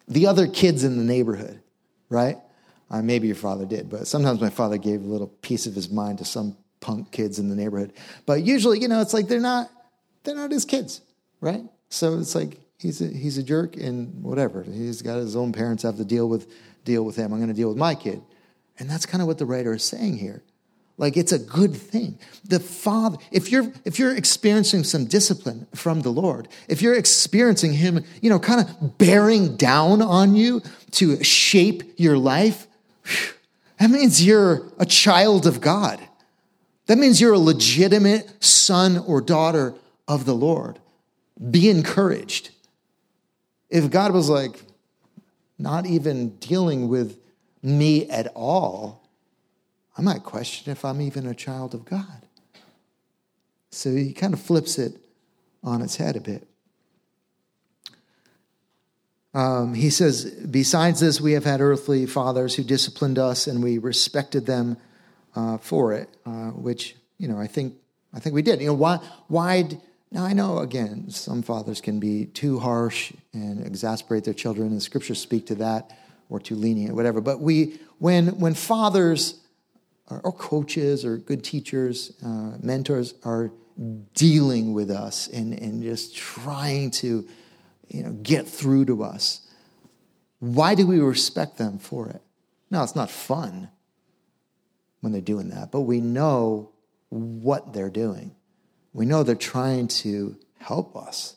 the 0.07 0.27
other 0.27 0.47
kids 0.47 0.85
in 0.85 0.97
the 0.97 1.05
neighborhood, 1.05 1.61
right? 2.09 2.39
Uh, 2.91 3.03
maybe 3.03 3.27
your 3.27 3.37
father 3.37 3.67
did, 3.67 3.91
but 3.91 4.07
sometimes 4.07 4.41
my 4.41 4.49
father 4.49 4.79
gave 4.79 5.03
a 5.03 5.07
little 5.07 5.27
piece 5.27 5.67
of 5.67 5.75
his 5.75 5.91
mind 5.91 6.19
to 6.19 6.25
some 6.25 6.57
punk 6.81 7.11
kids 7.13 7.39
in 7.39 7.49
the 7.49 7.55
neighborhood. 7.55 7.93
But 8.25 8.43
usually, 8.43 8.81
you 8.81 8.89
know, 8.89 9.01
it's 9.03 9.13
like 9.13 9.29
they're 9.29 9.41
not 9.41 9.71
they're 10.25 10.35
not 10.35 10.51
his 10.51 10.65
kids, 10.65 11.03
right? 11.41 11.63
So 11.91 12.19
it's 12.19 12.35
like 12.35 12.59
he's 12.79 13.01
a, 13.01 13.07
he's 13.09 13.39
a 13.39 13.43
jerk 13.43 13.77
and 13.77 14.23
whatever. 14.23 14.63
He's 14.63 15.03
got 15.03 15.17
his 15.17 15.37
own 15.37 15.53
parents 15.53 15.83
have 15.83 15.97
to 15.97 16.05
deal 16.05 16.29
with 16.29 16.51
deal 16.85 17.05
with 17.05 17.17
him. 17.17 17.33
I'm 17.33 17.39
going 17.39 17.49
to 17.49 17.55
deal 17.55 17.69
with 17.69 17.77
my 17.77 17.95
kid. 17.95 18.23
And 18.79 18.89
that's 18.89 19.05
kind 19.05 19.21
of 19.21 19.29
what 19.29 19.39
the 19.39 19.45
writer 19.45 19.75
is 19.75 19.85
saying 19.85 20.19
here. 20.19 20.43
Like 20.97 21.17
it's 21.17 21.33
a 21.33 21.39
good 21.39 21.77
thing. 21.77 22.19
The 22.45 22.59
Father, 22.59 23.19
if 23.31 23.53
you're 23.53 23.73
if 23.85 23.99
you're 23.99 24.17
experiencing 24.17 24.83
some 24.83 25.05
discipline 25.05 25.69
from 25.75 26.01
the 26.01 26.11
Lord, 26.11 26.49
if 26.67 26.83
you're 26.83 26.95
experiencing 26.95 27.73
Him, 27.73 28.05
you 28.21 28.29
know, 28.31 28.41
kind 28.41 28.69
of 28.69 28.99
bearing 28.99 29.57
down 29.57 30.03
on 30.03 30.35
you 30.35 30.61
to 30.93 31.23
shape 31.23 31.85
your 31.99 32.19
life, 32.19 32.67
that 33.79 33.91
means 33.91 34.25
you're 34.25 34.67
a 34.79 34.87
child 34.87 35.47
of 35.47 35.61
God. 35.61 36.01
That 36.87 36.99
means 36.99 37.21
you're 37.21 37.35
a 37.35 37.39
legitimate 37.39 38.43
son 38.43 38.99
or 38.99 39.21
daughter 39.21 39.75
of 40.09 40.25
the 40.25 40.35
Lord. 40.35 40.81
Be 41.51 41.71
encouraged. 41.71 42.51
If 43.71 43.91
God 43.91 44.13
was 44.13 44.29
like 44.29 44.63
not 45.59 45.87
even 45.87 46.31
dealing 46.37 46.89
with 46.89 47.19
me 47.63 48.09
at 48.09 48.29
all, 48.35 49.09
I 49.97 50.03
might 50.03 50.23
question 50.23 50.71
if 50.71 50.85
I'm 50.85 51.01
even 51.01 51.27
a 51.27 51.35
child 51.35 51.75
of 51.75 51.85
God. 51.85 52.23
So 53.71 53.91
he 53.91 54.13
kind 54.13 54.33
of 54.33 54.41
flips 54.41 54.79
it 54.79 54.95
on 55.63 55.83
its 55.83 55.97
head 55.97 56.17
a 56.17 56.21
bit. 56.21 56.47
Um, 59.35 59.75
he 59.75 59.91
says, 59.91 60.25
Besides 60.25 61.01
this, 61.01 61.21
we 61.21 61.33
have 61.33 61.45
had 61.45 61.61
earthly 61.61 62.07
fathers 62.07 62.55
who 62.55 62.65
disciplined 62.65 63.19
us 63.19 63.47
and 63.47 63.63
we 63.63 63.79
respected 63.79 64.47
them 64.47 64.79
uh, 65.37 65.59
for 65.59 65.93
it, 65.93 66.09
uh, 66.25 66.51
which, 66.51 66.97
you 67.19 67.29
know, 67.29 67.39
I 67.39 67.47
think, 67.47 67.75
I 68.15 68.21
think 68.21 68.35
we 68.35 68.43
did. 68.43 68.61
You 68.61 68.69
know, 68.69 68.75
why, 68.75 68.97
why, 69.27 69.69
now 70.11 70.25
I 70.25 70.33
know, 70.33 70.59
again, 70.59 71.11
some 71.11 71.43
fathers 71.43 71.81
can 71.81 72.01
be 72.01 72.27
too 72.27 72.59
harsh 72.59 73.13
and 73.33 73.67
exasperate 73.67 74.25
their 74.25 74.35
children, 74.35 74.69
and 74.69 74.77
the 74.77 74.81
scriptures 74.81 75.21
speak 75.21 75.47
to 75.47 75.55
that, 75.57 75.97
or 76.31 76.41
too 76.41 76.55
lenient, 76.55 76.95
whatever. 76.95 77.21
But 77.21 77.41
we, 77.41 77.79
when, 77.99 78.39
when 78.39 78.55
fathers 78.55 79.41
or 80.09 80.33
coaches 80.33 81.05
or 81.05 81.19
good 81.19 81.45
teachers, 81.45 82.13
uh, 82.25 82.57
mentors 82.63 83.15
are 83.25 83.51
dealing 84.15 84.73
with 84.73 84.91
us 84.91 85.29
and, 85.29 85.53
and 85.53 85.83
just 85.83 86.17
trying 86.17 86.91
to 86.91 87.29
you 87.89 88.03
know, 88.03 88.13
get 88.13 88.49
through 88.49 88.87
to 88.87 89.03
us. 89.05 89.47
Why 90.41 90.75
do 90.75 90.87
we 90.87 91.01
respect 91.01 91.59
them 91.59 91.79
for 91.79 92.09
it? 92.09 92.23
No, 92.71 92.83
it's 92.83 92.97
not 92.97 93.11
fun 93.11 93.69
when 95.01 95.13
they're 95.13 95.21
doing 95.21 95.51
that, 95.51 95.71
but 95.71 95.83
we 95.83 96.01
know 96.01 96.71
what 97.11 97.73
they're 97.73 97.91
doing. 97.91 98.35
We 98.93 99.07
know 99.07 99.23
they're 99.23 99.35
trying 99.35 99.89
to 99.89 100.37
help 100.59 100.97
us. 100.97 101.37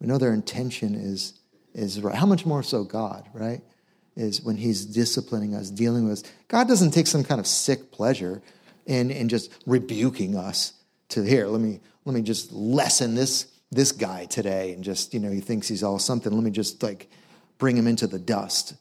We 0.00 0.06
know 0.06 0.18
their 0.18 0.34
intention 0.34 0.94
is, 0.94 1.38
is 1.74 2.00
right. 2.00 2.14
How 2.14 2.26
much 2.26 2.44
more 2.46 2.62
so 2.62 2.84
God, 2.84 3.28
right? 3.32 3.62
is 4.16 4.42
when 4.42 4.56
he's 4.56 4.84
disciplining 4.86 5.54
us, 5.54 5.70
dealing 5.70 6.04
with 6.04 6.24
us. 6.24 6.32
God 6.48 6.68
doesn't 6.68 6.92
take 6.92 7.06
some 7.06 7.24
kind 7.24 7.40
of 7.40 7.46
sick 7.46 7.90
pleasure 7.90 8.42
in, 8.86 9.10
in 9.10 9.28
just 9.28 9.50
rebuking 9.66 10.36
us 10.36 10.74
to 11.10 11.22
here, 11.22 11.46
let 11.46 11.60
me 11.60 11.80
let 12.04 12.14
me 12.14 12.22
just 12.22 12.52
lessen 12.52 13.14
this 13.14 13.46
this 13.70 13.92
guy 13.92 14.24
today 14.26 14.72
and 14.72 14.84
just, 14.84 15.14
you 15.14 15.20
know, 15.20 15.30
he 15.30 15.40
thinks 15.40 15.68
he's 15.68 15.82
all 15.82 15.98
something. 15.98 16.32
Let 16.32 16.42
me 16.42 16.50
just 16.50 16.82
like 16.82 17.08
bring 17.58 17.76
him 17.76 17.86
into 17.86 18.06
the 18.06 18.18
dust. 18.18 18.74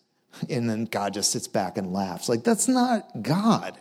And 0.49 0.69
then 0.69 0.85
God 0.85 1.13
just 1.13 1.31
sits 1.31 1.47
back 1.47 1.77
and 1.77 1.93
laughs. 1.93 2.29
Like 2.29 2.43
that's 2.43 2.67
not 2.67 3.07
God. 3.21 3.77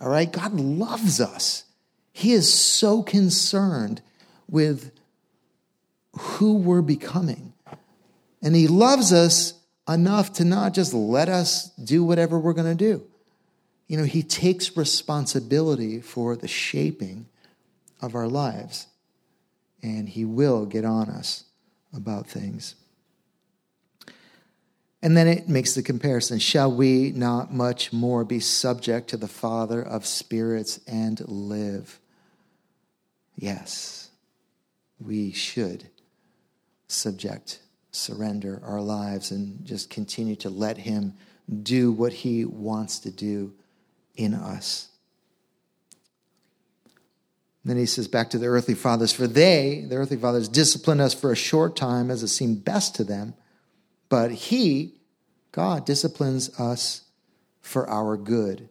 All 0.00 0.08
right? 0.08 0.30
God 0.30 0.54
loves 0.54 1.20
us. 1.20 1.64
He 2.18 2.32
is 2.32 2.52
so 2.52 3.04
concerned 3.04 4.02
with 4.50 4.90
who 6.18 6.54
we're 6.54 6.82
becoming. 6.82 7.52
And 8.42 8.56
he 8.56 8.66
loves 8.66 9.12
us 9.12 9.54
enough 9.88 10.32
to 10.32 10.44
not 10.44 10.74
just 10.74 10.92
let 10.92 11.28
us 11.28 11.68
do 11.76 12.02
whatever 12.02 12.36
we're 12.36 12.54
going 12.54 12.76
to 12.76 12.84
do. 12.84 13.06
You 13.86 13.98
know, 13.98 14.02
He 14.02 14.24
takes 14.24 14.76
responsibility 14.76 16.00
for 16.00 16.34
the 16.34 16.48
shaping 16.48 17.26
of 18.02 18.16
our 18.16 18.26
lives, 18.26 18.88
and 19.80 20.08
He 20.08 20.24
will 20.24 20.66
get 20.66 20.84
on 20.84 21.08
us 21.08 21.44
about 21.94 22.26
things. 22.26 22.74
And 25.00 25.16
then 25.16 25.28
it 25.28 25.48
makes 25.48 25.76
the 25.76 25.84
comparison 25.84 26.40
Shall 26.40 26.72
we 26.72 27.12
not 27.12 27.54
much 27.54 27.92
more 27.92 28.24
be 28.24 28.40
subject 28.40 29.08
to 29.10 29.16
the 29.16 29.28
Father 29.28 29.80
of 29.80 30.04
spirits 30.04 30.80
and 30.88 31.20
live? 31.28 32.00
Yes, 33.38 34.10
we 34.98 35.30
should 35.30 35.88
subject 36.88 37.60
surrender 37.92 38.60
our 38.64 38.80
lives 38.80 39.30
and 39.30 39.64
just 39.64 39.90
continue 39.90 40.34
to 40.36 40.50
let 40.50 40.76
Him 40.76 41.14
do 41.62 41.92
what 41.92 42.12
He 42.12 42.44
wants 42.44 42.98
to 43.00 43.12
do 43.12 43.54
in 44.16 44.34
us. 44.34 44.88
then 47.64 47.76
he 47.76 47.86
says 47.86 48.08
back 48.08 48.30
to 48.30 48.38
the 48.38 48.46
earthly 48.46 48.74
fathers, 48.74 49.12
for 49.12 49.26
they, 49.28 49.84
the 49.88 49.94
earthly 49.94 50.16
fathers, 50.16 50.48
disciplined 50.48 51.00
us 51.00 51.14
for 51.14 51.30
a 51.30 51.36
short 51.36 51.76
time 51.76 52.10
as 52.10 52.22
it 52.22 52.28
seemed 52.28 52.64
best 52.64 52.94
to 52.96 53.04
them, 53.04 53.34
but 54.08 54.32
He, 54.32 54.94
God, 55.52 55.84
disciplines 55.84 56.58
us 56.58 57.02
for 57.60 57.88
our 57.88 58.16
good. 58.16 58.68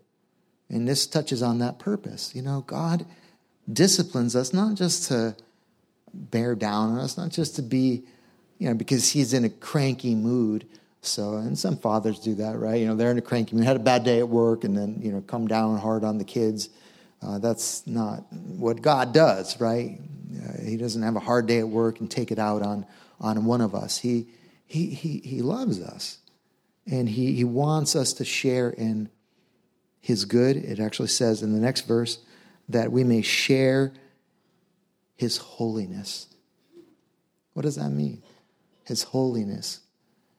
And 0.67 0.87
this 0.87 1.07
touches 1.07 1.41
on 1.41 1.59
that 1.59 1.79
purpose. 1.79 2.35
You 2.35 2.41
know, 2.41 2.61
God 2.67 3.05
disciplines 3.71 4.35
us 4.35 4.53
not 4.53 4.75
just 4.75 5.07
to 5.09 5.35
bear 6.13 6.55
down 6.55 6.91
on 6.91 6.99
us, 6.99 7.17
not 7.17 7.31
just 7.31 7.55
to 7.57 7.61
be 7.61 8.03
you 8.57 8.67
know, 8.67 8.75
because 8.75 9.11
he's 9.11 9.33
in 9.33 9.45
a 9.45 9.49
cranky 9.49 10.15
mood. 10.15 10.67
So, 11.01 11.35
and 11.35 11.57
some 11.57 11.77
fathers 11.77 12.19
do 12.19 12.35
that, 12.35 12.57
right? 12.57 12.79
You 12.81 12.87
know, 12.87 12.95
they're 12.95 13.11
in 13.11 13.17
a 13.17 13.21
cranky 13.21 13.55
mood, 13.55 13.65
had 13.65 13.75
a 13.75 13.79
bad 13.79 14.03
day 14.03 14.19
at 14.19 14.27
work, 14.27 14.63
and 14.63 14.75
then, 14.75 14.99
you 15.01 15.11
know, 15.11 15.21
come 15.21 15.47
down 15.47 15.77
hard 15.77 16.03
on 16.03 16.17
the 16.17 16.23
kids. 16.23 16.69
Uh, 17.21 17.39
that's 17.39 17.85
not 17.87 18.31
what 18.31 18.81
God 18.81 19.13
does, 19.13 19.59
right? 19.61 19.99
Uh, 20.35 20.61
he 20.63 20.75
doesn't 20.75 21.03
have 21.03 21.15
a 21.15 21.19
hard 21.19 21.47
day 21.47 21.59
at 21.59 21.67
work 21.67 21.99
and 21.99 22.09
take 22.09 22.31
it 22.31 22.39
out 22.39 22.61
on, 22.61 22.85
on 23.19 23.45
one 23.45 23.61
of 23.61 23.73
us. 23.73 23.99
He, 23.99 24.27
he, 24.65 24.87
he, 24.87 25.19
he 25.19 25.41
loves 25.41 25.79
us, 25.79 26.17
and 26.85 27.07
he, 27.07 27.33
he 27.33 27.43
wants 27.43 27.95
us 27.95 28.13
to 28.13 28.25
share 28.25 28.69
in 28.69 29.09
his 30.01 30.25
good. 30.25 30.57
It 30.57 30.79
actually 30.79 31.09
says 31.09 31.41
in 31.41 31.53
the 31.53 31.59
next 31.59 31.81
verse 31.81 32.19
that 32.69 32.91
we 32.91 33.03
may 33.03 33.21
share 33.21 33.93
his 35.15 35.37
holiness. 35.37 36.27
What 37.53 37.63
does 37.63 37.75
that 37.75 37.89
mean? 37.89 38.21
his 38.87 39.03
holiness. 39.03 39.81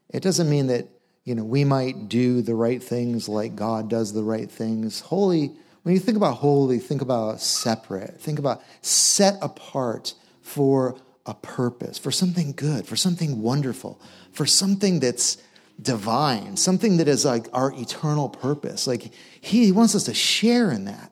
It 0.09 0.23
doesn't 0.23 0.49
mean 0.49 0.69
that, 0.69 0.89
you 1.25 1.35
know, 1.35 1.45
we 1.45 1.65
might 1.65 2.09
do 2.09 2.41
the 2.41 2.55
right 2.55 2.83
things 2.83 3.29
like 3.29 3.55
God 3.55 3.91
does 3.91 4.15
the 4.15 4.23
right 4.23 4.51
things. 4.51 5.01
Holy, 5.01 5.53
when 5.83 5.95
you 5.95 6.01
think 6.01 6.17
about 6.17 6.39
holy, 6.39 6.79
think 6.79 7.03
about 7.03 7.41
separate. 7.41 8.21
Think 8.21 8.39
about 8.39 8.63
set 8.81 9.37
apart 9.43 10.15
for 10.41 10.97
a 11.27 11.35
purpose, 11.35 11.99
for 11.99 12.11
something 12.11 12.53
good, 12.53 12.87
for 12.87 12.97
something 12.97 13.43
wonderful, 13.43 14.01
for 14.33 14.47
something 14.47 14.99
that's 14.99 15.37
divine, 15.81 16.57
something 16.57 16.97
that 16.97 17.07
is 17.07 17.27
like 17.27 17.49
our 17.53 17.71
eternal 17.73 18.31
purpose. 18.31 18.87
Like 18.87 19.13
he 19.41 19.71
wants 19.73 19.95
us 19.95 20.05
to 20.05 20.15
share 20.15 20.73
in 20.73 20.87
that. 20.87 21.08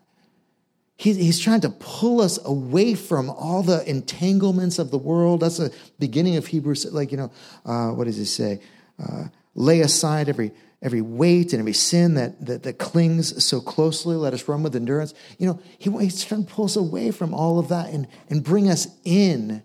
He's 0.97 1.39
trying 1.39 1.61
to 1.61 1.71
pull 1.71 2.21
us 2.21 2.39
away 2.45 2.95
from 2.95 3.29
all 3.31 3.63
the 3.63 3.89
entanglements 3.89 4.79
of 4.79 4.91
the 4.91 4.99
world. 4.99 5.41
That's 5.41 5.59
the 5.59 5.75
beginning 5.99 6.37
of 6.37 6.47
Hebrews. 6.47 6.87
Like, 6.93 7.11
you 7.11 7.19
know, 7.19 7.31
uh, 7.65 7.91
what 7.91 8.05
does 8.05 8.17
he 8.17 8.25
say? 8.25 8.61
Uh, 8.99 9.25
lay 9.55 9.81
aside 9.81 10.29
every 10.29 10.53
every 10.83 11.01
weight 11.01 11.53
and 11.53 11.61
every 11.61 11.73
sin 11.73 12.15
that, 12.15 12.45
that, 12.45 12.63
that 12.63 12.79
clings 12.79 13.43
so 13.45 13.61
closely. 13.61 14.15
Let 14.15 14.35
us 14.35 14.47
run 14.47 14.63
with 14.63 14.77
endurance. 14.77 15.15
You 15.39 15.47
know, 15.49 15.61
he, 15.79 15.91
he's 15.91 16.25
trying 16.25 16.45
to 16.45 16.53
pull 16.53 16.67
us 16.67 16.77
away 16.77 17.11
from 17.11 17.35
all 17.35 17.59
of 17.59 17.69
that 17.69 17.91
and, 17.91 18.07
and 18.29 18.45
bring 18.45 18.69
us 18.69 18.87
in 19.05 19.63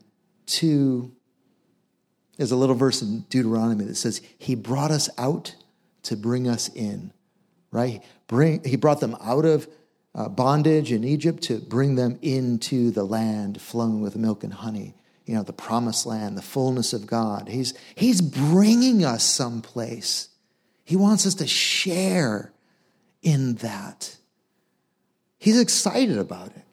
to, 0.48 1.12
there's 2.38 2.52
a 2.52 2.56
little 2.56 2.76
verse 2.76 3.02
in 3.02 3.22
Deuteronomy 3.30 3.86
that 3.86 3.96
says, 3.96 4.22
He 4.38 4.56
brought 4.56 4.90
us 4.90 5.10
out 5.18 5.56
to 6.04 6.16
bring 6.16 6.48
us 6.48 6.70
in, 6.70 7.14
right? 7.72 8.02
Bring, 8.28 8.64
he 8.64 8.76
brought 8.76 9.02
them 9.02 9.16
out 9.22 9.46
of 9.46 9.68
uh, 10.14 10.30
bondage 10.30 10.91
in 10.91 11.03
Egypt 11.03 11.43
to 11.43 11.59
bring 11.59 11.95
them 11.95 12.20
into 12.22 12.91
the 12.91 13.03
land 13.03 13.62
flowing 13.62 14.01
with 14.01 14.16
milk 14.16 14.43
and 14.43 14.53
honey. 14.53 14.93
You 15.26 15.36
know, 15.36 15.43
the 15.43 15.53
promised 15.53 16.05
land, 16.05 16.38
the 16.38 16.41
fullness 16.41 16.93
of 16.93 17.07
God. 17.07 17.47
He's, 17.47 17.74
he's 17.95 18.22
bringing 18.22 19.05
us 19.05 19.24
someplace. 19.24 20.30
He 20.84 20.95
wants 20.95 21.26
us 21.26 21.36
to 21.36 21.47
share 21.47 22.51
in 23.22 23.55
that. 23.55 24.18
He's 25.38 25.59
excited 25.59 26.18
about 26.18 26.47
it, 26.47 26.64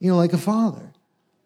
you 0.00 0.10
know, 0.10 0.16
like 0.16 0.32
a 0.32 0.38
father. 0.38 0.92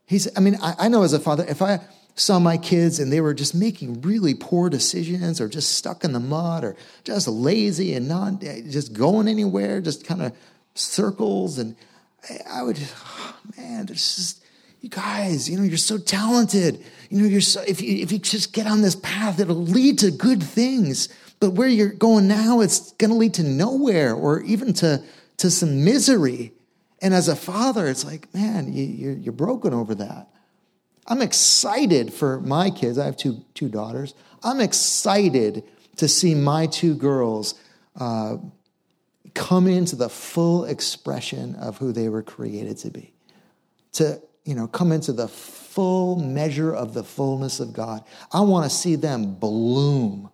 He's, 0.07 0.35
I 0.37 0.41
mean, 0.41 0.57
I, 0.63 0.75
I 0.79 0.89
know 0.89 1.03
as 1.03 1.13
a 1.13 1.21
father, 1.21 1.45
if 1.47 1.63
I 1.63 1.81
saw 2.15 2.39
my 2.39 2.57
kids 2.57 2.99
and 2.99 3.13
they 3.13 3.21
were 3.21 3.35
just 3.35 3.55
making 3.55 4.01
really 4.01 4.35
poor 4.35 4.69
decisions 4.69 5.41
or 5.41 5.49
just 5.49 5.75
stuck 5.75 6.05
in 6.05 6.13
the 6.13 6.21
mud 6.21 6.65
or 6.65 6.77
just 7.05 7.29
lazy 7.29 7.95
and 7.95 8.09
not 8.09 8.41
just 8.41 8.93
going 8.93 9.29
anywhere, 9.29 9.81
just 9.81 10.05
kind 10.05 10.23
of 10.23 10.33
circles 10.75 11.59
and 11.59 11.77
I, 12.51 12.63
would, 12.63 12.79
oh, 12.79 13.37
man, 13.57 13.87
there's 13.87 14.17
just, 14.17 14.45
you 14.81 14.89
guys, 14.89 15.49
you 15.49 15.57
know, 15.57 15.63
you're 15.63 15.77
so 15.77 15.99
talented. 15.99 16.83
You 17.11 17.23
know, 17.23 17.29
you're 17.29 17.41
so, 17.41 17.63
if 17.67 17.81
you, 17.83 18.03
if 18.03 18.13
you 18.13 18.19
just 18.19 18.53
get 18.53 18.67
on 18.67 18.83
this 18.83 18.97
path, 18.97 19.41
it'll 19.41 19.57
lead 19.57 19.99
to 20.01 20.11
good 20.11 20.43
things. 20.43 21.09
But 21.39 21.51
where 21.51 21.69
you're 21.69 21.89
going 21.89 22.29
now, 22.29 22.61
it's 22.61 22.93
going 22.93 23.11
to 23.11 23.17
lead 23.17 23.35
to 23.35 23.43
nowhere 23.43 24.15
or 24.15 24.43
even 24.43 24.73
to, 24.75 25.03
to 25.39 25.51
some 25.51 25.85
misery. 25.85 26.53
And 27.03 27.15
as 27.15 27.29
a 27.29 27.37
father, 27.37 27.89
it's 27.89 28.05
like, 28.05 28.33
man, 28.35 28.73
you, 28.73 28.85
you're, 28.85 29.13
you're 29.15 29.33
broken 29.33 29.73
over 29.73 29.95
that. 29.97 30.29
I'm 31.07 31.23
excited 31.23 32.13
for 32.13 32.41
my 32.41 32.71
kids. 32.71 32.99
I 32.99 33.07
have 33.07 33.17
two, 33.17 33.43
two 33.55 33.69
daughters. 33.69 34.15
I'm 34.43 34.61
excited 34.61 35.65
to 35.97 36.09
see 36.09 36.35
my 36.35 36.67
two 36.67 36.95
girls 36.95 37.55
uh, 37.99 38.37
come 39.35 39.67
into 39.67 39.97
the 39.97 40.09
full 40.09 40.65
expression 40.65 41.55
of 41.57 41.79
who 41.79 41.93
they 41.93 42.09
were 42.09 42.23
created 42.23 42.77
to 42.79 42.91
be. 42.91 43.13
To, 43.93 44.21
you 44.45 44.55
know, 44.55 44.67
come 44.67 44.93
into 44.93 45.13
the 45.13 45.29
full 45.29 46.17
measure 46.17 46.75
of 46.75 46.95
the 46.95 47.05
fullness 47.05 47.61
of 47.61 47.73
God. 47.73 48.05
I 48.33 48.41
want 48.41 48.71
to 48.71 48.77
see 48.77 48.97
them 48.97 49.35
bloom. 49.35 50.31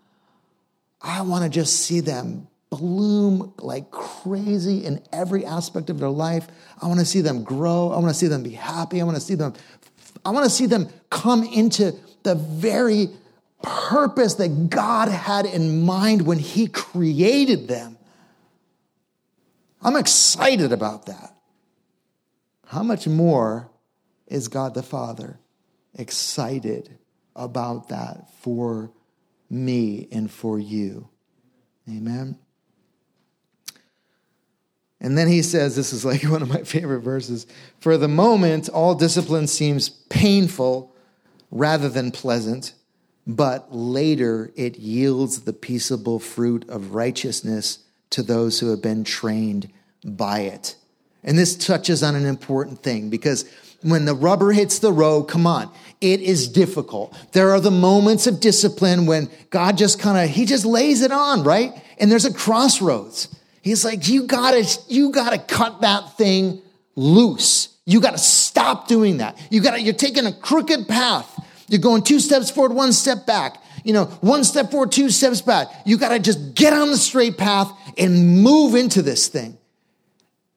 I 1.01 1.23
want 1.23 1.45
to 1.45 1.51
just 1.51 1.81
see 1.81 2.01
them 2.01 2.49
bloom 2.71 3.55
like 3.59 3.91
crazy 3.91 4.85
in 4.85 5.03
every 5.13 5.45
aspect 5.45 5.89
of 5.89 5.99
their 5.99 6.11
life. 6.11 6.47
I 6.83 6.89
want 6.89 7.01
to 7.01 7.07
see 7.07 7.21
them 7.21 7.45
grow. 7.45 7.91
I 7.91 7.99
want 7.99 8.09
to 8.09 8.15
see 8.15 8.27
them 8.27 8.43
be 8.43 8.51
happy. 8.51 9.01
I 9.01 9.05
want 9.05 9.17
to 9.17 9.23
see 9.23 9.35
them 9.35 9.55
I 10.27 10.31
want 10.31 10.45
to 10.45 10.51
see 10.51 10.67
them 10.67 10.89
come 11.09 11.45
into 11.45 11.95
the 12.25 12.35
very 12.35 13.11
purpose 13.63 14.35
that 14.35 14.69
God 14.69 15.09
had 15.09 15.47
in 15.47 15.83
mind 15.83 16.23
when 16.23 16.41
he 16.41 16.67
created 16.67 17.69
them. 17.69 17.96
I'm 19.83 19.97
excited 19.97 20.73
about 20.73 21.07
that. 21.07 21.37
How 22.67 22.83
much 22.83 23.07
more 23.07 23.71
is 24.27 24.49
God 24.49 24.75
the 24.75 24.83
Father 24.83 25.39
excited 25.95 26.99
about 27.35 27.89
that 27.89 28.29
for 28.41 28.91
me 29.49 30.09
and 30.11 30.31
for 30.31 30.59
you? 30.59 31.09
Amen. 31.89 32.39
And 35.01 35.17
then 35.17 35.29
he 35.29 35.43
says, 35.43 35.77
this 35.77 35.93
is 35.93 36.05
like 36.05 36.23
one 36.25 36.43
of 36.43 36.49
my 36.49 36.63
favorite 36.63 37.01
verses 37.01 37.47
For 37.79 37.97
the 37.97 38.09
moment, 38.09 38.69
all 38.69 38.95
discipline 38.95 39.47
seems 39.47 39.89
painful 39.89 40.95
rather 41.51 41.89
than 41.89 42.11
pleasant, 42.11 42.75
but 43.27 43.75
later 43.75 44.53
it 44.57 44.79
yields 44.79 45.43
the 45.43 45.53
peaceable 45.53 46.19
fruit 46.19 46.69
of 46.69 46.95
righteousness 46.95 47.81
to 48.11 48.23
those 48.23 48.61
who 48.61 48.71
have 48.71 48.83
been 48.83 49.05
trained 49.05 49.71
by 50.05 50.41
it. 50.41 50.77
And 51.25 51.39
this 51.39 51.57
touches 51.57 52.03
on 52.03 52.15
an 52.15 52.25
important 52.25 52.83
thing 52.83 53.11
because 53.11 53.45
when 53.83 54.05
the 54.05 54.15
rubber 54.15 54.53
hits 54.53 54.79
the 54.79 54.93
road, 54.93 55.25
come 55.25 55.47
on, 55.47 55.71
it 56.01 56.21
is 56.21 56.49
difficult. 56.49 57.17
There 57.33 57.51
are 57.51 57.61
the 57.61 57.71
moments 57.71 58.27
of 58.27 58.41
discipline 58.41 59.07
when 59.07 59.29
God 59.51 59.77
just 59.77 59.99
kind 59.99 60.19
of, 60.19 60.35
he 60.35 60.45
just 60.45 60.65
lays 60.65 61.03
it 61.03 61.13
on, 61.13 61.43
right? 61.43 61.73
And 61.99 62.11
there's 62.11 62.25
a 62.25 62.33
crossroads. 62.33 63.29
He's 63.63 63.85
like, 63.85 64.09
you 64.09 64.25
gotta, 64.25 64.65
you 64.89 65.11
gotta 65.11 65.39
cut 65.39 65.81
that 65.81 66.17
thing 66.17 66.63
loose. 66.95 67.77
You 67.85 68.01
gotta 68.01 68.19
stop 68.19 68.89
doing 68.89 69.19
that. 69.19 69.39
You 69.51 69.61
gotta, 69.61 69.81
you're 69.81 69.95
taking 69.95 70.27
a 70.27 70.33
crooked 70.33 70.89
path. 70.89 71.33
You're 71.69 71.81
going 71.81 72.03
two 72.03 72.21
steps 72.21 72.51
forward, 72.51 72.75
one 72.75 72.93
step 72.93 73.27
back. 73.27 73.63
You 73.85 73.93
know, 73.93 74.07
one 74.21 74.43
step 74.43 74.71
forward, 74.73 74.91
two 74.91 75.11
steps 75.11 75.41
back. 75.41 75.69
You 75.85 75.97
gotta 75.97 76.19
just 76.19 76.55
get 76.55 76.73
on 76.73 76.91
the 76.91 76.97
straight 76.97 77.39
path 77.39 77.73
and 77.97 78.43
move 78.43 78.75
into 78.75 79.03
this 79.03 79.29
thing. 79.29 79.59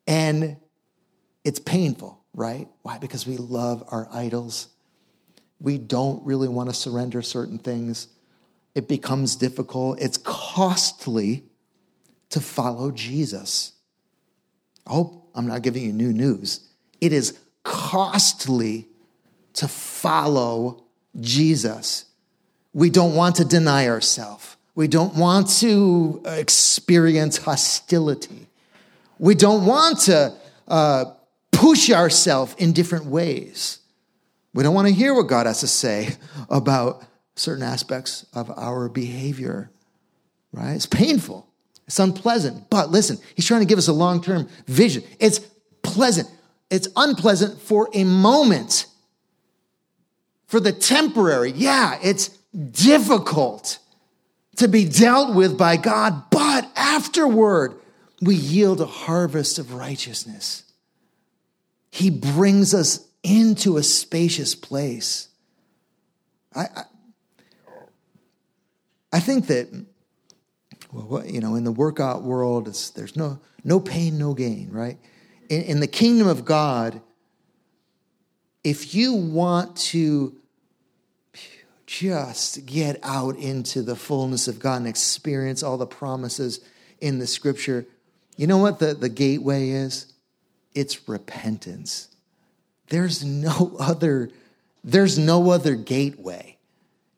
And 0.07 0.57
it's 1.43 1.59
painful, 1.59 2.19
right? 2.33 2.67
Why? 2.81 2.97
Because 2.97 3.25
we 3.25 3.37
love 3.37 3.83
our 3.89 4.07
idols. 4.11 4.67
We 5.59 5.77
don't 5.77 6.25
really 6.25 6.47
want 6.47 6.69
to 6.69 6.75
surrender 6.75 7.21
certain 7.21 7.59
things. 7.59 8.07
It 8.75 8.87
becomes 8.87 9.35
difficult. 9.35 9.99
It's 9.99 10.17
costly 10.17 11.43
to 12.29 12.39
follow 12.39 12.91
Jesus. 12.91 13.73
I 14.85 14.93
hope 14.93 15.29
I'm 15.35 15.47
not 15.47 15.61
giving 15.61 15.83
you 15.83 15.93
new 15.93 16.13
news. 16.13 16.67
It 17.01 17.13
is 17.13 17.37
costly 17.63 18.87
to 19.53 19.67
follow 19.67 20.83
Jesus. 21.19 22.05
We 22.73 22.89
don't 22.89 23.15
want 23.15 23.35
to 23.37 23.45
deny 23.45 23.87
ourselves. 23.87 24.55
We 24.75 24.87
don't 24.87 25.15
want 25.15 25.49
to 25.59 26.21
experience 26.25 27.37
hostility. 27.37 28.47
We 29.17 29.35
don't 29.35 29.65
want 29.65 29.99
to 30.01 30.33
uh, 30.67 31.05
push 31.51 31.91
ourselves 31.91 32.55
in 32.57 32.71
different 32.71 33.05
ways. 33.05 33.79
We 34.53 34.63
don't 34.63 34.73
want 34.73 34.87
to 34.87 34.93
hear 34.93 35.13
what 35.13 35.27
God 35.27 35.45
has 35.45 35.59
to 35.59 35.67
say 35.67 36.15
about 36.49 37.03
certain 37.35 37.63
aspects 37.63 38.25
of 38.33 38.49
our 38.57 38.89
behavior, 38.89 39.69
right? 40.51 40.73
It's 40.73 40.85
painful. 40.85 41.47
It's 41.87 41.99
unpleasant. 41.99 42.69
But 42.69 42.91
listen, 42.91 43.17
he's 43.35 43.45
trying 43.45 43.61
to 43.61 43.65
give 43.65 43.77
us 43.77 43.87
a 43.87 43.93
long 43.93 44.21
term 44.21 44.47
vision. 44.67 45.03
It's 45.19 45.39
pleasant. 45.81 46.29
It's 46.69 46.87
unpleasant 46.95 47.59
for 47.59 47.89
a 47.93 48.03
moment. 48.03 48.85
For 50.47 50.59
the 50.59 50.71
temporary, 50.71 51.51
yeah, 51.51 51.99
it's 52.01 52.29
difficult 52.71 53.79
to 54.59 54.67
be 54.67 54.85
dealt 54.85 55.35
with 55.35 55.57
by 55.57 55.77
God, 55.77 56.29
but 56.29 56.69
afterward, 56.75 57.79
we 58.21 58.35
yield 58.35 58.81
a 58.81 58.85
harvest 58.85 59.57
of 59.57 59.73
righteousness. 59.73 60.63
He 61.91 62.09
brings 62.09 62.73
us 62.73 63.07
into 63.23 63.77
a 63.77 63.83
spacious 63.83 64.55
place. 64.55 65.29
I, 66.53 66.67
I, 66.75 66.83
I 69.13 69.19
think 69.19 69.47
that 69.47 69.67
well, 70.91 71.25
you 71.25 71.39
know, 71.39 71.55
in 71.55 71.63
the 71.63 71.71
workout 71.71 72.23
world, 72.23 72.65
there's 72.95 73.15
no, 73.15 73.39
no 73.63 73.79
pain, 73.79 74.17
no 74.17 74.33
gain, 74.33 74.69
right? 74.71 74.97
In, 75.49 75.61
in 75.63 75.79
the 75.79 75.87
kingdom 75.87 76.27
of 76.27 76.45
God, 76.45 77.01
if 78.63 78.93
you 78.93 79.13
want 79.13 79.75
to 79.77 80.35
just 81.89 82.67
get 82.67 82.99
out 83.01 83.35
into 83.37 83.81
the 83.81 83.95
fullness 83.95 84.47
of 84.47 84.59
God 84.59 84.75
and 84.75 84.87
experience 84.87 85.63
all 85.63 85.75
the 85.75 85.87
promises 85.87 86.59
in 87.01 87.17
the 87.17 87.25
scripture, 87.25 87.87
you 88.37 88.45
know 88.45 88.59
what 88.59 88.77
the, 88.77 88.93
the 88.93 89.09
gateway 89.09 89.69
is? 89.69 90.13
It's 90.75 91.09
repentance. 91.09 92.09
There's 92.89 93.25
no 93.25 93.75
other, 93.79 94.29
there's 94.83 95.17
no 95.17 95.49
other 95.49 95.73
gateway. 95.73 96.57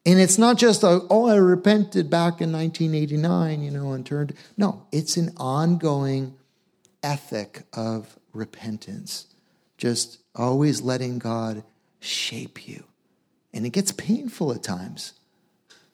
And 0.05 0.21
it's 0.21 0.37
not 0.37 0.57
just 0.57 0.83
a, 0.83 1.01
oh, 1.09 1.27
I 1.27 1.35
repented 1.35 2.09
back 2.09 2.39
in 2.39 2.53
1989, 2.53 3.63
you 3.63 3.71
know, 3.71 3.91
and 3.91 4.05
turned. 4.05 4.33
No, 4.55 4.87
it's 4.93 5.17
an 5.17 5.33
ongoing 5.35 6.33
ethic 7.03 7.63
of 7.73 8.17
repentance. 8.31 9.27
Just 9.77 10.19
always 10.33 10.81
letting 10.81 11.19
God 11.19 11.65
shape 11.99 12.69
you. 12.69 12.85
And 13.53 13.65
it 13.65 13.71
gets 13.71 13.91
painful 13.91 14.53
at 14.53 14.63
times. 14.63 15.13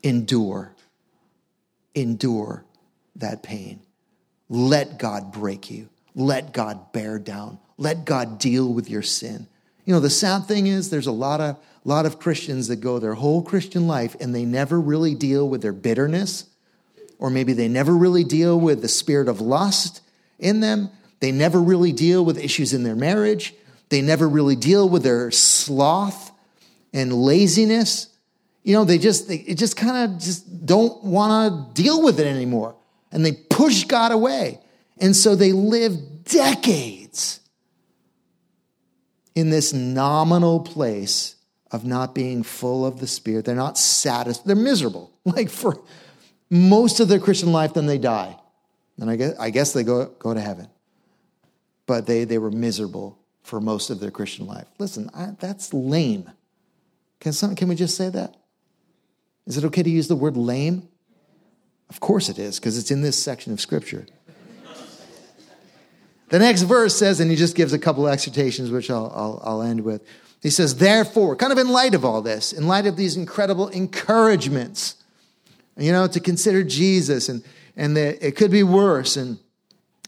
Endure. 0.04 0.76
Endure 1.96 2.66
that 3.16 3.44
pain. 3.44 3.82
Let 4.50 5.00
God 5.00 5.32
break 5.32 5.70
you. 5.70 5.90
Let 6.16 6.54
God 6.54 6.92
bear 6.92 7.20
down. 7.20 7.60
Let 7.78 8.06
God 8.06 8.40
deal 8.40 8.74
with 8.74 8.90
your 8.90 9.02
sin. 9.02 9.48
You 9.86 9.94
know, 9.94 10.00
the 10.00 10.10
sad 10.10 10.46
thing 10.46 10.68
is 10.68 10.90
there's 10.90 11.08
a 11.08 11.12
lot 11.12 11.42
of 11.42 11.58
lot 11.88 12.06
of 12.06 12.20
Christians 12.20 12.68
that 12.68 12.78
go 12.78 13.00
their 13.00 13.14
whole 13.14 13.42
Christian 13.42 13.88
life 13.88 14.14
and 14.20 14.36
they 14.36 14.44
never 14.44 14.80
really 14.80 15.16
deal 15.16 15.48
with 15.48 15.62
their 15.62 15.72
bitterness, 15.72 16.46
or 17.18 17.30
maybe 17.30 17.54
they 17.54 17.70
never 17.70 17.96
really 17.96 18.26
deal 18.26 18.60
with 18.60 18.82
the 18.82 18.90
spirit 18.90 19.30
of 19.30 19.40
lust 19.40 20.02
in 20.38 20.60
them. 20.60 20.90
They 21.22 21.32
never 21.32 21.62
really 21.62 21.94
deal 21.94 22.26
with 22.26 22.38
issues 22.38 22.74
in 22.74 22.84
their 22.84 22.96
marriage. 22.96 23.54
They 23.88 24.02
never 24.02 24.28
really 24.28 24.58
deal 24.58 24.90
with 24.90 25.04
their 25.04 25.32
sloth 25.32 26.32
and 26.94 27.14
laziness. 27.14 28.08
You 28.64 28.74
know, 28.74 28.84
they 28.84 28.98
just 28.98 29.28
they 29.28 29.40
just 29.40 29.78
kind 29.78 30.12
of 30.12 30.20
just 30.20 30.66
don't 30.66 31.04
want 31.04 31.76
to 31.76 31.82
deal 31.82 32.04
with 32.04 32.20
it 32.20 32.28
anymore. 32.28 32.76
And 33.12 33.26
they 33.26 33.34
push 33.34 33.86
God 33.86 34.12
away. 34.12 34.60
And 35.00 35.16
so 35.16 35.36
they 35.36 35.52
live 35.52 36.24
decades 36.26 37.40
in 39.36 39.50
this 39.50 39.72
nominal 39.72 40.60
place 40.60 41.36
of 41.72 41.86
not 41.86 42.16
being 42.16 42.44
full 42.44 42.86
of 42.86 43.00
the 43.00 43.08
Spirit. 43.08 43.46
They're 43.46 43.56
not 43.56 43.78
satisfied. 43.78 44.46
They're 44.46 44.56
miserable. 44.56 45.12
Like 45.28 45.50
for 45.50 45.82
most 46.50 47.02
of 47.02 47.10
their 47.10 47.20
Christian 47.20 47.52
life, 47.52 47.74
then 47.74 47.86
they 47.86 47.98
die. 47.98 48.38
And 48.98 49.10
I 49.10 49.18
guess, 49.18 49.38
I 49.38 49.50
guess 49.50 49.74
they 49.74 49.84
go, 49.84 50.06
go 50.20 50.34
to 50.34 50.40
heaven. 50.40 50.70
But 51.86 52.06
they, 52.06 52.24
they 52.24 52.38
were 52.38 52.50
miserable 52.50 53.20
for 53.44 53.60
most 53.60 53.90
of 53.90 54.00
their 54.00 54.10
Christian 54.10 54.48
life. 54.48 54.68
Listen, 54.80 55.10
I, 55.14 55.32
that's 55.38 55.74
lame. 55.74 56.32
Can, 57.20 57.34
some, 57.34 57.56
can 57.56 57.68
we 57.68 57.76
just 57.76 57.96
say 57.96 58.10
that? 58.10 58.36
Is 59.46 59.58
it 59.58 59.64
okay 59.66 59.84
to 59.84 59.90
use 59.90 60.08
the 60.08 60.16
word 60.16 60.38
lame? 60.38 60.88
Of 61.90 62.00
course 62.00 62.30
it 62.30 62.38
is, 62.38 62.60
because 62.60 62.78
it's 62.78 62.92
in 62.92 63.02
this 63.02 63.22
section 63.22 63.54
of 63.54 63.62
Scripture. 63.62 64.06
The 66.30 66.40
next 66.40 66.64
verse 66.64 66.94
says, 66.94 67.22
and 67.22 67.32
he 67.32 67.38
just 67.38 67.56
gives 67.56 67.72
a 67.72 67.80
couple 67.80 68.06
exhortations, 68.08 68.70
which 68.70 68.92
I'll, 68.92 69.12
I'll, 69.16 69.42
I'll 69.44 69.62
end 69.62 69.82
with. 69.82 70.06
He 70.42 70.50
says, 70.50 70.76
therefore, 70.76 71.38
kind 71.38 71.54
of 71.54 71.58
in 71.58 71.70
light 71.70 71.96
of 71.96 72.04
all 72.04 72.22
this, 72.22 72.52
in 72.52 72.68
light 72.68 72.86
of 72.86 72.98
these 72.98 73.16
incredible 73.16 73.70
encouragements, 73.70 74.96
you 75.78 75.92
know, 75.92 76.08
to 76.08 76.20
consider 76.20 76.64
Jesus 76.64 77.30
and, 77.30 77.44
and 77.78 77.96
that 77.96 78.26
it 78.26 78.36
could 78.36 78.52
be 78.52 78.64
worse 78.64 79.16
and 79.16 79.40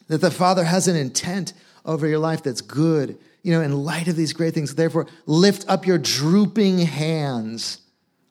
that 0.07 0.19
the 0.19 0.31
Father 0.31 0.65
has 0.65 0.87
an 0.87 0.95
intent 0.95 1.53
over 1.85 2.05
your 2.05 2.19
life 2.19 2.43
that's 2.43 2.61
good, 2.61 3.17
you 3.49 3.55
know, 3.55 3.61
in 3.61 3.83
light 3.83 4.07
of 4.07 4.15
these 4.15 4.31
great 4.31 4.53
things. 4.53 4.75
Therefore, 4.75 5.07
lift 5.25 5.67
up 5.67 5.87
your 5.87 5.97
drooping 5.97 6.77
hands. 6.77 7.79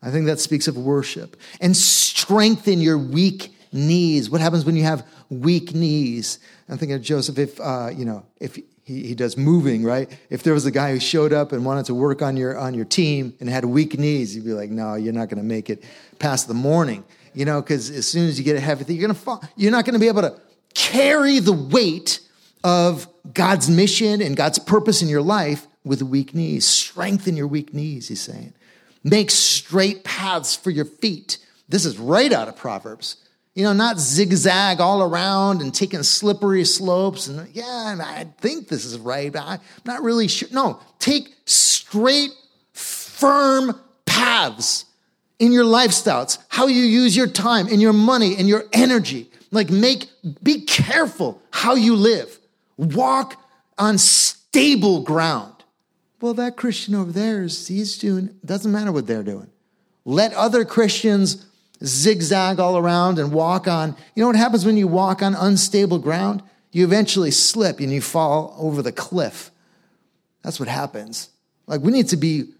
I 0.00 0.12
think 0.12 0.26
that 0.26 0.38
speaks 0.38 0.68
of 0.68 0.76
worship 0.76 1.36
and 1.60 1.76
strengthen 1.76 2.80
your 2.80 2.96
weak 2.96 3.52
knees. 3.72 4.30
What 4.30 4.40
happens 4.40 4.64
when 4.64 4.76
you 4.76 4.84
have 4.84 5.04
weak 5.28 5.74
knees? 5.74 6.38
I'm 6.68 6.78
thinking 6.78 6.94
of 6.94 7.02
Joseph, 7.02 7.36
if, 7.36 7.60
uh, 7.60 7.90
you 7.92 8.04
know, 8.04 8.26
if 8.40 8.54
he, 8.54 8.62
he 8.84 9.16
does 9.16 9.36
moving, 9.36 9.82
right? 9.82 10.08
If 10.30 10.44
there 10.44 10.54
was 10.54 10.66
a 10.66 10.70
guy 10.70 10.92
who 10.92 11.00
showed 11.00 11.32
up 11.32 11.50
and 11.50 11.64
wanted 11.64 11.86
to 11.86 11.96
work 11.96 12.22
on 12.22 12.36
your, 12.36 12.56
on 12.56 12.74
your 12.74 12.84
team 12.84 13.34
and 13.40 13.48
had 13.48 13.64
weak 13.64 13.98
knees, 13.98 14.36
you'd 14.36 14.44
be 14.44 14.52
like, 14.52 14.70
no, 14.70 14.94
you're 14.94 15.12
not 15.12 15.28
going 15.28 15.42
to 15.42 15.48
make 15.48 15.68
it 15.68 15.82
past 16.20 16.46
the 16.46 16.54
morning, 16.54 17.02
you 17.34 17.44
know, 17.44 17.60
because 17.60 17.90
as 17.90 18.06
soon 18.06 18.28
as 18.28 18.38
you 18.38 18.44
get 18.44 18.54
a 18.54 18.60
heavy 18.60 18.84
thing, 18.84 18.94
you're 18.94 19.08
going 19.08 19.16
to 19.16 19.20
fall. 19.20 19.42
You're 19.56 19.72
not 19.72 19.84
going 19.84 19.94
to 19.94 20.00
be 20.00 20.06
able 20.06 20.22
to 20.22 20.40
carry 20.74 21.40
the 21.40 21.52
weight 21.52 22.20
of 22.64 23.08
God's 23.32 23.68
mission 23.70 24.20
and 24.20 24.36
God's 24.36 24.58
purpose 24.58 25.02
in 25.02 25.08
your 25.08 25.22
life 25.22 25.66
with 25.84 26.02
weak 26.02 26.34
knees. 26.34 26.66
Strengthen 26.66 27.36
your 27.36 27.46
weak 27.46 27.72
knees, 27.72 28.08
he's 28.08 28.20
saying. 28.20 28.52
Make 29.04 29.30
straight 29.30 30.04
paths 30.04 30.56
for 30.56 30.70
your 30.70 30.84
feet. 30.84 31.38
This 31.68 31.84
is 31.84 31.98
right 31.98 32.32
out 32.32 32.48
of 32.48 32.56
Proverbs. 32.56 33.16
You 33.54 33.64
know, 33.64 33.72
not 33.72 33.98
zigzag 33.98 34.80
all 34.80 35.02
around 35.02 35.62
and 35.62 35.74
taking 35.74 36.02
slippery 36.02 36.64
slopes. 36.64 37.26
And 37.26 37.48
yeah, 37.54 37.96
I 38.00 38.28
think 38.38 38.68
this 38.68 38.84
is 38.84 38.98
right, 38.98 39.32
but 39.32 39.42
I'm 39.42 39.60
not 39.84 40.02
really 40.02 40.28
sure. 40.28 40.48
No, 40.52 40.78
take 40.98 41.34
straight, 41.44 42.30
firm 42.72 43.80
paths 44.06 44.84
in 45.38 45.52
your 45.52 45.64
lifestyles, 45.64 46.38
how 46.48 46.66
you 46.66 46.82
use 46.82 47.16
your 47.16 47.26
time 47.26 47.66
and 47.68 47.80
your 47.80 47.92
money 47.92 48.36
and 48.36 48.48
your 48.48 48.64
energy. 48.72 49.30
Like, 49.50 49.70
make, 49.70 50.06
be 50.42 50.62
careful 50.62 51.40
how 51.50 51.74
you 51.74 51.96
live. 51.96 52.37
Walk 52.78 53.36
on 53.76 53.98
stable 53.98 55.02
ground. 55.02 55.52
Well, 56.20 56.34
that 56.34 56.56
Christian 56.56 56.94
over 56.94 57.12
there 57.12 57.42
is, 57.42 57.68
he's 57.68 57.98
doing, 57.98 58.36
doesn't 58.44 58.72
matter 58.72 58.90
what 58.90 59.06
they're 59.06 59.22
doing. 59.22 59.50
Let 60.04 60.32
other 60.32 60.64
Christians 60.64 61.44
zigzag 61.84 62.58
all 62.58 62.78
around 62.78 63.18
and 63.18 63.32
walk 63.32 63.68
on. 63.68 63.94
You 64.14 64.22
know 64.22 64.28
what 64.28 64.36
happens 64.36 64.64
when 64.64 64.76
you 64.76 64.88
walk 64.88 65.22
on 65.22 65.34
unstable 65.34 65.98
ground? 65.98 66.42
You 66.72 66.84
eventually 66.84 67.30
slip 67.30 67.78
and 67.80 67.92
you 67.92 68.00
fall 68.00 68.56
over 68.58 68.82
the 68.82 68.92
cliff. 68.92 69.50
That's 70.42 70.58
what 70.58 70.68
happens. 70.68 71.30
Like 71.66 71.82
we 71.82 71.92
need 71.92 72.08
to 72.08 72.16
be, 72.16 72.50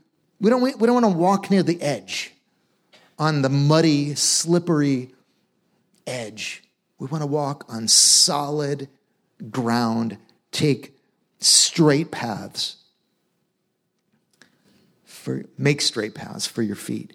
we 0.40 0.50
don't, 0.50 0.60
we 0.60 0.86
don't 0.86 1.02
want 1.02 1.06
to 1.06 1.18
walk 1.18 1.50
near 1.50 1.62
the 1.62 1.80
edge 1.80 2.32
on 3.18 3.42
the 3.42 3.48
muddy, 3.48 4.14
slippery 4.14 5.12
edge. 6.06 6.62
We 6.98 7.06
want 7.06 7.22
to 7.22 7.26
walk 7.26 7.64
on 7.68 7.88
solid 7.88 8.88
ground, 9.51 10.18
take 10.53 10.95
straight 11.41 12.11
paths. 12.11 12.76
For, 15.05 15.45
make 15.57 15.80
straight 15.80 16.14
paths 16.14 16.47
for 16.47 16.62
your 16.62 16.76
feet. 16.76 17.14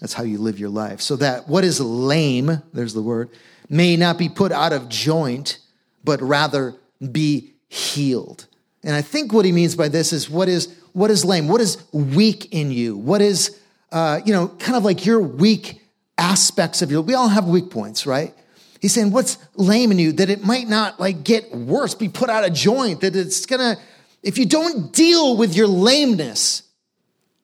That's 0.00 0.12
how 0.12 0.22
you 0.22 0.38
live 0.38 0.58
your 0.58 0.70
life. 0.70 1.00
So 1.00 1.16
that 1.16 1.48
what 1.48 1.64
is 1.64 1.80
lame, 1.80 2.62
there's 2.72 2.94
the 2.94 3.02
word, 3.02 3.30
may 3.68 3.96
not 3.96 4.18
be 4.18 4.28
put 4.28 4.52
out 4.52 4.72
of 4.72 4.88
joint, 4.88 5.58
but 6.04 6.22
rather 6.22 6.74
be 7.12 7.52
healed. 7.68 8.46
And 8.82 8.94
I 8.94 9.02
think 9.02 9.32
what 9.32 9.44
he 9.44 9.52
means 9.52 9.74
by 9.74 9.88
this 9.88 10.12
is 10.12 10.30
what 10.30 10.48
is 10.48 10.74
what 10.92 11.10
is 11.10 11.24
lame? 11.24 11.48
What 11.48 11.60
is 11.60 11.82
weak 11.92 12.52
in 12.52 12.70
you? 12.70 12.96
What 12.96 13.20
is 13.20 13.58
uh, 13.90 14.20
you 14.24 14.32
know, 14.32 14.48
kind 14.48 14.76
of 14.76 14.84
like 14.84 15.06
your 15.06 15.20
weak 15.20 15.80
aspects 16.16 16.82
of 16.82 16.90
your 16.90 17.02
we 17.02 17.14
all 17.14 17.28
have 17.28 17.46
weak 17.46 17.70
points, 17.70 18.06
right? 18.06 18.34
He's 18.80 18.94
saying, 18.94 19.10
what's 19.10 19.38
lame 19.56 19.90
in 19.90 19.98
you? 19.98 20.12
That 20.12 20.30
it 20.30 20.44
might 20.44 20.68
not 20.68 21.00
like 21.00 21.24
get 21.24 21.52
worse, 21.52 21.94
be 21.94 22.08
put 22.08 22.30
out 22.30 22.44
of 22.44 22.52
joint, 22.52 23.00
that 23.00 23.16
it's 23.16 23.46
gonna, 23.46 23.76
if 24.22 24.38
you 24.38 24.46
don't 24.46 24.92
deal 24.92 25.36
with 25.36 25.54
your 25.54 25.66
lameness, 25.66 26.62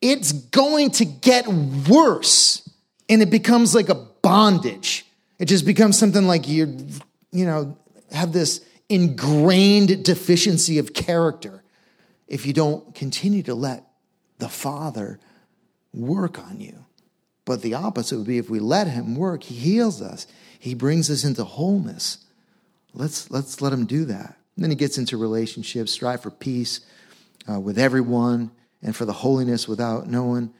it's 0.01 0.31
going 0.31 0.91
to 0.91 1.05
get 1.05 1.47
worse. 1.47 2.67
And 3.09 3.21
it 3.21 3.29
becomes 3.29 3.75
like 3.75 3.89
a 3.89 3.95
bondage. 3.95 5.05
It 5.39 5.45
just 5.45 5.65
becomes 5.65 5.97
something 5.97 6.25
like 6.25 6.47
you're, 6.47 6.67
you 7.31 7.45
know, 7.45 7.77
have 8.11 8.31
this 8.31 8.65
ingrained 8.89 10.03
deficiency 10.03 10.77
of 10.77 10.93
character 10.93 11.63
if 12.27 12.45
you 12.45 12.53
don't 12.53 12.95
continue 12.95 13.43
to 13.43 13.55
let 13.55 13.83
the 14.39 14.49
Father 14.49 15.19
work 15.93 16.39
on 16.39 16.59
you. 16.59 16.85
But 17.45 17.61
the 17.61 17.75
opposite 17.75 18.17
would 18.17 18.27
be 18.27 18.37
if 18.37 18.49
we 18.49 18.59
let 18.59 18.87
Him 18.87 19.15
work, 19.15 19.43
He 19.43 19.55
heals 19.55 20.01
us. 20.01 20.27
He 20.59 20.73
brings 20.73 21.09
us 21.09 21.23
into 21.23 21.43
wholeness. 21.43 22.19
Let's, 22.93 23.29
let's 23.29 23.61
let 23.61 23.73
him 23.73 23.85
do 23.85 24.05
that. 24.05 24.37
And 24.55 24.63
then 24.63 24.69
he 24.69 24.75
gets 24.75 24.97
into 24.97 25.17
relationships, 25.17 25.91
strive 25.91 26.21
for 26.21 26.31
peace 26.31 26.81
uh, 27.49 27.59
with 27.59 27.77
everyone 27.77 28.51
and 28.81 28.95
for 28.95 29.05
the 29.05 29.13
holiness 29.13 29.67
without 29.67 30.07
no 30.07 30.23
one, 30.23 30.53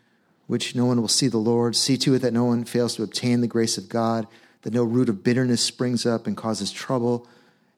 which 0.48 0.76
no 0.76 0.86
one 0.86 1.00
will 1.00 1.08
see 1.08 1.28
the 1.28 1.38
Lord. 1.38 1.76
See 1.76 1.98
to 1.98 2.14
it 2.16 2.20
that 2.20 2.34
no 2.34 2.46
one 2.46 2.66
fails 2.66 2.96
to 2.96 3.04
obtain 3.04 3.42
the 3.42 3.48
grace 3.48 3.78
of 3.78 3.90
God, 3.90 4.28
that 4.64 4.74
no 4.74 4.84
root 4.84 5.10
of 5.10 5.24
bitterness 5.24 5.62
springs 5.62 6.06
up 6.06 6.28
and 6.28 6.36
causes 6.36 6.72
trouble 6.72 7.28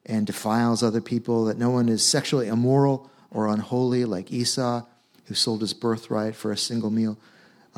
and 0.04 0.26
defiles 0.26 0.82
other 0.82 1.00
people, 1.00 1.44
that 1.44 1.58
no 1.58 1.70
one 1.70 1.88
is 1.88 2.04
sexually 2.04 2.48
immoral 2.48 3.10
or 3.30 3.48
unholy 3.48 4.04
like 4.04 4.32
Esau, 4.32 4.82
who 5.26 5.34
sold 5.34 5.60
his 5.60 5.74
birthright 5.74 6.34
for 6.34 6.50
a 6.50 6.56
single 6.56 6.90
meal. 6.90 7.18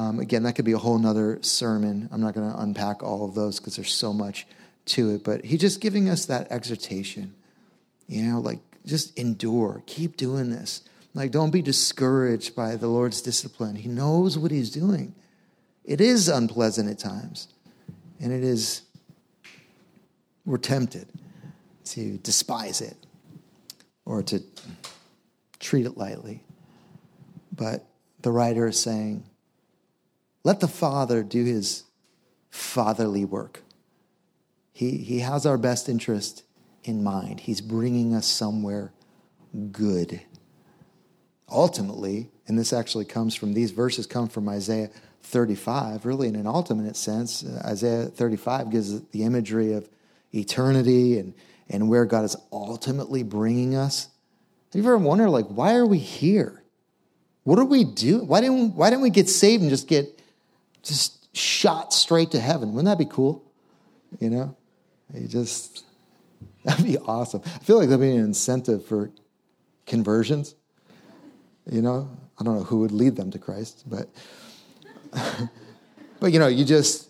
Um, 0.00 0.18
again, 0.18 0.44
that 0.44 0.54
could 0.54 0.64
be 0.64 0.72
a 0.72 0.78
whole 0.78 0.98
nother 0.98 1.38
sermon. 1.42 2.08
I'm 2.10 2.22
not 2.22 2.32
going 2.32 2.50
to 2.50 2.58
unpack 2.58 3.02
all 3.02 3.26
of 3.26 3.34
those 3.34 3.60
because 3.60 3.76
there's 3.76 3.92
so 3.92 4.14
much 4.14 4.46
to 4.86 5.10
it. 5.10 5.22
But 5.22 5.44
he's 5.44 5.60
just 5.60 5.82
giving 5.82 6.08
us 6.08 6.24
that 6.24 6.50
exhortation. 6.50 7.34
You 8.06 8.22
know, 8.22 8.40
like 8.40 8.60
just 8.86 9.18
endure, 9.18 9.82
keep 9.84 10.16
doing 10.16 10.48
this. 10.48 10.82
Like, 11.12 11.32
don't 11.32 11.50
be 11.50 11.60
discouraged 11.60 12.56
by 12.56 12.76
the 12.76 12.88
Lord's 12.88 13.20
discipline. 13.20 13.76
He 13.76 13.88
knows 13.88 14.38
what 14.38 14.50
he's 14.50 14.70
doing. 14.70 15.14
It 15.84 16.00
is 16.00 16.28
unpleasant 16.28 16.88
at 16.88 16.98
times, 16.98 17.48
and 18.20 18.32
it 18.32 18.42
is, 18.42 18.82
we're 20.46 20.56
tempted 20.56 21.08
to 21.86 22.16
despise 22.18 22.80
it 22.80 22.96
or 24.06 24.22
to 24.22 24.42
treat 25.58 25.84
it 25.84 25.98
lightly. 25.98 26.42
But 27.52 27.84
the 28.22 28.30
writer 28.30 28.68
is 28.68 28.78
saying, 28.78 29.24
let 30.44 30.60
the 30.60 30.68
Father 30.68 31.22
do 31.22 31.44
his 31.44 31.84
fatherly 32.50 33.24
work. 33.24 33.62
He, 34.72 34.98
he 34.98 35.20
has 35.20 35.44
our 35.44 35.58
best 35.58 35.88
interest 35.88 36.44
in 36.84 37.02
mind. 37.02 37.40
He's 37.40 37.60
bringing 37.60 38.14
us 38.14 38.26
somewhere 38.26 38.92
good. 39.72 40.22
Ultimately, 41.48 42.30
and 42.46 42.58
this 42.58 42.72
actually 42.72 43.04
comes 43.04 43.34
from 43.34 43.54
these 43.54 43.72
verses 43.72 44.06
come 44.06 44.28
from 44.28 44.48
Isaiah 44.48 44.90
35, 45.22 46.06
really 46.06 46.28
in 46.28 46.36
an 46.36 46.46
ultimate 46.46 46.96
sense. 46.96 47.44
Uh, 47.44 47.62
Isaiah 47.66 48.06
35 48.06 48.70
gives 48.70 49.02
the 49.08 49.24
imagery 49.24 49.72
of 49.72 49.88
eternity 50.32 51.18
and, 51.18 51.34
and 51.68 51.88
where 51.88 52.06
God 52.06 52.24
is 52.24 52.36
ultimately 52.52 53.22
bringing 53.22 53.74
us. 53.74 54.08
Have 54.72 54.82
you 54.82 54.88
ever 54.88 54.98
wondered, 54.98 55.30
like, 55.30 55.46
why 55.46 55.74
are 55.74 55.86
we 55.86 55.98
here? 55.98 56.62
What 57.42 57.56
do 57.56 57.64
we 57.64 57.84
do? 57.84 58.24
Why 58.24 58.40
didn't, 58.40 58.76
why 58.76 58.90
didn't 58.90 59.02
we 59.02 59.10
get 59.10 59.28
saved 59.28 59.62
and 59.62 59.70
just 59.70 59.88
get 59.88 60.19
just 60.82 61.34
shot 61.36 61.92
straight 61.92 62.30
to 62.32 62.40
heaven. 62.40 62.72
Wouldn't 62.72 62.86
that 62.86 62.98
be 62.98 63.10
cool? 63.10 63.44
You 64.18 64.30
know, 64.30 64.56
you 65.14 65.28
just 65.28 65.84
that'd 66.64 66.84
be 66.84 66.98
awesome. 66.98 67.42
I 67.44 67.58
feel 67.58 67.78
like 67.78 67.88
that'd 67.88 68.00
be 68.00 68.10
an 68.10 68.24
incentive 68.24 68.84
for 68.84 69.10
conversions. 69.86 70.54
You 71.70 71.82
know, 71.82 72.08
I 72.38 72.44
don't 72.44 72.56
know 72.56 72.64
who 72.64 72.80
would 72.80 72.92
lead 72.92 73.16
them 73.16 73.30
to 73.32 73.38
Christ, 73.38 73.84
but 73.86 74.08
but 76.20 76.32
you 76.32 76.38
know, 76.38 76.48
you 76.48 76.64
just 76.64 77.08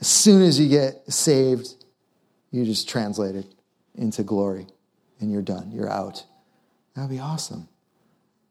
as 0.00 0.08
soon 0.08 0.42
as 0.42 0.58
you 0.58 0.68
get 0.68 1.12
saved, 1.12 1.74
you 2.50 2.64
just 2.64 2.88
translate 2.88 3.36
it 3.36 3.46
into 3.94 4.22
glory, 4.22 4.66
and 5.20 5.30
you're 5.30 5.42
done. 5.42 5.70
You're 5.72 5.90
out. 5.90 6.24
That'd 6.94 7.10
be 7.10 7.18
awesome. 7.18 7.68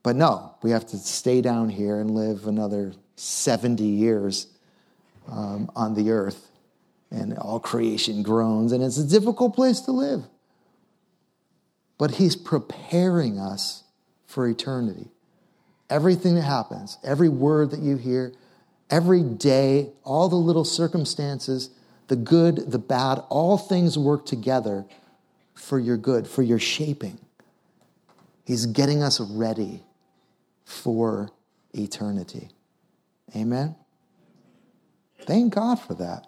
But 0.03 0.15
no, 0.15 0.55
we 0.61 0.71
have 0.71 0.85
to 0.87 0.97
stay 0.97 1.41
down 1.41 1.69
here 1.69 1.99
and 1.99 2.11
live 2.11 2.47
another 2.47 2.93
70 3.19 3.83
years 3.83 4.47
um, 5.29 5.69
on 5.75 5.93
the 5.93 6.11
earth, 6.11 6.47
and 7.11 7.37
all 7.37 7.59
creation 7.59 8.23
groans, 8.23 8.71
and 8.71 8.83
it's 8.83 8.97
a 8.97 9.07
difficult 9.07 9.55
place 9.55 9.81
to 9.81 9.91
live. 9.91 10.23
But 11.97 12.11
He's 12.11 12.35
preparing 12.35 13.39
us 13.39 13.83
for 14.25 14.47
eternity. 14.47 15.09
Everything 15.89 16.35
that 16.35 16.43
happens, 16.43 16.97
every 17.03 17.29
word 17.29 17.71
that 17.71 17.79
you 17.79 17.97
hear, 17.97 18.31
every 18.89 19.23
day, 19.23 19.89
all 20.03 20.29
the 20.29 20.35
little 20.35 20.65
circumstances, 20.65 21.71
the 22.07 22.15
good, 22.15 22.71
the 22.71 22.79
bad, 22.79 23.23
all 23.29 23.57
things 23.57 23.97
work 23.97 24.25
together 24.25 24.85
for 25.55 25.79
your 25.79 25.97
good, 25.97 26.27
for 26.27 26.43
your 26.43 26.59
shaping. 26.59 27.19
He's 28.45 28.65
getting 28.65 29.03
us 29.03 29.19
ready 29.19 29.83
for 30.63 31.31
eternity. 31.73 32.49
Amen? 33.35 33.75
Thank 35.21 35.53
God 35.53 35.75
for 35.75 35.93
that. 35.95 36.25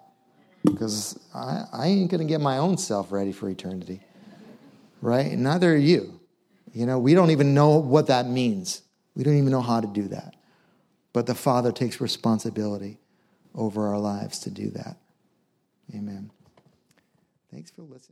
Because 0.63 1.19
I, 1.33 1.63
I 1.73 1.87
ain't 1.87 2.11
going 2.11 2.21
to 2.21 2.27
get 2.27 2.39
my 2.41 2.57
own 2.57 2.77
self 2.77 3.11
ready 3.11 3.31
for 3.31 3.49
eternity. 3.49 4.01
Right? 5.01 5.31
Neither 5.31 5.73
are 5.73 5.77
you. 5.77 6.19
You 6.73 6.85
know, 6.85 6.99
we 6.99 7.13
don't 7.13 7.31
even 7.31 7.53
know 7.53 7.77
what 7.77 8.07
that 8.07 8.27
means. 8.27 8.83
We 9.15 9.23
don't 9.23 9.37
even 9.37 9.51
know 9.51 9.61
how 9.61 9.81
to 9.81 9.87
do 9.87 10.07
that. 10.09 10.35
But 11.13 11.25
the 11.25 11.35
Father 11.35 11.71
takes 11.71 11.99
responsibility 11.99 12.99
over 13.53 13.87
our 13.87 13.99
lives 13.99 14.39
to 14.39 14.49
do 14.49 14.69
that. 14.71 14.97
Amen. 15.93 16.31
Thanks 17.51 17.71
for 17.71 17.81
listening. 17.81 18.07